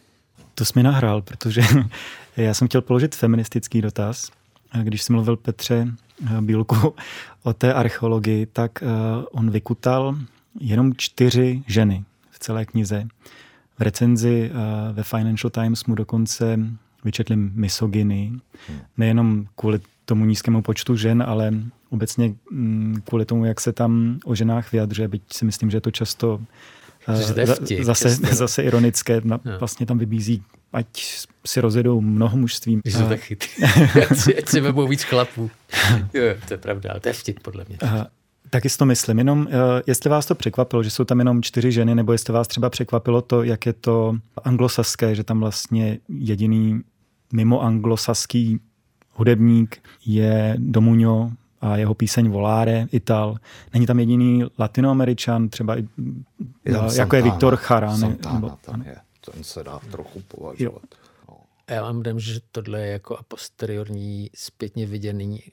To 0.56 0.66
jsi 0.66 0.74
mi 0.76 0.84
nahrál, 0.84 1.22
protože 1.22 1.62
já 2.38 2.54
jsem 2.54 2.68
chtěl 2.68 2.82
položit 2.82 3.16
feministický 3.16 3.82
dotaz. 3.82 4.32
Když 4.84 5.04
jsem 5.04 5.16
mluvil 5.16 5.38
Petře 5.38 5.88
Bílku 6.42 6.96
o 7.44 7.54
té 7.54 7.74
archeologii, 7.74 8.46
tak 8.46 8.84
eh, 8.84 8.88
on 9.32 9.52
vykutal 9.52 10.16
jenom 10.60 10.94
čtyři 10.98 11.64
ženy 11.68 12.04
v 12.32 12.40
celé 12.40 12.66
knize. 12.66 13.08
V 13.80 13.82
recenzi 13.82 14.52
eh, 14.54 14.94
ve 14.94 15.04
Financial 15.04 15.50
Times 15.50 15.86
mu 15.86 15.96
dokonce 15.96 16.60
vyčetli 17.04 17.36
misogyny, 17.36 18.32
nejenom 18.98 19.46
kvůli 19.56 19.80
tomu 20.06 20.26
nízkému 20.26 20.62
počtu 20.62 20.96
žen, 20.96 21.24
ale 21.28 21.52
obecně 21.90 22.36
mm, 22.52 23.02
kvůli 23.06 23.26
tomu, 23.26 23.46
jak 23.46 23.62
se 23.62 23.74
tam 23.74 24.20
o 24.26 24.36
ženách 24.36 24.72
vyjadřuje, 24.72 25.08
byť 25.08 25.22
si 25.34 25.46
myslím, 25.46 25.70
že 25.70 25.78
je 25.78 25.82
to 25.82 25.92
často 25.92 26.42
vtip, 27.56 27.84
zase, 27.84 28.10
zase 28.32 28.64
ironické, 28.64 29.22
no. 29.24 29.40
vlastně 29.60 29.86
tam 29.86 29.98
vybízí, 29.98 30.44
ať 30.74 30.88
si 31.46 31.62
rozjedou 31.62 32.02
mnoho 32.02 32.38
mužstvím. 32.38 32.82
Že 32.86 32.98
to 32.98 33.10
tak 33.10 33.20
chytrý. 33.20 33.50
ať, 34.12 34.18
si, 34.18 34.38
ať 34.38 34.50
si 34.50 34.60
vemou 34.60 34.88
víc 34.88 35.04
chlapů. 35.04 35.52
jo, 36.14 36.24
to 36.48 36.54
je 36.54 36.58
pravda, 36.58 36.92
ale 36.92 37.00
to 37.00 37.10
je 37.10 37.14
vtip 37.14 37.40
podle 37.40 37.66
mě. 37.68 37.78
Aha. 37.82 38.08
Taky 38.50 38.70
si 38.70 38.78
to 38.78 38.86
myslím. 38.86 39.18
Jenom, 39.18 39.48
eh, 39.50 39.82
jestli 39.88 40.10
vás 40.10 40.26
to 40.26 40.36
překvapilo, 40.36 40.84
že 40.84 40.90
jsou 40.90 41.04
tam 41.04 41.20
jenom 41.20 41.42
čtyři 41.42 41.72
ženy, 41.72 41.96
nebo 41.96 42.12
jestli 42.12 42.34
vás 42.34 42.48
třeba 42.48 42.70
překvapilo 42.70 43.22
to, 43.22 43.44
jak 43.44 43.66
je 43.66 43.74
to 43.74 44.16
anglosaské, 44.44 45.16
že 45.16 45.24
tam 45.24 45.40
vlastně 45.40 46.00
jediný 46.10 46.82
mimo 47.34 47.62
anglosaský 47.62 48.60
hudebník 49.14 49.82
je 50.06 50.56
Domuňo, 50.58 51.32
a 51.64 51.78
jeho 51.78 51.94
píseň 51.94 52.30
Volare, 52.30 52.88
Ital. 52.92 53.38
Není 53.74 53.86
tam 53.86 54.00
jediný 54.00 54.44
latinoameričan, 54.60 55.50
třeba 55.50 55.78
i, 55.78 55.88
je 56.66 56.74
jako 56.74 56.90
Santana, 56.90 57.18
je 57.18 57.24
Viktor 57.24 57.56
Chara. 57.56 57.98
Santana 57.98 58.36
nebo, 58.36 58.58
tam 58.62 58.82
je, 58.82 58.96
ten 59.32 59.44
se 59.44 59.64
dá 59.64 59.80
trochu 59.92 60.22
považovat. 60.22 60.60
Jo. 60.60 60.98
No. 61.30 61.38
Já 61.70 61.82
mám 61.82 62.04
dojem, 62.04 62.20
že 62.20 62.40
tohle 62.52 62.82
je 62.82 62.88
jako 62.92 63.18
a 63.18 63.24
posteriorní 63.24 64.30
zpětně 64.36 64.86
viděný 64.86 65.44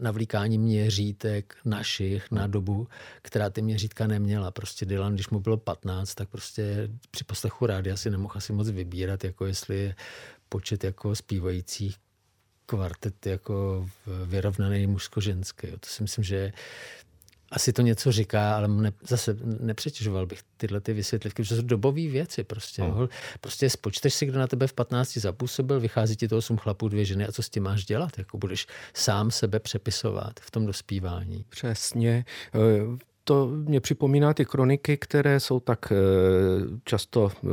navlíkání 0.00 0.58
měřítek 0.58 1.56
našich 1.64 2.30
na 2.30 2.46
dobu, 2.46 2.88
která 3.22 3.50
ty 3.50 3.62
měřítka 3.62 4.06
neměla. 4.06 4.50
Prostě 4.50 4.86
Dylan, 4.86 5.14
když 5.14 5.28
mu 5.28 5.40
bylo 5.40 5.56
15, 5.56 6.14
tak 6.14 6.28
prostě 6.28 6.88
při 7.10 7.24
poslechu 7.24 7.66
rádia 7.66 7.96
si 7.96 8.10
nemohl 8.10 8.34
asi 8.36 8.52
moc 8.52 8.68
vybírat, 8.68 9.24
jako 9.24 9.46
jestli 9.46 9.78
je 9.78 9.94
počet 10.48 10.84
jako 10.84 11.16
zpívajících 11.16 11.96
kvartet 12.66 13.26
jako 13.26 13.88
vyrovnaný 14.24 14.86
mužsko-ženský. 14.86 15.66
To 15.66 15.88
si 15.88 16.02
myslím, 16.02 16.24
že 16.24 16.52
asi 17.50 17.72
to 17.72 17.82
něco 17.82 18.12
říká, 18.12 18.56
ale 18.56 18.68
ne, 18.68 18.92
zase 19.08 19.36
nepřetěžoval 19.42 20.26
bych 20.26 20.40
tyhle 20.56 20.80
ty 20.80 20.92
vysvětlivky, 20.92 21.42
protože 21.42 21.56
jsou 21.56 21.62
dobové 21.62 22.08
věci 22.08 22.44
prostě. 22.44 22.82
No. 22.82 23.08
Prostě 23.40 23.70
spočteš 23.70 24.14
si, 24.14 24.26
kdo 24.26 24.38
na 24.38 24.46
tebe 24.46 24.66
v 24.66 24.72
15 24.72 25.16
zapůsobil, 25.16 25.80
vychází 25.80 26.16
ti 26.16 26.28
to 26.28 26.38
8 26.38 26.56
chlapů, 26.56 26.88
dvě 26.88 27.04
ženy 27.04 27.26
a 27.26 27.32
co 27.32 27.42
s 27.42 27.50
tím 27.50 27.62
máš 27.62 27.84
dělat? 27.84 28.18
Jako 28.18 28.38
budeš 28.38 28.66
sám 28.94 29.30
sebe 29.30 29.60
přepisovat 29.60 30.40
v 30.40 30.50
tom 30.50 30.66
dospívání. 30.66 31.44
Přesně 31.48 32.24
to 33.24 33.46
mě 33.46 33.80
připomíná 33.80 34.34
ty 34.34 34.44
kroniky, 34.44 34.96
které 34.96 35.40
jsou 35.40 35.60
tak 35.60 35.92
eh, 35.92 35.96
často 36.84 37.30
eh, 37.34 37.48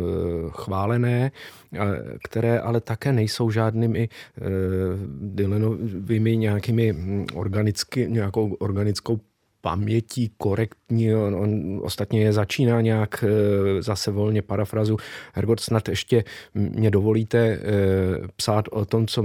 chválené, 0.49 1.31
které 2.23 2.59
ale 2.59 2.81
také 2.81 3.11
nejsou 3.13 3.51
žádnými 3.51 4.09
eh, 4.09 4.41
Dylanovými 5.21 6.37
nějakými 6.37 6.93
hm, 6.93 7.25
organicky, 7.35 8.07
nějakou 8.09 8.53
organickou 8.53 9.19
pamětí 9.61 10.31
korektní. 10.37 11.15
On, 11.15 11.35
on 11.35 11.79
ostatně 11.83 12.21
je 12.21 12.33
začíná 12.33 12.81
nějak 12.81 13.23
zase 13.79 14.11
volně 14.11 14.41
parafrazu. 14.41 14.97
Hergot, 15.33 15.59
snad 15.59 15.89
ještě 15.89 16.23
mě 16.53 16.91
dovolíte 16.91 17.59
psát 18.35 18.65
o 18.71 18.85
tom, 18.85 19.07
co 19.07 19.21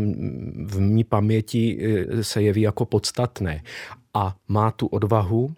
v 0.66 0.80
mý 0.80 1.05
paměti 1.05 1.78
se 2.20 2.42
jeví 2.42 2.61
jako 2.61 2.84
podstatné. 2.84 3.62
A 4.14 4.36
má 4.49 4.70
tu 4.70 4.86
odvahu 4.86 5.55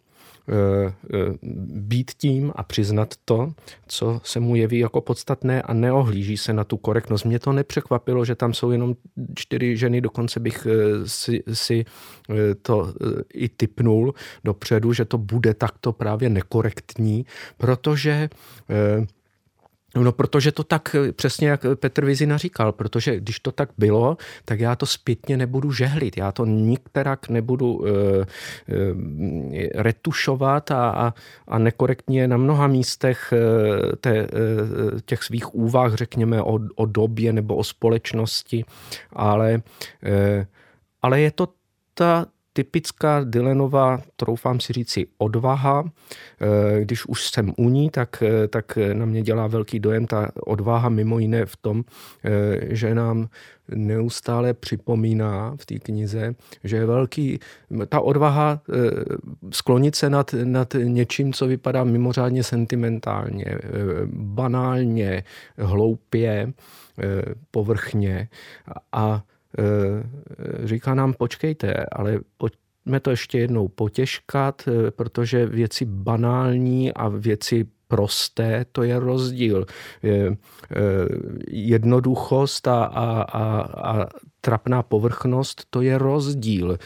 být 1.75 2.11
tím 2.11 2.53
a 2.57 2.63
přiznat 2.63 3.15
to, 3.25 3.53
co 3.87 4.21
se 4.25 4.41
mu 4.41 4.57
jeví 4.57 4.79
jako 4.79 5.01
podstatné 5.01 5.63
a 5.63 5.75
neohlíží 5.75 6.37
se 6.37 6.53
na 6.53 6.65
tu 6.65 6.77
korektnost. 6.77 7.25
Mě 7.25 7.39
to 7.39 7.53
nepřekvapilo, 7.53 8.25
že 8.25 8.35
tam 8.35 8.55
jsou 8.55 8.71
jenom 8.71 8.95
čtyři 9.35 9.77
ženy, 9.77 10.01
dokonce 10.01 10.41
bych 10.41 10.67
eh, 10.67 11.09
si, 11.09 11.43
si 11.53 11.85
to 12.63 12.95
i 13.35 13.49
typnul 13.49 14.15
dopředu, 14.45 14.93
že 14.93 15.05
to 15.05 15.19
bude 15.19 15.55
takto 15.55 15.93
právě 15.93 16.29
nekorektní, 16.29 17.27
protože 17.57 18.29
No, 19.97 20.13
protože 20.13 20.53
to 20.53 20.65
tak, 20.65 20.97
přesně 21.17 21.49
jak 21.49 21.61
Petr 21.75 22.05
Vizina 22.05 22.37
říkal, 22.37 22.73
protože 22.73 23.21
když 23.21 23.41
to 23.41 23.53
tak 23.53 23.71
bylo, 23.79 24.17
tak 24.45 24.61
já 24.61 24.77
to 24.77 24.87
zpětně 24.87 25.37
nebudu 25.37 25.73
žehlit, 25.73 26.17
já 26.17 26.33
to 26.33 26.45
nikterak 26.45 27.29
nebudu 27.29 27.75
uh, 27.75 27.87
uh, 27.87 28.25
retušovat 29.75 30.71
a, 30.71 30.91
a, 30.91 31.15
a 31.49 31.59
nekorektně 31.59 32.29
na 32.29 32.37
mnoha 32.37 32.67
místech 32.67 33.33
uh, 33.33 33.93
te, 34.01 34.23
uh, 34.23 34.29
těch 35.05 35.23
svých 35.23 35.55
úvah, 35.55 35.95
řekněme, 35.95 36.43
o, 36.43 36.59
o 36.75 36.87
době 36.87 37.33
nebo 37.33 37.57
o 37.57 37.65
společnosti, 37.65 38.65
ale, 39.13 39.63
uh, 40.03 40.45
ale 41.03 41.21
je 41.21 41.31
to 41.31 41.49
ta, 41.95 42.27
typická 42.59 43.25
Dylanová, 43.25 44.03
troufám 44.17 44.61
si 44.61 44.73
říci, 44.73 45.07
odvaha. 45.19 45.85
Eh, 46.41 46.81
když 46.81 47.07
už 47.07 47.31
jsem 47.31 47.53
u 47.57 47.69
ní, 47.69 47.91
tak, 47.91 48.23
eh, 48.23 48.49
tak 48.49 48.79
na 48.93 49.07
mě 49.07 49.23
dělá 49.23 49.47
velký 49.47 49.79
dojem 49.79 50.07
ta 50.07 50.31
odvaha 50.35 50.89
mimo 50.89 51.19
jiné 51.19 51.47
v 51.47 51.57
tom, 51.57 51.85
eh, 52.25 52.75
že 52.75 52.95
nám 52.95 53.29
neustále 53.69 54.55
připomíná 54.55 55.55
v 55.61 55.67
té 55.67 55.79
knize, 55.79 56.35
že 56.65 56.77
je 56.77 56.87
velký, 56.87 57.39
ta 57.89 58.01
odvaha 58.01 58.61
sklonit 59.51 59.95
se 59.95 60.11
nad, 60.11 60.35
nad 60.45 60.75
něčím, 60.83 61.33
co 61.33 61.47
vypadá 61.47 61.85
mimořádně 61.85 62.43
sentimentálně, 62.43 63.45
banálně, 64.13 65.25
hloupě, 65.59 66.53
povrchně 67.51 68.29
a 68.93 69.23
říká 70.65 70.95
nám, 70.95 71.13
počkejte, 71.13 71.87
ale 71.93 72.19
pojďme 72.37 73.01
to 73.01 73.11
ještě 73.11 73.39
jednou 73.39 73.69
potěžkat, 73.69 74.63
eh, 74.69 74.91
protože 74.91 75.47
věci 75.47 75.85
banální 75.85 76.93
a 76.93 77.09
věci 77.09 77.67
prosté, 77.89 78.65
to 78.73 78.83
je 78.83 78.99
rozdíl. 78.99 79.67
Eh, 80.05 80.37
jednoduchost 81.49 82.69
a, 82.69 82.85
a, 82.85 83.23
a, 83.23 83.61
a 83.93 84.07
trapná 84.49 84.83
povrchnost, 84.83 85.65
to 85.71 85.83
je 85.83 85.99
rozdíl. 85.99 86.79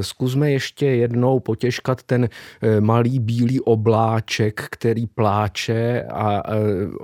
Zkusme 0.00 0.50
ještě 0.50 0.86
jednou 0.86 1.40
potěžkat 1.40 2.02
ten 2.02 2.28
malý 2.80 3.18
bílý 3.18 3.60
obláček, 3.60 4.66
který 4.70 5.06
pláče 5.06 6.02
a 6.02 6.42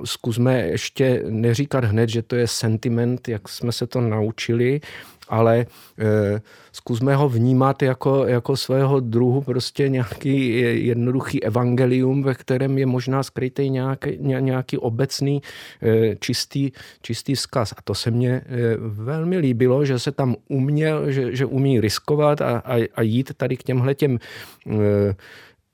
zkusme 0.04 0.60
ještě 0.60 1.22
neříkat 1.28 1.84
hned, 1.84 2.08
že 2.08 2.22
to 2.22 2.36
je 2.36 2.46
sentiment, 2.46 3.28
jak 3.28 3.48
jsme 3.48 3.72
se 3.72 3.86
to 3.86 4.00
naučili, 4.00 4.80
ale 5.28 5.58
e, 5.58 6.40
zkusme 6.72 7.16
ho 7.16 7.28
vnímat 7.28 7.82
jako, 7.82 8.26
jako 8.26 8.56
svého 8.56 9.00
druhu 9.00 9.42
prostě 9.42 9.88
nějaký 9.88 10.60
jednoduchý 10.86 11.44
evangelium, 11.44 12.22
ve 12.22 12.34
kterém 12.34 12.78
je 12.78 12.86
možná 12.86 13.22
skrytý 13.22 13.70
nějaký, 13.70 14.18
nějaký 14.20 14.78
obecný 14.78 15.42
e, 15.82 16.16
čistý, 16.16 16.70
čistý 17.02 17.34
vzkaz. 17.34 17.72
A 17.76 17.82
to 17.84 17.94
se 17.94 18.10
mně 18.10 18.30
e, 18.30 18.42
velmi 18.78 19.38
líbilo, 19.38 19.84
že 19.84 19.98
se 19.98 20.12
tam 20.12 20.36
uměl, 20.48 21.10
že, 21.10 21.36
že 21.36 21.46
umí 21.46 21.80
riskovat 21.80 22.40
a, 22.40 22.62
a, 22.64 22.88
a 22.94 23.02
jít 23.02 23.32
tady 23.36 23.56
k 23.56 23.62
těmhle 23.62 23.94
těm 23.94 24.18
e, 24.66 25.14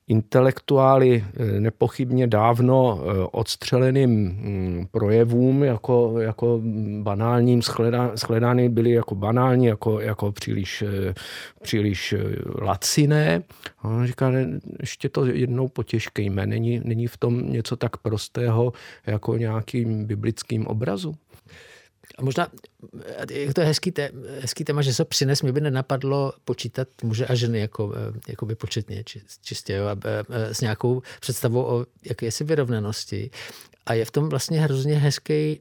intelektuály 0.08 1.24
eh, 1.24 1.60
nepochybně 1.60 2.26
dávno 2.26 3.00
eh, 3.00 3.28
odstřeleným 3.32 4.10
mm, 4.10 4.86
projevům 4.90 5.64
jako, 5.64 6.14
jako 6.20 6.60
banálním 7.02 7.62
shledány 8.14 8.68
byly 8.68 8.90
jako 8.90 9.14
banální, 9.14 9.66
jako, 9.66 10.00
jako 10.00 10.32
příliš, 10.32 10.82
eh, 10.82 11.14
příliš 11.62 12.14
laciné. 12.62 13.42
A 13.78 13.88
on 13.88 14.06
říká, 14.06 14.32
ještě 14.80 15.08
to 15.08 15.26
jednou 15.26 15.68
potěžkejme, 15.68 16.46
není, 16.46 16.80
není 16.84 17.06
v 17.06 17.16
tom 17.16 17.52
něco 17.52 17.76
tak 17.76 17.96
prostého 17.96 18.72
jako 19.06 19.36
nějakým 19.36 20.04
biblickým 20.04 20.66
obrazu. 20.66 21.14
A 22.18 22.22
možná, 22.22 22.48
je 23.30 23.54
to 23.54 23.60
hezký, 23.60 23.92
té, 23.92 24.10
hezký 24.40 24.64
téma, 24.64 24.82
že 24.82 24.94
se 24.94 25.04
přines, 25.04 25.42
mě 25.42 25.52
by 25.52 25.60
nenapadlo 25.60 26.32
počítat 26.44 26.88
muže 27.02 27.26
a 27.26 27.34
ženy 27.34 27.60
jako, 27.60 27.94
eh, 27.96 28.20
jako 28.28 28.46
by 28.46 28.54
početně, 28.54 29.04
čistě, 29.42 29.72
jo, 29.72 29.86
s 30.28 30.60
nějakou 30.60 31.02
představou 31.20 31.64
o 31.64 31.86
jakési 32.04 32.44
vyrovnanosti. 32.44 33.30
A 33.86 33.94
je 33.94 34.04
v 34.04 34.10
tom 34.10 34.28
vlastně 34.28 34.60
hrozně 34.60 34.98
hezký 34.98 35.60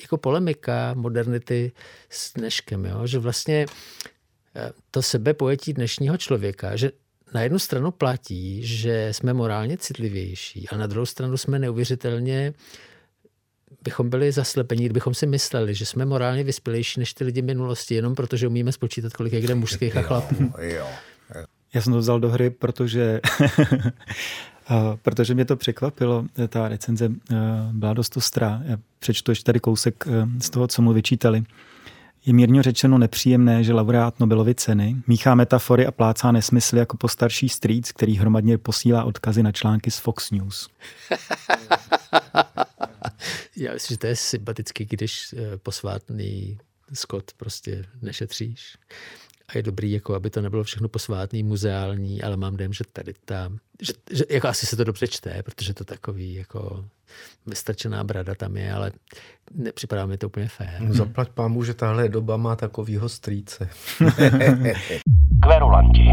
jako 0.00 0.16
polemika 0.16 0.94
modernity 0.94 1.72
s 2.10 2.32
dneškem, 2.32 2.84
jo? 2.84 3.06
že 3.06 3.18
vlastně 3.18 3.66
eh, 4.56 4.72
to 4.90 5.02
sebepojetí 5.02 5.72
dnešního 5.72 6.16
člověka, 6.16 6.76
že 6.76 6.90
na 7.34 7.42
jednu 7.42 7.58
stranu 7.58 7.90
platí, 7.90 8.66
že 8.66 9.08
jsme 9.12 9.32
morálně 9.32 9.78
citlivější 9.78 10.68
a 10.68 10.76
na 10.76 10.86
druhou 10.86 11.06
stranu 11.06 11.36
jsme 11.36 11.58
neuvěřitelně 11.58 12.54
bychom 13.84 14.10
byli 14.10 14.32
zaslepení, 14.32 14.84
kdybychom 14.84 15.14
si 15.14 15.26
mysleli, 15.26 15.74
že 15.74 15.86
jsme 15.86 16.04
morálně 16.04 16.44
vyspělejší 16.44 17.00
než 17.00 17.14
ty 17.14 17.24
lidi 17.24 17.42
minulosti, 17.42 17.94
jenom 17.94 18.14
protože 18.14 18.48
umíme 18.48 18.72
spočítat, 18.72 19.12
kolik 19.12 19.32
je 19.32 19.40
kde 19.40 19.54
mužských 19.54 19.96
a 19.96 20.02
chlapů. 20.02 20.52
Jo, 20.58 20.86
Já 21.74 21.80
jsem 21.82 21.92
to 21.92 21.98
vzal 21.98 22.20
do 22.20 22.30
hry, 22.30 22.50
protože, 22.50 23.20
protože 25.02 25.34
mě 25.34 25.44
to 25.44 25.56
překvapilo. 25.56 26.24
Ta 26.48 26.68
recenze 26.68 27.08
byla 27.72 27.94
dost 27.94 28.16
ostrá. 28.16 28.62
Já 28.64 28.76
přečtu 28.98 29.30
ještě 29.30 29.44
tady 29.44 29.60
kousek 29.60 30.04
z 30.42 30.50
toho, 30.50 30.68
co 30.68 30.82
mu 30.82 30.92
vyčítali. 30.92 31.44
Je 32.26 32.32
mírně 32.32 32.62
řečeno 32.62 32.98
nepříjemné, 32.98 33.64
že 33.64 33.72
laureát 33.72 34.20
Nobelovy 34.20 34.54
ceny 34.54 34.96
míchá 35.06 35.34
metafory 35.34 35.86
a 35.86 35.90
plácá 35.90 36.32
nesmysly 36.32 36.78
jako 36.78 36.96
postarší 36.96 37.48
strýc, 37.48 37.92
který 37.92 38.16
hromadně 38.16 38.58
posílá 38.58 39.04
odkazy 39.04 39.42
na 39.42 39.52
články 39.52 39.90
z 39.90 39.98
Fox 39.98 40.30
News. 40.30 40.68
Já 43.56 43.72
myslím, 43.72 43.94
že 43.94 43.98
to 43.98 44.06
je 44.06 44.16
sympatický, 44.16 44.84
když 44.84 45.34
eh, 45.38 45.56
posvátný 45.56 46.58
Scott 46.92 47.32
prostě 47.36 47.84
nešetříš. 48.02 48.76
A 49.48 49.56
je 49.56 49.62
dobrý, 49.62 49.92
jako 49.92 50.14
aby 50.14 50.30
to 50.30 50.40
nebylo 50.40 50.64
všechno 50.64 50.88
posvátný, 50.88 51.42
muzeální, 51.42 52.22
ale 52.22 52.36
mám 52.36 52.56
dojem, 52.56 52.72
že 52.72 52.84
tady 52.92 53.14
ta, 53.24 53.52
že, 53.82 53.92
že 54.10 54.24
jako 54.30 54.48
asi 54.48 54.66
se 54.66 54.76
to 54.76 54.84
dobře 54.84 55.08
čte, 55.08 55.42
protože 55.42 55.74
to 55.74 55.84
takový 55.84 56.34
jako 56.34 56.84
vystrčená 57.46 58.04
brada 58.04 58.34
tam 58.34 58.56
je, 58.56 58.72
ale 58.72 58.92
nepřipadá 59.54 60.06
mi 60.06 60.18
to 60.18 60.26
úplně 60.26 60.48
fér. 60.48 60.80
No, 60.80 60.94
zaplať 60.94 61.28
pámu, 61.28 61.64
že 61.64 61.74
tahle 61.74 62.08
doba 62.08 62.36
má 62.36 62.56
takovýho 62.56 63.08
strýce. 63.08 63.68
Kverulanti. 65.42 66.10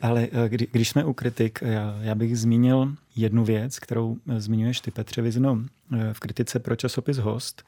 Ale 0.00 0.28
eh, 0.32 0.48
kdy, 0.48 0.68
když 0.72 0.88
jsme 0.88 1.04
u 1.04 1.12
kritik, 1.12 1.58
já, 1.62 1.98
já 2.00 2.14
bych 2.14 2.38
zmínil 2.38 2.94
jednu 3.16 3.44
věc, 3.44 3.78
kterou 3.78 4.16
eh, 4.28 4.40
zmiňuješ 4.40 4.80
ty, 4.80 4.90
Petře 4.90 5.22
Vizno, 5.22 5.58
eh, 5.92 6.14
v 6.14 6.20
kritice 6.20 6.58
pro 6.58 6.76
časopis 6.76 7.18
Host, 7.18 7.62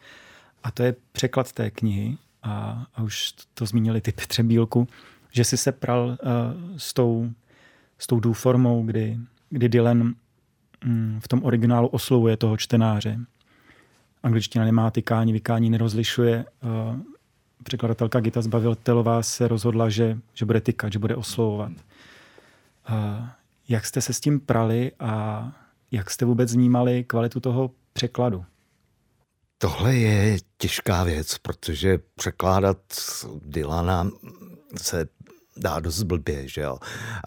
a 0.64 0.70
to 0.70 0.82
je 0.82 0.94
překlad 1.12 1.52
té 1.52 1.70
knihy, 1.70 2.16
a, 2.42 2.86
a 2.94 3.02
už 3.02 3.32
to 3.54 3.66
zmínili 3.66 4.00
ty 4.00 4.12
Petře 4.12 4.42
Bílku, 4.42 4.88
že 5.32 5.44
si 5.44 5.56
se 5.56 5.72
pral 5.72 6.06
uh, 6.08 6.16
s 6.76 6.92
tou, 6.92 7.30
s 7.98 8.06
tou 8.06 8.20
důformou, 8.20 8.82
kdy, 8.82 9.18
kdy 9.50 9.68
Dylan 9.68 10.14
um, 10.84 11.20
v 11.20 11.28
tom 11.28 11.44
originálu 11.44 11.88
oslovuje 11.88 12.36
toho 12.36 12.56
čtenáře. 12.56 13.18
Angličtina 14.22 14.64
nemá 14.64 14.90
tykání, 14.90 15.32
vykání 15.32 15.70
nerozlišuje. 15.70 16.44
Uh, 16.62 16.96
překladatelka 17.62 18.20
Gita 18.20 18.42
Zbavitelová 18.42 19.22
se 19.22 19.48
rozhodla, 19.48 19.88
že, 19.88 20.18
že 20.34 20.44
bude 20.44 20.60
tykat, 20.60 20.92
že 20.92 20.98
bude 20.98 21.16
oslovovat. 21.16 21.72
Jak 23.68 23.86
jste 23.86 24.00
se 24.00 24.12
s 24.12 24.20
tím 24.20 24.40
prali 24.40 24.92
a 24.98 25.52
jak 25.90 26.10
jste 26.10 26.24
vůbec 26.24 26.52
vnímali 26.52 27.04
kvalitu 27.04 27.40
toho 27.40 27.70
překladu? 27.92 28.44
Tohle 29.58 29.94
je 29.94 30.38
těžká 30.58 31.04
věc, 31.04 31.38
protože 31.38 31.98
překládat 32.14 32.78
Dylana 33.44 34.10
se 34.76 35.06
dá 35.56 35.80
dost 35.80 36.02
blbě, 36.02 36.48
že 36.48 36.60
jo. 36.60 36.78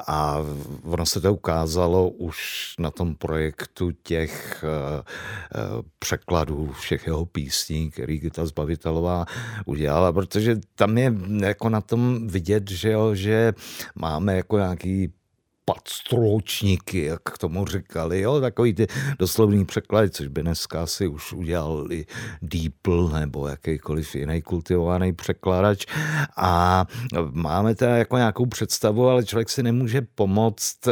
A 0.08 0.38
ono 0.84 1.06
se 1.06 1.22
to 1.22 1.34
ukázalo 1.34 2.10
už 2.10 2.74
na 2.80 2.91
tom 2.91 3.16
projektu 3.16 3.91
těch 3.91 4.64
uh, 4.64 4.99
uh, 4.99 5.82
překladů 5.99 6.72
všech 6.72 7.08
jeho 7.08 7.26
písní, 7.26 7.91
který 7.91 8.30
ta 8.30 8.45
Zbavitelová 8.45 9.26
udělala, 9.66 10.14
protože 10.14 10.60
tam 10.76 10.97
je 10.97 11.14
jako 11.41 11.70
na 11.70 11.82
tom 11.82 12.28
vidět, 12.28 12.72
že 12.72 12.91
jo, 12.91 13.16
že 13.16 13.53
máme 13.95 14.36
jako 14.36 14.58
nějaký 14.58 15.14
padstročníky, 15.66 17.03
jak 17.05 17.22
k 17.22 17.38
tomu 17.38 17.66
říkali, 17.66 18.22
jo, 18.22 18.41
takový 18.41 18.74
ty 18.74 18.88
doslovný 19.20 19.66
překlady, 19.66 20.09
což 20.09 20.28
by 20.28 20.41
dneska 20.41 20.84
asi 20.84 21.07
už 21.07 21.34
udělal 21.34 21.88
i 21.91 22.05
Deeple 22.41 23.20
nebo 23.20 23.47
jakýkoliv 23.47 24.16
jiný 24.16 24.41
kultivovaný 24.41 25.13
překladač. 25.13 25.86
A 26.38 26.86
máme 27.32 27.76
teda 27.76 27.97
jako 27.97 28.18
nějakou 28.18 28.45
představu, 28.45 29.07
ale 29.09 29.26
člověk 29.26 29.49
si 29.49 29.63
nemůže 29.63 30.01
pomoct 30.16 30.88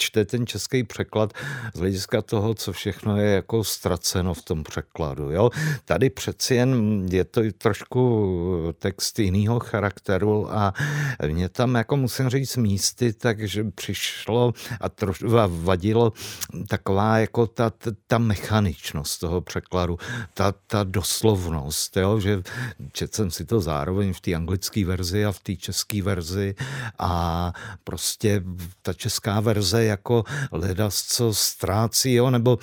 čte 0.00 0.24
ten 0.24 0.46
český 0.46 0.84
překlad 0.84 1.32
z 1.74 1.78
hlediska 1.78 2.22
toho, 2.22 2.54
co 2.54 2.72
všechno 2.72 3.16
je 3.16 3.30
jako 3.30 3.64
ztraceno 3.64 4.34
v 4.34 4.42
tom 4.42 4.64
překladu. 4.64 5.30
Jo? 5.30 5.50
Tady 5.84 6.10
přeci 6.10 6.54
jen 6.54 6.70
je 7.10 7.24
to 7.24 7.40
trošku 7.58 8.00
text 8.78 9.18
jiného 9.18 9.60
charakteru 9.60 10.52
a 10.52 10.74
mě 11.26 11.48
tam, 11.48 11.74
jako 11.74 11.96
musím 11.96 12.28
říct, 12.28 12.56
místy, 12.56 13.12
takže 13.12 13.64
přišlo 13.74 14.52
a 14.80 14.88
trošku 14.88 15.26
vadilo 15.48 16.12
taková 16.68 17.18
jako 17.18 17.46
ta, 17.46 17.72
ta 18.06 18.18
mechaničnost 18.18 19.20
toho 19.20 19.40
překladu, 19.40 19.98
ta, 20.34 20.52
ta 20.66 20.84
doslovnost, 20.84 21.96
jo? 21.96 22.20
že 22.20 22.42
četl 22.92 23.14
jsem 23.14 23.30
si 23.30 23.44
to 23.44 23.60
zároveň 23.60 24.12
v 24.12 24.20
té 24.20 24.34
anglické 24.34 24.84
verzi 24.84 25.24
a 25.24 25.32
v 25.32 25.40
té 25.40 25.56
české 25.56 26.02
verzi 26.02 26.54
a 26.98 27.52
prostě 27.84 28.42
ta 28.82 28.92
česká 28.92 29.40
verze 29.40 29.84
jako 29.90 30.24
ledas, 30.52 31.02
co 31.02 31.34
ztrácí, 31.34 32.14
jo? 32.14 32.30
nebo 32.30 32.58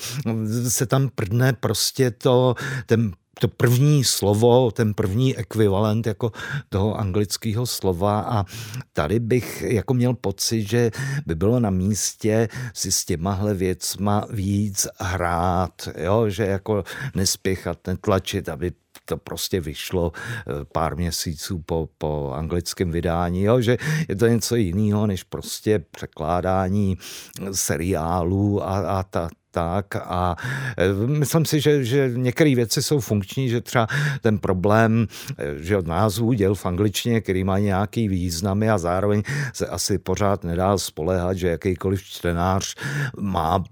se 0.68 0.86
tam 0.86 1.10
prdne 1.10 1.54
prostě 1.54 2.12
to, 2.12 2.56
ten 2.86 3.12
to 3.40 3.48
první 3.48 4.04
slovo, 4.04 4.72
ten 4.72 4.94
první 4.94 5.38
ekvivalent 5.38 6.08
jako 6.08 6.32
toho 6.70 7.00
anglického 7.00 7.66
slova 7.66 8.20
a 8.20 8.46
tady 8.94 9.20
bych 9.20 9.62
jako 9.62 9.94
měl 9.94 10.14
pocit, 10.14 10.62
že 10.68 10.92
by 11.26 11.36
bylo 11.36 11.60
na 11.60 11.70
místě 11.70 12.48
si 12.74 12.92
s 12.92 13.06
těmahle 13.06 13.54
věcma 13.54 14.26
víc 14.30 14.88
hrát, 15.00 15.90
jo? 15.98 16.30
že 16.30 16.46
jako 16.46 16.84
nespěchat, 17.16 17.88
netlačit, 17.88 18.50
aby 18.50 18.72
to 19.08 19.18
prostě 19.18 19.62
vyšlo 19.62 20.12
eh, 20.16 20.44
pár 20.74 20.96
měsíců 20.96 21.64
po, 21.66 21.90
po 21.98 22.32
anglickém 22.36 22.92
vydání, 22.92 23.44
jo, 23.44 23.62
že 23.62 23.78
je 24.10 24.16
to 24.16 24.28
něco 24.28 24.56
jiného, 24.56 25.08
než 25.08 25.24
prostě 25.24 25.80
překládání 25.92 26.98
seriálů 27.52 28.64
a, 28.64 29.00
a 29.00 29.04
ta, 29.04 29.30
tak 29.58 29.96
a 29.96 30.36
e, 30.78 30.94
myslím 31.08 31.46
si, 31.46 31.60
že, 31.60 31.84
že 31.84 32.12
některé 32.14 32.56
věci 32.56 32.84
jsou 32.84 33.00
funkční, 33.00 33.50
že 33.50 33.62
třeba 33.62 33.88
ten 34.22 34.38
problém, 34.38 35.08
e, 35.38 35.64
že 35.64 35.78
od 35.78 35.88
názvu 35.88 36.34
děl 36.34 36.56
v 36.56 36.66
angličtině, 36.66 37.22
který 37.22 37.44
má 37.44 37.60
nějaký 37.60 38.08
významy 38.08 38.70
a 38.70 38.78
zároveň 38.78 39.24
se 39.54 39.68
asi 39.68 39.98
pořád 39.98 40.44
nedá 40.44 40.78
spolehat, 40.78 41.38
že 41.38 41.48
jakýkoliv 41.48 42.04
čtenář 42.04 42.76
má 43.20 43.64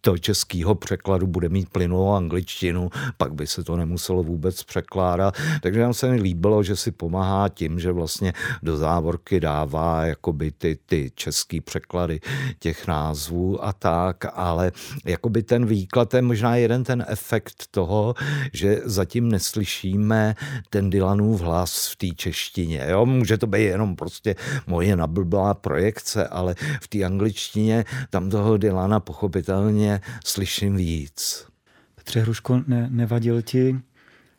to 0.00 0.18
českého 0.18 0.74
překladu, 0.74 1.26
bude 1.26 1.48
mít 1.48 1.68
plynulou 1.68 2.12
angličtinu, 2.12 2.90
pak 3.16 3.34
by 3.34 3.46
se 3.46 3.64
to 3.64 3.76
nemuselo 3.76 4.22
vůbec 4.22 4.62
překládat. 4.62 5.34
Takže 5.62 5.80
nám 5.80 5.94
se 5.94 6.10
mi 6.10 6.22
líbilo, 6.22 6.62
že 6.62 6.76
si 6.76 6.90
pomáhá 6.90 7.48
tím, 7.48 7.78
že 7.78 7.92
vlastně 7.92 8.32
do 8.62 8.76
závorky 8.76 9.40
dává 9.40 10.04
jakoby 10.04 10.50
ty, 10.50 10.78
ty 10.86 11.10
český 11.14 11.60
překlady 11.60 12.20
těch 12.58 12.86
názvů 12.86 13.64
a 13.64 13.72
tak, 13.72 14.16
ale 14.34 14.72
jako 15.06 15.27
jakoby 15.28 15.42
ten 15.42 15.66
výklad, 15.66 16.14
je 16.14 16.22
možná 16.22 16.56
jeden 16.56 16.84
ten 16.84 17.04
efekt 17.08 17.66
toho, 17.70 18.14
že 18.52 18.80
zatím 18.84 19.28
neslyšíme 19.28 20.34
ten 20.70 20.90
Dylanův 20.90 21.40
hlas 21.40 21.92
v 21.92 21.96
té 21.96 22.06
češtině. 22.16 22.86
Jo? 22.88 23.06
Může 23.06 23.38
to 23.38 23.46
být 23.46 23.62
jenom 23.62 23.96
prostě 23.96 24.36
moje 24.66 24.96
nablblá 24.96 25.54
projekce, 25.54 26.28
ale 26.28 26.54
v 26.80 26.88
té 26.88 27.04
angličtině 27.04 27.84
tam 28.10 28.30
toho 28.30 28.56
Dylana 28.56 29.00
pochopitelně 29.00 30.00
slyším 30.24 30.76
víc. 30.76 31.46
Petře 31.94 32.20
Hruško, 32.20 32.62
ne, 32.66 32.88
nevadil 32.90 33.42
ti, 33.42 33.76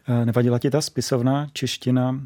eh, 0.07 0.25
nevadila 0.25 0.59
ti 0.59 0.69
ta 0.69 0.81
spisovná 0.81 1.47
čeština 1.53 2.19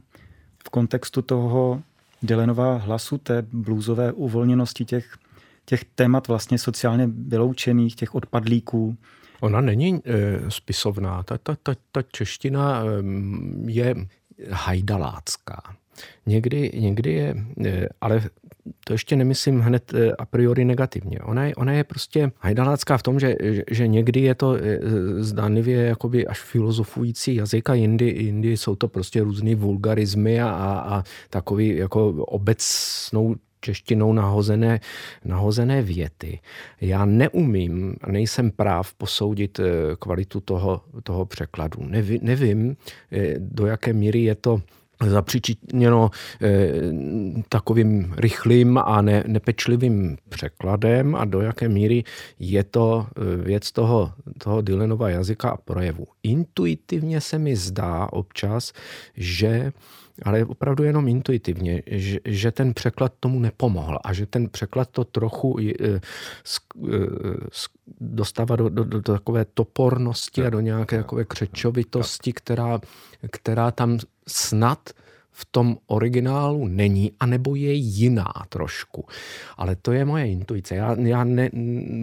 v 0.65 0.69
kontextu 0.69 1.21
toho 1.21 1.83
Dylanova 2.21 2.77
hlasu, 2.77 3.17
té 3.17 3.41
blůzové 3.51 4.11
uvolněnosti 4.11 4.85
těch 4.85 5.17
těch 5.65 5.83
témat 5.83 6.27
vlastně 6.27 6.57
sociálně 6.57 7.09
vyloučených, 7.27 7.95
těch 7.95 8.15
odpadlíků. 8.15 8.97
Ona 9.39 9.61
není 9.61 10.01
e, 10.05 10.51
spisovná. 10.51 11.23
Ta, 11.23 11.37
ta, 11.37 11.57
ta, 11.63 11.75
ta 11.91 12.01
čeština 12.01 12.83
e, 12.83 12.87
je 13.71 13.95
hajdalácká. 14.51 15.61
Někdy, 16.25 16.71
někdy 16.75 17.13
je, 17.13 17.35
e, 17.65 17.87
ale 18.01 18.21
to 18.85 18.93
ještě 18.93 19.15
nemyslím 19.15 19.59
hned 19.59 19.93
a 20.17 20.25
priori 20.25 20.65
negativně. 20.65 21.19
Ona 21.19 21.45
je, 21.45 21.55
ona 21.55 21.71
je 21.73 21.83
prostě 21.83 22.31
hajdalácká 22.39 22.97
v 22.97 23.03
tom, 23.03 23.19
že, 23.19 23.35
že 23.71 23.87
někdy 23.87 24.21
je 24.21 24.35
to 24.35 24.57
zdánlivě 25.17 25.81
jakoby 25.81 26.27
až 26.27 26.41
filozofující 26.41 27.35
jazyk 27.35 27.69
a 27.69 27.73
jindy, 27.73 28.05
jindy 28.05 28.57
jsou 28.57 28.75
to 28.75 28.87
prostě 28.87 29.23
různé 29.23 29.55
vulgarizmy 29.55 30.41
a, 30.41 30.49
a, 30.49 30.95
a 30.95 31.03
takový 31.29 31.77
jako 31.77 32.09
obecnou 32.09 33.35
češtinou 33.63 34.13
nahozené, 34.13 34.79
nahozené 35.25 35.81
věty. 35.81 36.39
Já 36.81 37.05
neumím, 37.05 37.95
nejsem 38.07 38.51
práv 38.51 38.93
posoudit 38.93 39.59
eh, 39.59 39.63
kvalitu 39.99 40.39
toho, 40.39 40.81
toho 41.03 41.25
překladu. 41.25 41.79
Neví, 41.83 42.19
nevím, 42.21 42.75
eh, 43.11 43.35
do 43.39 43.65
jaké 43.65 43.93
míry 43.93 44.19
je 44.23 44.35
to 44.35 44.61
zapřičiněno 45.07 46.11
eh, 46.41 46.71
takovým 47.49 48.13
rychlým 48.17 48.77
a 48.77 49.01
ne, 49.01 49.23
nepečlivým 49.27 50.17
překladem 50.29 51.15
a 51.15 51.25
do 51.25 51.41
jaké 51.41 51.69
míry 51.69 52.03
je 52.39 52.63
to 52.63 53.07
věc 53.43 53.71
toho, 53.71 54.11
toho 54.37 54.61
Dylanova 54.61 55.09
jazyka 55.09 55.49
a 55.49 55.57
projevu. 55.57 56.07
Intuitivně 56.23 57.21
se 57.21 57.37
mi 57.39 57.55
zdá 57.55 58.07
občas, 58.11 58.73
že 59.17 59.71
ale 60.21 60.45
opravdu 60.45 60.83
jenom 60.83 61.07
intuitivně, 61.07 61.83
že, 61.87 62.19
že 62.25 62.51
ten 62.51 62.73
překlad 62.73 63.13
tomu 63.19 63.39
nepomohl 63.39 63.99
a 64.03 64.13
že 64.13 64.25
ten 64.25 64.49
překlad 64.49 64.89
to 64.89 65.03
trochu 65.03 65.59
e, 65.59 65.63
e, 65.63 65.99
dostává 68.01 68.55
do, 68.55 68.69
do, 68.69 68.83
do 68.83 69.01
takové 69.01 69.45
topornosti 69.53 70.45
a 70.45 70.49
do 70.49 70.59
nějaké 70.59 70.97
takové 70.97 71.25
křečovitosti, 71.25 72.33
která, 72.33 72.79
která 73.31 73.71
tam 73.71 73.99
snad 74.27 74.89
v 75.33 75.45
tom 75.45 75.77
originálu 75.87 76.67
není, 76.67 77.11
anebo 77.19 77.55
je 77.55 77.73
jiná 77.73 78.33
trošku. 78.49 79.05
Ale 79.57 79.75
to 79.75 79.91
je 79.91 80.05
moje 80.05 80.27
intuice. 80.27 80.75
Já, 80.75 80.95
já 80.99 81.23
ne, 81.23 81.49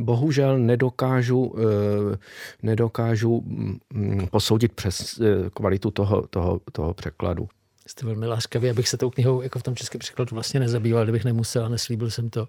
bohužel 0.02 0.58
nedokážu, 0.58 1.54
eh, 1.58 2.18
nedokážu 2.62 3.42
mm, 3.46 4.26
posoudit 4.30 4.72
přes 4.72 5.20
eh, 5.20 5.50
kvalitu 5.50 5.90
toho, 5.90 6.26
toho, 6.30 6.60
toho 6.72 6.94
překladu 6.94 7.48
jste 7.90 8.06
velmi 8.06 8.26
láskavý, 8.26 8.70
abych 8.70 8.88
se 8.88 8.96
tou 8.96 9.10
knihou 9.10 9.42
jako 9.42 9.58
v 9.58 9.62
tom 9.62 9.76
českém 9.76 9.98
překladu 9.98 10.28
vlastně 10.34 10.60
nezabýval, 10.60 11.02
kdybych 11.02 11.24
nemusel 11.24 11.64
a 11.64 11.68
neslíbil 11.68 12.10
jsem 12.10 12.30
to. 12.30 12.48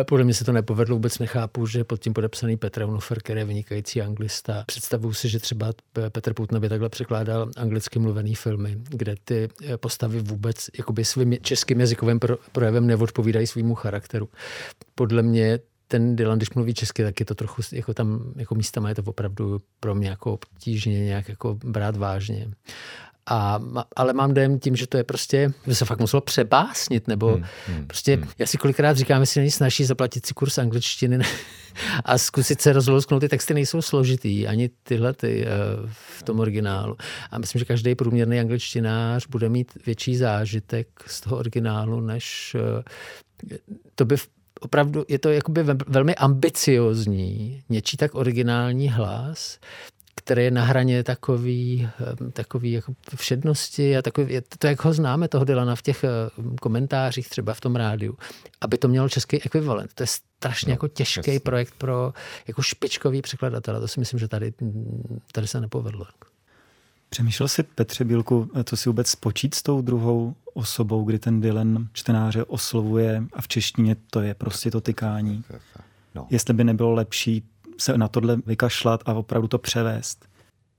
Eh, 0.00 0.04
podle 0.04 0.24
mě 0.24 0.34
se 0.34 0.44
to 0.44 0.52
nepovedlo, 0.52 0.96
vůbec 0.96 1.18
nechápu, 1.18 1.66
že 1.66 1.84
pod 1.84 2.00
tím 2.00 2.12
podepsaný 2.12 2.56
Petr 2.56 2.82
Unofer, 2.82 3.18
který 3.18 3.40
je 3.40 3.44
vynikající 3.44 4.02
anglista. 4.02 4.64
Představuju 4.66 5.14
si, 5.14 5.28
že 5.28 5.38
třeba 5.38 5.72
Petr 6.12 6.34
Putna 6.34 6.60
by 6.60 6.68
takhle 6.68 6.88
překládal 6.88 7.50
anglicky 7.56 7.98
mluvený 7.98 8.34
filmy, 8.34 8.76
kde 8.88 9.14
ty 9.24 9.48
eh, 9.64 9.76
postavy 9.76 10.20
vůbec 10.20 10.70
jakoby 10.78 11.04
svým 11.04 11.36
českým 11.42 11.80
jazykovým 11.80 12.20
projevem 12.52 12.86
neodpovídají 12.86 13.46
svýmu 13.46 13.74
charakteru. 13.74 14.28
Podle 14.94 15.22
mě 15.22 15.58
ten 15.88 16.16
Dylan, 16.16 16.38
když 16.38 16.50
mluví 16.50 16.74
česky, 16.74 17.02
tak 17.02 17.20
je 17.20 17.26
to 17.26 17.34
trochu, 17.34 17.62
jako 17.72 17.94
tam, 17.94 18.32
jako 18.36 18.54
místama 18.54 18.88
je 18.88 18.94
to 18.94 19.02
opravdu 19.02 19.60
pro 19.80 19.94
mě 19.94 20.08
jako 20.08 20.32
obtížně 20.32 21.04
nějak 21.04 21.28
jako 21.28 21.54
brát 21.54 21.96
vážně. 21.96 22.50
A, 23.26 23.60
ale 23.96 24.12
mám 24.12 24.34
dojem 24.34 24.58
tím, 24.58 24.76
že 24.76 24.86
to 24.86 24.96
je 24.96 25.04
prostě, 25.04 25.52
by 25.66 25.74
se 25.74 25.84
fakt 25.84 26.00
muselo 26.00 26.20
přebásnit, 26.20 27.08
nebo 27.08 27.28
hmm, 27.28 27.44
hmm, 27.66 27.86
prostě, 27.86 28.16
hmm. 28.16 28.28
já 28.38 28.46
si 28.46 28.58
kolikrát 28.58 28.96
říkám, 28.96 29.20
jestli 29.20 29.40
není 29.40 29.50
snaží 29.50 29.84
zaplatit 29.84 30.26
si 30.26 30.34
kurz 30.34 30.58
angličtiny 30.58 31.18
a 32.04 32.18
zkusit 32.18 32.60
se 32.60 32.72
rozlousknout, 32.72 33.20
ty 33.20 33.28
texty 33.28 33.54
nejsou 33.54 33.82
složitý, 33.82 34.46
ani 34.46 34.70
tyhle 34.82 35.12
ty, 35.12 35.46
uh, 35.46 35.90
v 36.18 36.22
tom 36.22 36.40
originálu. 36.40 36.96
A 37.30 37.38
myslím, 37.38 37.58
že 37.58 37.64
každý 37.64 37.94
průměrný 37.94 38.40
angličtinář 38.40 39.26
bude 39.26 39.48
mít 39.48 39.72
větší 39.86 40.16
zážitek 40.16 40.88
z 41.06 41.20
toho 41.20 41.36
originálu, 41.36 42.00
než 42.00 42.56
uh, 42.60 42.82
to 43.94 44.04
by 44.04 44.16
opravdu, 44.60 45.04
je 45.08 45.18
to 45.18 45.30
jakoby 45.30 45.62
velmi 45.86 46.14
ambiciozní, 46.14 47.62
něčí 47.68 47.96
tak 47.96 48.14
originální 48.14 48.88
hlas, 48.88 49.58
který 50.14 50.44
je 50.44 50.50
na 50.50 50.64
hraně 50.64 51.02
takový, 51.02 51.88
eh, 52.00 52.30
takový 52.30 52.72
jako 52.72 52.94
všednosti 53.14 53.96
a 53.96 54.02
takový, 54.02 54.40
to, 54.58 54.66
jak 54.66 54.84
ho 54.84 54.92
známe, 54.92 55.28
toho 55.28 55.44
Dylana 55.44 55.76
v 55.76 55.82
těch 55.82 56.04
eh, 56.04 56.08
komentářích, 56.60 57.28
třeba 57.28 57.54
v 57.54 57.60
tom 57.60 57.76
rádiu, 57.76 58.18
aby 58.60 58.78
to 58.78 58.88
mělo 58.88 59.08
český 59.08 59.42
ekvivalent. 59.42 59.94
To 59.94 60.02
je 60.02 60.06
strašně 60.06 60.70
no, 60.70 60.72
jako 60.72 60.88
těžký 60.88 61.30
jasný. 61.30 61.38
projekt 61.38 61.74
pro 61.78 62.12
jako 62.48 62.62
špičkový 62.62 63.22
překladatele. 63.22 63.80
To 63.80 63.88
si 63.88 64.00
myslím, 64.00 64.20
že 64.20 64.28
tady, 64.28 64.52
tady 65.32 65.46
se 65.46 65.60
nepovedlo. 65.60 66.06
Přemýšlel 67.08 67.48
si 67.48 67.62
Petře 67.62 68.04
Bílku, 68.04 68.50
co 68.64 68.76
si 68.76 68.88
vůbec 68.88 69.08
spočít 69.08 69.54
s 69.54 69.62
tou 69.62 69.82
druhou 69.82 70.34
osobou, 70.54 71.04
kdy 71.04 71.18
ten 71.18 71.40
Dylan 71.40 71.88
čtenáře 71.92 72.44
oslovuje 72.44 73.24
a 73.32 73.42
v 73.42 73.48
češtině 73.48 73.96
to 74.10 74.20
je 74.20 74.34
prostě 74.34 74.70
to 74.70 74.80
tykání. 74.80 75.44
No. 76.14 76.26
Jestli 76.30 76.54
by 76.54 76.64
nebylo 76.64 76.92
lepší 76.92 77.42
se 77.78 77.98
na 77.98 78.08
tohle 78.08 78.36
vykašlat 78.46 79.02
a 79.06 79.12
opravdu 79.14 79.48
to 79.48 79.58
převést? 79.58 80.28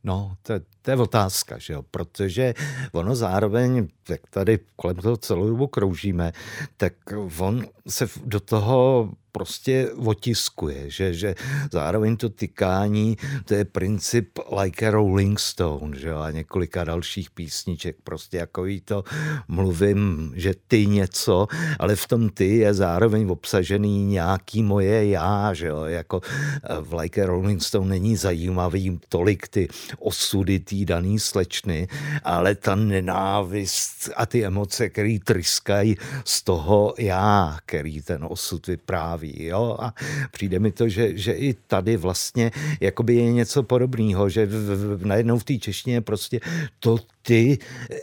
No, 0.04 0.38
to, 0.42 0.54
to 0.86 0.92
je 0.92 0.98
otázka, 0.98 1.58
že 1.58 1.74
jo? 1.74 1.84
protože 1.92 2.54
ono 2.92 3.16
zároveň, 3.16 3.88
jak 4.10 4.22
tady 4.30 4.60
kolem 4.76 4.96
toho 4.96 5.18
celou 5.18 5.50
dobu 5.50 5.68
kroužíme, 5.68 6.32
tak 6.78 6.94
on 7.40 7.66
se 7.88 8.08
do 8.26 8.40
toho 8.40 9.10
prostě 9.36 9.92
otiskuje, 9.92 10.90
že, 10.90 11.14
že 11.14 11.36
zároveň 11.72 12.18
to 12.18 12.30
tykání, 12.30 13.18
to 13.46 13.54
je 13.54 13.66
princip 13.66 14.40
like 14.62 14.88
a 14.88 14.92
Rolling 14.92 15.40
Stone, 15.40 16.00
že 16.00 16.10
jo, 16.10 16.18
a 16.18 16.32
několika 16.32 16.84
dalších 16.84 17.32
písniček, 17.32 17.96
prostě 18.04 18.38
jako 18.38 18.66
jí 18.66 18.82
to 18.82 19.04
mluvím, 19.48 20.32
že 20.36 20.54
ty 20.68 20.88
něco, 20.88 21.48
ale 21.80 21.96
v 21.96 22.08
tom 22.08 22.30
ty 22.30 22.58
je 22.58 22.74
zároveň 22.74 23.28
obsažený 23.30 24.06
nějaký 24.06 24.64
moje 24.64 25.08
já, 25.08 25.54
že 25.54 25.68
jo, 25.68 25.84
jako 25.84 26.22
eh, 26.24 26.80
v 26.80 26.94
like 26.94 27.24
a 27.24 27.26
Rolling 27.26 27.62
Stone 27.62 27.90
není 27.90 28.16
zajímavý 28.16 29.00
tolik 29.10 29.48
ty 29.48 29.68
osudy 30.00 30.60
té 30.60 30.75
daný 30.84 31.20
slečny, 31.20 31.88
ale 32.24 32.56
ta 32.56 32.76
nenávist 32.76 34.10
a 34.16 34.26
ty 34.26 34.46
emoce, 34.46 34.90
které 34.90 35.18
tryskají 35.24 35.98
z 36.26 36.42
toho 36.44 36.94
já, 36.98 37.58
který 37.66 38.02
ten 38.02 38.26
osud 38.30 38.68
vypráví. 38.68 39.46
Jo? 39.46 39.78
A 39.80 39.94
přijde 40.32 40.60
mi 40.60 40.72
to, 40.72 40.90
že, 40.90 41.18
že 41.18 41.32
i 41.32 41.54
tady 41.54 41.98
vlastně 41.98 42.52
jakoby 42.80 43.16
je 43.16 43.32
něco 43.32 43.64
podobného, 43.64 44.30
že 44.30 44.46
v, 44.46 44.98
v, 44.98 45.06
najednou 45.06 45.40
v 45.40 45.44
té 45.44 45.58
češtině 45.58 46.02
prostě 46.02 46.40
to 46.80 46.98
ty 47.26 47.58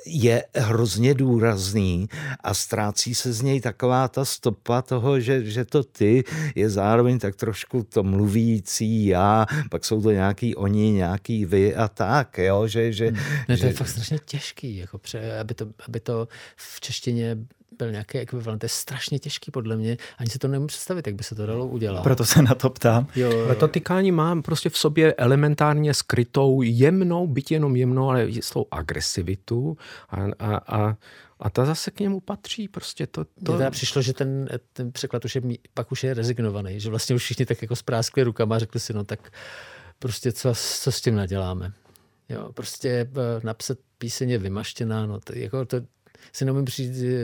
je 0.07 0.45
hrozně 0.55 1.15
důrazný 1.15 2.09
a 2.41 2.55
ztrácí 2.55 3.15
se 3.15 3.33
z 3.33 3.43
něj 3.43 3.61
taková 3.61 4.09
ta 4.09 4.25
stopa 4.25 4.83
toho, 4.83 5.21
že, 5.21 5.45
že 5.45 5.65
to 5.65 5.85
ty 5.85 6.25
je 6.55 6.71
zároveň 6.71 7.19
tak 7.19 7.37
trošku 7.37 7.83
to 7.83 8.03
mluvící 8.03 9.07
já, 9.07 9.47
pak 9.71 9.85
jsou 9.85 10.03
to 10.03 10.11
nějaký 10.11 10.57
oni, 10.57 10.93
nějaký 10.93 11.45
vy 11.45 11.75
a 11.75 11.89
tak, 11.89 12.39
jo, 12.39 12.69
že... 12.69 12.93
že, 12.93 13.11
ne, 13.49 13.57
to 13.57 13.57
že... 13.57 13.67
je 13.67 13.73
fakt 13.73 13.89
strašně 13.89 14.19
těžký, 14.25 14.77
jako 14.77 14.99
pře, 14.99 15.39
aby, 15.39 15.55
to, 15.55 15.67
aby 15.89 16.01
to 16.01 16.29
v 16.57 16.81
češtině 16.81 17.37
byl 17.83 17.93
nějaký 17.93 18.19
ekvivalent. 18.19 18.61
To 18.61 18.65
je 18.65 18.69
strašně 18.69 19.19
těžký 19.19 19.51
podle 19.51 19.77
mě. 19.77 19.97
Ani 20.19 20.31
si 20.31 20.39
to 20.39 20.49
nemůžu 20.49 20.67
představit, 20.67 21.07
jak 21.07 21.17
by 21.17 21.25
se 21.25 21.35
to 21.35 21.47
dalo 21.47 21.67
udělat. 21.67 22.03
Proto 22.03 22.25
se 22.25 22.43
na 22.43 22.55
to 22.55 22.71
ptám. 22.71 23.07
Jo, 23.17 23.55
to 23.55 23.69
tykání 23.69 24.13
mám 24.13 24.43
prostě 24.43 24.71
v 24.71 24.79
sobě 24.79 25.15
elementárně 25.15 25.95
skrytou, 25.95 26.63
jemnou, 26.63 27.27
byť 27.27 27.51
jenom 27.51 27.77
jemnou, 27.77 28.11
ale 28.11 28.25
jistou 28.25 28.67
agresivitu 28.71 29.77
a, 30.11 30.17
a, 30.39 30.57
a 30.57 30.97
a 31.45 31.51
ta 31.51 31.65
zase 31.65 31.91
k 31.91 32.01
němu 32.01 32.21
patří. 32.21 32.69
Prostě 32.69 33.07
to, 33.07 33.25
to... 33.25 33.31
Mně 33.53 33.59
teda 33.59 33.71
přišlo, 33.71 34.03
že 34.03 34.13
ten, 34.13 34.49
ten 34.73 34.93
překlad 34.93 35.25
už 35.25 35.35
je, 35.35 35.43
pak 35.75 35.93
už 35.93 36.05
je 36.05 36.15
rezignovaný, 36.15 36.81
že 36.81 36.91
vlastně 36.91 37.17
už 37.17 37.23
všichni 37.23 37.47
tak 37.47 37.63
jako 37.63 37.77
spráskli 37.77 38.23
rukama 38.23 38.57
a 38.57 38.59
řekli 38.59 38.81
si, 38.81 38.93
no 38.93 39.05
tak 39.05 39.33
prostě 39.99 40.33
co, 40.33 40.55
co 40.55 40.93
s 40.93 41.01
tím 41.01 41.15
naděláme. 41.15 41.73
Jo, 42.29 42.53
prostě 42.53 42.89
eh, 42.89 43.41
napsat 43.43 43.79
píseň 43.99 44.31
je 44.31 44.39
vymaštěná, 44.39 45.07
no 45.07 45.21
to, 45.21 45.39
jako 45.39 45.65
to, 45.65 45.81
si 46.33 46.45
nemůžu 46.45 46.65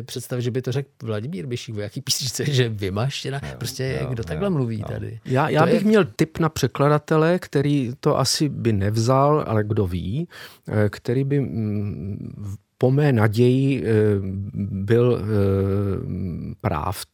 představit, 0.04 0.42
že 0.42 0.50
by 0.50 0.62
to 0.62 0.72
řekl 0.72 0.88
Vladimír 1.02 1.46
Bišík 1.46 1.74
v 1.74 1.78
jaký 1.78 2.00
písničce, 2.00 2.44
že 2.44 2.68
vymaštěna. 2.68 3.40
Prostě 3.58 3.98
jo, 4.00 4.08
kdo 4.10 4.20
jo, 4.20 4.24
takhle 4.24 4.50
mluví 4.50 4.80
jo. 4.80 4.88
tady. 4.88 5.20
Já, 5.24 5.48
já 5.48 5.66
bych 5.66 5.82
je... 5.82 5.88
měl 5.88 6.04
tip 6.16 6.38
na 6.38 6.48
překladatele, 6.48 7.38
který 7.38 7.92
to 8.00 8.18
asi 8.18 8.48
by 8.48 8.72
nevzal, 8.72 9.44
ale 9.46 9.64
kdo 9.64 9.86
ví, 9.86 10.28
eh, 10.68 10.88
který 10.88 11.24
by 11.24 11.40
mm, 11.40 12.56
po 12.78 12.90
mé 12.90 13.12
naději 13.12 13.84
eh, 13.84 13.88
byl 14.54 15.22
práv 16.60 17.04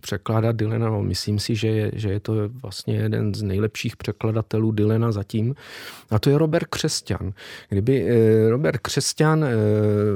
překládat 0.00 0.56
Dylena. 0.56 0.88
No, 0.90 1.02
myslím 1.02 1.38
si, 1.38 1.54
že 1.54 1.68
je, 1.68 1.90
že 1.94 2.08
je 2.10 2.20
to 2.20 2.32
vlastně 2.48 2.96
jeden 2.96 3.34
z 3.34 3.42
nejlepších 3.42 3.96
překladatelů 3.96 4.72
Dylena 4.72 5.12
zatím. 5.12 5.54
A 6.10 6.18
to 6.18 6.30
je 6.30 6.38
Robert 6.38 6.68
Křesťan. 6.68 7.32
Kdyby 7.68 8.06
eh, 8.08 8.50
Robert 8.50 8.78
Křesťan 8.78 9.44
eh, 9.44 9.50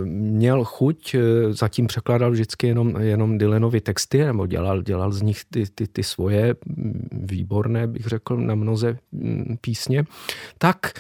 měl 0.05 0.65
chuť, 0.65 1.15
eh, 1.15 1.21
zatím 1.53 1.87
překládal 1.87 2.31
vždycky 2.31 2.67
jenom, 2.67 2.97
jenom 3.01 3.39
Dylenovi 3.39 3.81
texty, 3.81 4.25
nebo 4.25 4.47
dělal, 4.47 4.83
dělal 4.83 5.13
z 5.13 5.23
nich 5.23 5.45
ty, 5.51 5.65
ty, 5.75 5.87
ty 5.87 6.03
svoje 6.03 6.55
výborné, 7.13 7.87
bych 7.87 8.07
řekl, 8.07 8.37
na 8.37 8.55
mnoze 8.55 8.97
mm, 9.13 9.57
písně, 9.61 10.05
tak, 10.59 10.93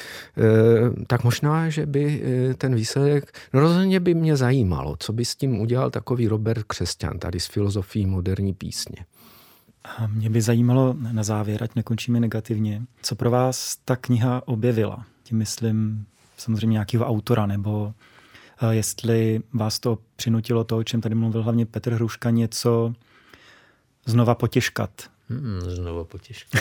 tak 1.06 1.24
možná, 1.24 1.70
že 1.70 1.86
by 1.86 2.22
ten 2.58 2.74
výsledek, 2.74 3.38
no 3.52 3.60
rozhodně 3.60 4.00
by 4.00 4.14
mě 4.14 4.36
zajímalo, 4.36 4.96
co 4.98 5.12
by 5.12 5.24
s 5.24 5.36
tím 5.36 5.60
udělal 5.60 5.90
takový 5.90 6.28
Robert 6.28 6.62
Křesťan 6.62 7.18
tady 7.18 7.40
s 7.40 7.46
filozofií 7.46 8.06
moderní 8.06 8.33
písně. 8.54 9.06
A 9.84 10.06
mě 10.06 10.30
by 10.30 10.42
zajímalo 10.42 10.96
na 11.12 11.22
závěr, 11.22 11.62
ať 11.62 11.74
nekončíme 11.74 12.20
negativně, 12.20 12.82
co 13.02 13.16
pro 13.16 13.30
vás 13.30 13.76
ta 13.84 13.96
kniha 13.96 14.48
objevila. 14.48 15.06
Tím 15.22 15.38
myslím 15.38 16.06
samozřejmě 16.36 16.72
nějakého 16.72 17.06
autora, 17.06 17.46
nebo 17.46 17.94
eh, 18.62 18.74
jestli 18.74 19.40
vás 19.52 19.78
to 19.78 19.98
přinutilo 20.16 20.64
to, 20.64 20.76
o 20.76 20.82
čem 20.82 21.00
tady 21.00 21.14
mluvil 21.14 21.42
hlavně 21.42 21.66
Petr 21.66 21.92
Hruška, 21.92 22.30
něco 22.30 22.94
znova 24.06 24.34
potěžkat. 24.34 25.10
Hmm, 25.28 25.60
znova 25.60 26.04
potěžkat. 26.04 26.60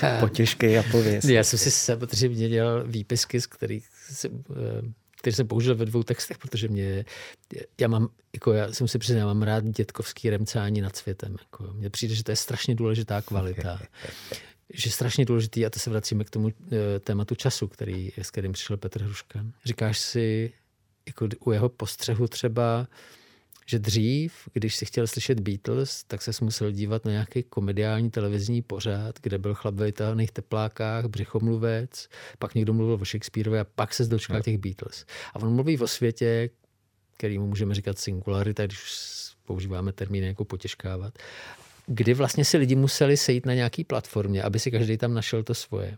Potěžkej 0.20 0.78
a 0.78 0.82
pověz. 0.90 1.24
Já 1.24 1.44
jsem 1.44 1.58
si 1.58 1.70
samozřejmě 1.70 2.48
dělal 2.48 2.84
výpisky, 2.86 3.40
z 3.40 3.46
kterých 3.46 3.88
jsem 4.10 4.44
eh, 4.50 4.92
který 5.16 5.34
jsem 5.34 5.48
použil 5.48 5.74
ve 5.74 5.84
dvou 5.84 6.02
textech, 6.02 6.38
protože 6.38 6.68
mě, 6.68 7.04
já 7.80 7.88
mám, 7.88 8.08
jako 8.34 8.52
já 8.52 8.72
jsem 8.72 8.88
si 8.88 8.98
přiznal, 8.98 9.26
mám 9.26 9.42
rád 9.42 9.64
dětkovský 9.64 10.30
remcání 10.30 10.80
nad 10.80 10.96
světem. 10.96 11.36
Jako, 11.40 11.72
mně 11.72 11.90
přijde, 11.90 12.14
že 12.14 12.24
to 12.24 12.32
je 12.32 12.36
strašně 12.36 12.74
důležitá 12.74 13.22
kvalita. 13.22 13.80
že 14.74 14.90
strašně 14.90 15.24
důležitý, 15.24 15.66
a 15.66 15.70
to 15.70 15.78
se 15.78 15.90
vracíme 15.90 16.24
k 16.24 16.30
tomu 16.30 16.48
e, 16.48 17.00
tématu 17.00 17.34
času, 17.34 17.68
který, 17.68 18.12
s 18.16 18.30
kterým 18.30 18.52
přišel 18.52 18.76
Petr 18.76 19.02
Hruška. 19.02 19.46
Říkáš 19.64 19.98
si, 19.98 20.52
jako 21.06 21.28
u 21.40 21.52
jeho 21.52 21.68
postřehu 21.68 22.28
třeba, 22.28 22.86
že 23.66 23.78
dřív, 23.78 24.32
když 24.52 24.76
si 24.76 24.86
chtěl 24.86 25.06
slyšet 25.06 25.40
Beatles, 25.40 26.04
tak 26.04 26.22
se 26.22 26.30
musel 26.40 26.72
dívat 26.72 27.04
na 27.04 27.10
nějaký 27.10 27.42
komediální 27.42 28.10
televizní 28.10 28.62
pořád, 28.62 29.18
kde 29.22 29.38
byl 29.38 29.54
chlap 29.54 29.74
ve 29.74 29.86
vytáhaných 29.86 30.32
teplákách, 30.32 31.04
břichomluvec, 31.06 32.08
pak 32.38 32.54
někdo 32.54 32.72
mluvil 32.72 32.94
o 32.94 33.04
Shakespeareovi 33.04 33.58
a 33.58 33.64
pak 33.64 33.94
se 33.94 34.04
dočkal 34.04 34.42
těch 34.42 34.58
Beatles. 34.58 35.04
A 35.34 35.36
on 35.36 35.54
mluví 35.54 35.78
o 35.78 35.86
světě, 35.86 36.50
který 37.16 37.38
mu 37.38 37.46
můžeme 37.46 37.74
říkat 37.74 37.98
singularita, 37.98 38.66
když 38.66 38.78
používáme 39.46 39.92
termíny 39.92 40.26
jako 40.26 40.44
potěžkávat, 40.44 41.18
kdy 41.86 42.14
vlastně 42.14 42.44
si 42.44 42.56
lidi 42.56 42.74
museli 42.74 43.16
sejít 43.16 43.46
na 43.46 43.54
nějaký 43.54 43.84
platformě, 43.84 44.42
aby 44.42 44.58
si 44.58 44.70
každý 44.70 44.96
tam 44.96 45.14
našel 45.14 45.42
to 45.42 45.54
svoje. 45.54 45.96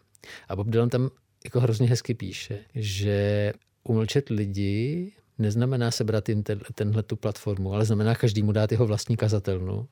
A 0.48 0.56
Bob 0.56 0.66
Dylan 0.66 0.88
tam 0.88 1.10
jako 1.44 1.60
hrozně 1.60 1.88
hezky 1.88 2.14
píše, 2.14 2.58
že 2.74 3.52
umlčet 3.84 4.28
lidi 4.28 5.12
neznamená 5.38 5.90
sebrat 5.90 6.28
jim 6.28 6.42
ten, 6.42 6.60
tenhle 6.74 7.02
tu 7.02 7.16
platformu, 7.16 7.74
ale 7.74 7.84
znamená 7.84 8.14
každému 8.14 8.52
dát 8.52 8.72
jeho 8.72 8.86
vlastní 8.86 9.16
kazatelnu 9.16 9.86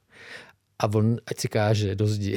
a 0.78 0.84
on 0.94 1.16
ať 1.26 1.38
si 1.38 1.48
káže 1.48 1.94
do 1.94 2.06
zdi 2.06 2.36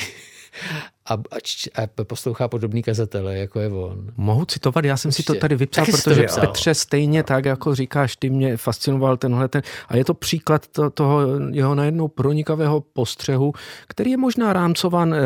a, 1.05 1.13
a, 1.13 1.37
a 1.83 2.03
poslouchá 2.03 2.47
podobný 2.47 2.83
kazatele, 2.83 3.37
jako 3.37 3.59
je 3.59 3.67
on. 3.67 4.11
Mohu 4.17 4.45
citovat, 4.45 4.85
já 4.85 4.97
jsem 4.97 5.09
Určitě. 5.09 5.23
si 5.23 5.27
to 5.27 5.39
tady 5.39 5.55
vypsal, 5.55 5.85
Taky 5.85 5.97
protože 5.97 6.21
vypsal. 6.21 6.47
Petře 6.47 6.73
stejně 6.73 7.23
tak, 7.23 7.45
jako 7.45 7.75
říkáš, 7.75 8.15
ty 8.15 8.29
mě 8.29 8.57
fascinoval 8.57 9.17
tenhle 9.17 9.47
ten, 9.47 9.61
a 9.87 9.97
je 9.97 10.05
to 10.05 10.13
příklad 10.13 10.67
to, 10.67 10.89
toho 10.89 11.21
jeho 11.51 11.75
najednou 11.75 12.07
pronikavého 12.07 12.81
postřehu, 12.81 13.53
který 13.87 14.11
je 14.11 14.17
možná 14.17 14.53
rámcovan 14.53 15.13
eh, 15.13 15.19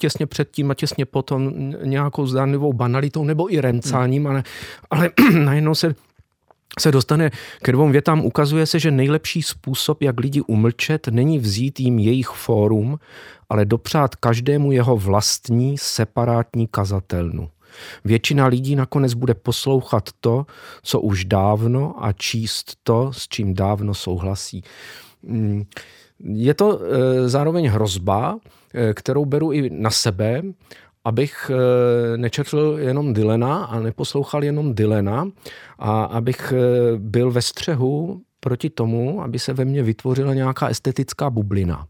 těsně 0.00 0.26
předtím 0.26 0.70
a 0.70 0.74
těsně 0.74 1.06
potom 1.06 1.52
nějakou 1.84 2.26
zdánlivou 2.26 2.72
banalitou 2.72 3.24
nebo 3.24 3.54
i 3.54 3.60
remcáním, 3.60 4.24
hmm. 4.24 4.30
ale, 4.30 4.42
ale 4.90 5.10
najednou 5.44 5.74
se 5.74 5.94
se 6.80 6.92
dostane 6.92 7.30
ke 7.62 7.72
dvou 7.72 7.88
větám. 7.88 8.24
Ukazuje 8.24 8.66
se, 8.66 8.78
že 8.78 8.90
nejlepší 8.90 9.42
způsob, 9.42 10.02
jak 10.02 10.20
lidi 10.20 10.40
umlčet, 10.40 11.08
není 11.08 11.38
vzít 11.38 11.80
jim 11.80 11.98
jejich 11.98 12.28
fórum, 12.28 12.98
ale 13.48 13.64
dopřát 13.64 14.14
každému 14.14 14.72
jeho 14.72 14.96
vlastní 14.96 15.78
separátní 15.78 16.66
kazatelnu. 16.66 17.48
Většina 18.04 18.46
lidí 18.46 18.76
nakonec 18.76 19.14
bude 19.14 19.34
poslouchat 19.34 20.10
to, 20.20 20.46
co 20.82 21.00
už 21.00 21.24
dávno 21.24 21.94
a 22.04 22.12
číst 22.12 22.76
to, 22.82 23.12
s 23.12 23.28
čím 23.28 23.54
dávno 23.54 23.94
souhlasí. 23.94 24.62
Hmm. 25.28 25.64
Je 26.24 26.54
to 26.54 26.80
eh, 26.80 27.28
zároveň 27.28 27.66
hrozba, 27.66 28.38
eh, 28.74 28.94
kterou 28.94 29.24
beru 29.24 29.52
i 29.52 29.70
na 29.70 29.90
sebe, 29.90 30.42
abych 31.04 31.50
eh, 31.50 32.16
nečetl 32.16 32.76
jenom 32.80 33.12
Dylena 33.12 33.64
a 33.64 33.80
neposlouchal 33.80 34.44
jenom 34.44 34.74
Dylena 34.74 35.28
a 35.78 36.04
abych 36.04 36.52
eh, 36.52 36.98
byl 36.98 37.30
ve 37.30 37.42
střehu 37.42 38.22
proti 38.40 38.70
tomu, 38.70 39.22
aby 39.22 39.38
se 39.38 39.52
ve 39.52 39.64
mně 39.64 39.82
vytvořila 39.82 40.34
nějaká 40.34 40.68
estetická 40.68 41.30
bublina. 41.30 41.86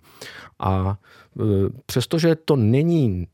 A 0.59 0.99
eh, 1.41 1.43
přestože 1.87 2.37
to 2.45 2.57
není 2.57 3.27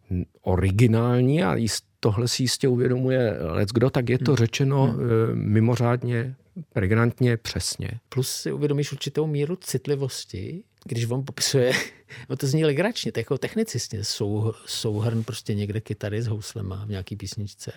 originální 0.42 1.44
a 1.44 1.56
tohle 2.00 2.28
si 2.28 2.42
jistě 2.42 2.68
uvědomuje 2.68 3.36
lec 3.40 3.68
kdo, 3.68 3.90
tak 3.90 4.08
je 4.08 4.18
to 4.18 4.30
hmm. 4.30 4.36
řečeno 4.36 4.86
hmm. 4.86 5.00
mimořádně 5.34 6.34
pregnantně, 6.72 7.36
přesně. 7.36 7.90
Plus 8.08 8.28
si 8.28 8.52
uvědomíš 8.52 8.92
určitou 8.92 9.26
míru 9.26 9.56
citlivosti 9.56 10.64
když 10.84 11.10
on 11.10 11.24
popisuje, 11.24 11.72
no 12.28 12.36
to 12.36 12.46
zní 12.46 12.64
legračně, 12.64 13.12
to 13.12 13.20
jako 13.20 13.38
technicistně, 13.38 14.04
sou, 14.04 14.52
souhrn 14.66 15.24
prostě 15.24 15.54
někde 15.54 15.80
kytary 15.80 16.22
s 16.22 16.26
houslema 16.26 16.84
v 16.84 16.88
nějaký 16.88 17.16
písničce. 17.16 17.72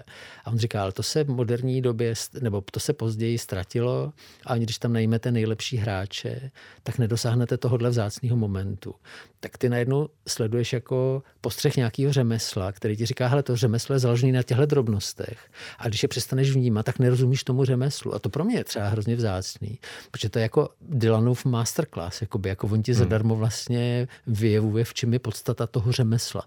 A 0.45 0.51
on 0.51 0.57
říká, 0.57 0.81
ale 0.81 0.91
to 0.91 1.03
se 1.03 1.23
v 1.23 1.29
moderní 1.29 1.81
době, 1.81 2.13
nebo 2.41 2.63
to 2.71 2.79
se 2.79 2.93
později 2.93 3.38
ztratilo 3.38 4.13
a 4.45 4.57
když 4.57 4.77
tam 4.77 4.93
najmete 4.93 5.31
nejlepší 5.31 5.77
hráče, 5.77 6.51
tak 6.84 6.97
nedosáhnete 6.97 7.57
tohohle 7.57 7.89
vzácného 7.89 8.36
momentu. 8.38 8.95
tak 9.39 9.57
ty 9.57 9.69
najednou 9.69 10.09
sleduješ 10.27 10.73
jako 10.73 11.23
postřeh 11.41 11.75
nějakého 11.75 12.13
řemesla, 12.13 12.71
který 12.71 12.97
ti 12.97 13.05
říká, 13.05 13.27
hele, 13.27 13.43
to 13.43 13.55
řemeslo 13.55 13.95
je 13.95 13.99
založené 13.99 14.34
na 14.34 14.43
těchto 14.43 14.65
drobnostech. 14.65 15.51
A 15.77 15.88
když 15.88 16.03
je 16.03 16.09
přestaneš 16.09 16.51
vnímat, 16.51 16.84
tak 16.84 16.99
nerozumíš 16.99 17.43
tomu 17.43 17.65
řemeslu. 17.65 18.15
A 18.15 18.19
to 18.19 18.29
pro 18.29 18.43
mě 18.43 18.55
je 18.55 18.63
třeba 18.63 18.88
hrozně 18.88 19.15
vzácný, 19.15 19.79
protože 20.11 20.29
to 20.29 20.39
je 20.39 20.43
jako 20.43 20.69
Dylanův 20.81 21.45
masterclass, 21.45 22.21
jakoby, 22.21 22.49
jako 22.49 22.67
on 22.67 22.84
ti 22.84 22.91
hmm. 22.91 22.99
zadarmo 22.99 23.36
vlastně 23.36 24.07
vyjevuje, 24.28 24.84
v 24.84 24.93
čem 24.93 25.13
je 25.13 25.19
podstata 25.19 25.67
toho 25.67 25.91
řemesla. 25.91 26.43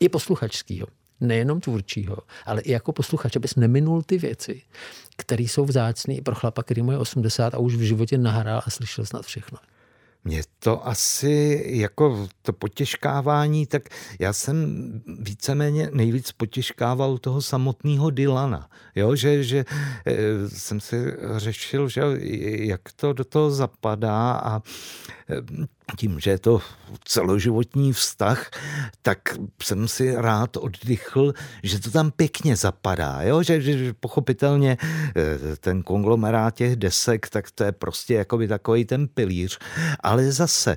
I 0.00 0.08
posluchačského 0.08 0.86
nejenom 1.20 1.60
tvůrčího, 1.60 2.16
ale 2.46 2.60
i 2.60 2.72
jako 2.72 2.92
posluchač, 2.92 3.36
abys 3.36 3.54
neminul 3.54 4.02
ty 4.02 4.18
věci, 4.18 4.62
které 5.16 5.42
jsou 5.42 5.64
vzácné 5.64 6.14
pro 6.24 6.34
chlapa, 6.34 6.62
který 6.62 6.82
mu 6.82 6.92
je 6.92 6.98
80 6.98 7.54
a 7.54 7.58
už 7.58 7.74
v 7.74 7.80
životě 7.80 8.18
nahrál 8.18 8.62
a 8.66 8.70
slyšel 8.70 9.06
snad 9.06 9.26
všechno. 9.26 9.58
Mě 10.24 10.42
to 10.58 10.86
asi 10.86 11.62
jako 11.66 12.28
to 12.42 12.52
potěžkávání, 12.52 13.66
tak 13.66 13.82
já 14.18 14.32
jsem 14.32 14.66
víceméně 15.18 15.90
nejvíc 15.92 16.32
potěžkával 16.32 17.18
toho 17.18 17.42
samotného 17.42 18.10
Dylana. 18.10 18.70
Jo, 18.94 19.16
že, 19.16 19.44
že 19.44 19.64
eh, 20.06 20.14
jsem 20.48 20.80
si 20.80 20.96
řešil, 21.36 21.88
že 21.88 22.02
jak 22.44 22.80
to 22.96 23.12
do 23.12 23.24
toho 23.24 23.50
zapadá 23.50 24.32
a 24.32 24.62
eh, 25.30 25.66
tím, 25.96 26.20
že 26.20 26.30
je 26.30 26.38
to 26.38 26.60
celoživotní 27.04 27.92
vztah, 27.92 28.50
tak 29.02 29.18
jsem 29.62 29.88
si 29.88 30.14
rád 30.14 30.56
oddychl, 30.56 31.32
že 31.62 31.80
to 31.80 31.90
tam 31.90 32.10
pěkně 32.10 32.56
zapadá, 32.56 33.22
jo? 33.22 33.42
Že, 33.42 33.60
že, 33.60 33.94
pochopitelně 33.94 34.76
eh, 34.80 35.56
ten 35.56 35.82
konglomerát 35.82 36.54
těch 36.54 36.76
desek, 36.76 37.28
tak 37.28 37.50
to 37.50 37.64
je 37.64 37.72
prostě 37.72 38.14
jakoby 38.14 38.48
takový 38.48 38.84
ten 38.84 39.08
pilíř, 39.08 39.58
ale 40.00 40.32
zase, 40.32 40.76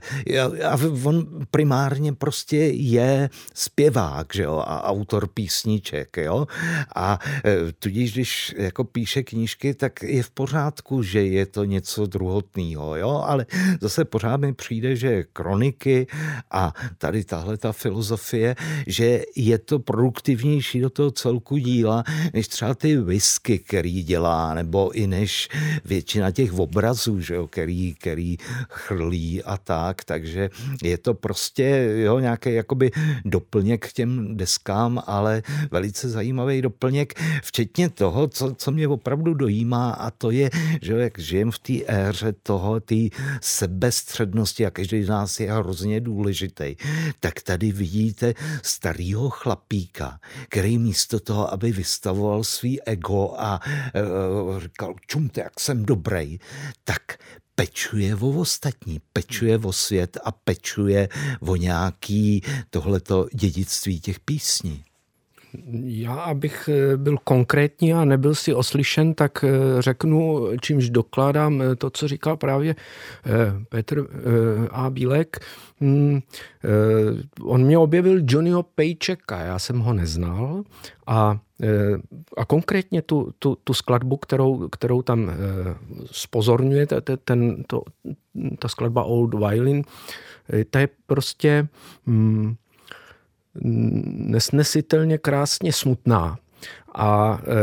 a 0.66 0.78
on 1.04 1.28
primárně 1.52 2.14
prostě 2.14 2.58
je 2.58 3.30
zpěvák, 3.54 4.28
že 4.34 4.44
jo, 4.44 4.64
a 4.68 4.84
autor 4.84 5.28
písniček, 5.28 6.18
jo, 6.18 6.48
a 6.96 7.20
eh, 7.46 7.72
tudíž, 7.80 8.14
když 8.14 8.56
jako 8.58 8.84
píše 8.84 9.24
knížky, 9.24 9.74
tak 9.74 10.04
je 10.04 10.24
v 10.24 10.32
pořádku, 10.32 11.04
že 11.04 11.26
je 11.26 11.46
to 11.46 11.64
něco 11.64 12.06
druhotného, 12.06 12.96
jo, 12.96 13.24
ale 13.26 13.46
zase 13.82 14.06
pořád 14.06 14.38
mi 14.38 14.54
přijde, 14.54 14.95
že 14.96 15.24
kroniky 15.34 16.08
a 16.52 16.74
tady 16.98 17.24
tahle 17.24 17.58
ta 17.58 17.72
filozofie, 17.72 18.56
že 18.88 19.22
je 19.36 19.58
to 19.58 19.80
produktivnější 19.80 20.80
do 20.80 20.90
toho 20.90 21.12
celku 21.12 21.58
díla, 21.58 22.04
než 22.34 22.48
třeba 22.48 22.74
ty 22.74 22.98
whisky, 22.98 23.60
který 23.60 24.04
dělá, 24.04 24.54
nebo 24.54 24.92
i 24.92 25.08
než 25.08 25.50
většina 25.86 26.32
těch 26.32 26.54
obrazů, 26.54 27.22
že 27.22 27.36
jo, 27.36 27.48
který, 27.48 27.94
který 27.94 28.38
chrlí 28.70 29.44
a 29.44 29.58
tak, 29.58 30.04
takže 30.04 30.50
je 30.84 30.98
to 30.98 31.14
prostě 31.14 31.94
jo, 31.96 32.20
nějaký 32.20 32.54
jakoby 32.54 32.92
doplněk 33.26 33.88
k 33.88 33.94
těm 33.94 34.38
deskám, 34.38 35.04
ale 35.08 35.44
velice 35.72 36.10
zajímavý 36.10 36.62
doplněk, 36.62 37.14
včetně 37.44 37.90
toho, 37.90 38.28
co, 38.28 38.56
co 38.58 38.72
mě 38.72 38.88
opravdu 38.88 39.34
dojímá 39.34 39.92
a 39.92 40.12
to 40.12 40.32
je, 40.32 40.50
že 40.82 40.92
jo, 40.92 40.98
jak 40.98 41.20
žijem 41.20 41.52
v 41.52 41.60
té 41.60 41.74
éře 41.88 42.34
toho, 42.44 42.80
té 42.80 42.96
sebestřednosti 43.42 44.66
a 44.66 44.70
každý 44.86 45.04
z 45.04 45.10
nás 45.10 45.40
je 45.40 45.54
hrozně 45.54 46.02
důležitý, 46.02 46.76
tak 47.20 47.42
tady 47.42 47.72
vidíte 47.72 48.34
starého 48.64 49.30
chlapíka, 49.30 50.20
který 50.50 50.78
místo 50.78 51.20
toho, 51.20 51.54
aby 51.54 51.72
vystavoval 51.72 52.44
svý 52.44 52.82
ego 52.82 53.34
a 53.38 53.60
e, 53.66 54.60
říkal, 54.60 54.94
čumte, 55.08 55.42
jak 55.42 55.60
jsem 55.60 55.86
dobrý, 55.86 56.40
tak 56.84 57.02
pečuje 57.56 58.16
o 58.16 58.30
ostatní, 58.30 59.02
pečuje 59.14 59.58
o 59.58 59.74
svět 59.74 60.18
a 60.24 60.32
pečuje 60.32 61.10
o 61.40 61.56
nějaký 61.56 62.42
tohleto 62.70 63.28
dědictví 63.34 64.00
těch 64.00 64.20
písní. 64.20 64.85
Já, 65.84 66.14
abych 66.14 66.70
eh, 66.70 66.98
byl 66.98 67.18
konkrétní 67.24 67.94
a 67.94 68.06
nebyl 68.06 68.36
si 68.36 68.54
oslyšen, 68.54 69.14
tak 69.14 69.44
eh, 69.44 69.82
řeknu, 69.82 70.48
čímž 70.62 70.90
dokládám 70.90 71.62
eh, 71.62 71.76
to, 71.76 71.90
co 71.90 72.08
říkal 72.08 72.38
právě 72.38 72.76
Petr 73.70 74.08
A. 74.72 74.90
Bílek. 74.90 75.40
Hmm, 75.80 76.22
on 77.42 77.64
mě 77.64 77.78
objevil 77.78 78.22
Johnnyho 78.28 78.64
Paychecka, 78.64 79.40
já 79.40 79.60
jsem 79.60 79.80
ho 79.80 79.94
neznal 79.94 80.64
a, 81.08 81.40
a 82.38 82.46
konkrétně 82.46 83.02
tu, 83.02 83.34
tu, 83.40 83.58
tu 83.64 83.74
skladbu, 83.74 84.18
kterou, 84.18 84.70
kterou 84.70 85.02
tam 85.02 85.32
spozorňuje, 86.12 86.88
ten, 87.24 87.64
to, 87.68 87.82
ta 88.60 88.68
skladba 88.68 89.04
Old 89.04 89.34
Violin, 89.34 89.84
to 90.70 90.78
je 90.78 90.90
prostě 91.08 91.68
hmm, 92.08 92.56
nesnesitelně 93.62 95.18
krásně 95.18 95.74
smutná 95.74 96.38
a 96.96 97.42
e, 97.44 97.54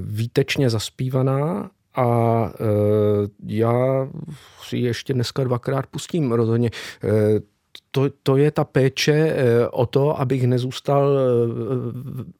výtečně 0.00 0.70
zaspívaná 0.70 1.70
a 1.94 2.50
e, 2.54 2.64
já 3.46 4.08
si 4.62 4.76
ještě 4.76 5.14
dneska 5.14 5.44
dvakrát 5.44 5.86
pustím 5.86 6.32
rozhodně. 6.32 6.70
E, 7.04 7.54
to, 7.90 8.10
to 8.22 8.36
je 8.36 8.50
ta 8.50 8.64
péče 8.64 9.12
e, 9.12 9.68
o 9.68 9.86
to, 9.86 10.20
abych 10.20 10.46
nezůstal 10.46 11.18
e, 11.18 11.22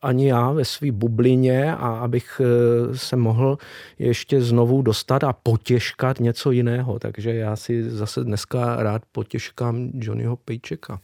ani 0.02 0.28
já 0.28 0.52
ve 0.52 0.64
své 0.64 0.92
bublině 0.92 1.74
a 1.74 1.88
abych 1.88 2.40
e, 2.40 2.96
se 2.98 3.16
mohl 3.16 3.58
ještě 3.98 4.42
znovu 4.42 4.82
dostat 4.82 5.24
a 5.24 5.32
potěškat 5.32 6.20
něco 6.20 6.50
jiného. 6.50 6.98
Takže 6.98 7.34
já 7.34 7.56
si 7.56 7.90
zase 7.90 8.24
dneska 8.24 8.76
rád 8.76 9.02
potěškám 9.12 9.90
Johnnyho 9.94 10.36
Pejčeka. 10.36 11.00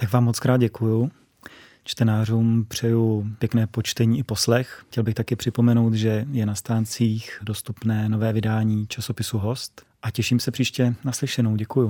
Tak 0.00 0.12
vám 0.12 0.24
moc 0.24 0.40
krát 0.40 0.56
děkuju. 0.56 1.10
Čtenářům 1.84 2.64
přeju 2.68 3.30
pěkné 3.38 3.66
počtení 3.66 4.18
i 4.18 4.22
poslech. 4.22 4.84
Chtěl 4.88 5.04
bych 5.04 5.14
taky 5.14 5.36
připomenout, 5.36 5.94
že 5.94 6.26
je 6.30 6.46
na 6.46 6.54
stáncích 6.54 7.38
dostupné 7.42 8.08
nové 8.08 8.32
vydání 8.32 8.86
časopisu 8.86 9.38
Host 9.38 9.82
a 10.02 10.10
těším 10.10 10.40
se 10.40 10.50
příště 10.50 10.94
na 11.04 11.12
slyšenou. 11.12 11.56
Děkuju. 11.56 11.88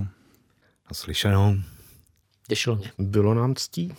Na 0.84 0.94
slyšenou. 0.94 1.56
Těšilo 2.48 2.76
mě. 2.76 2.92
Bylo 2.98 3.34
nám 3.34 3.54
ctí. 3.54 3.94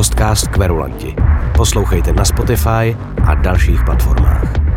Hostcast 0.00 0.48
Kverulanti. 0.48 1.14
Poslouchejte 1.56 2.12
na 2.12 2.24
Spotify 2.24 2.96
a 3.24 3.34
dalších 3.34 3.84
platformách. 3.84 4.69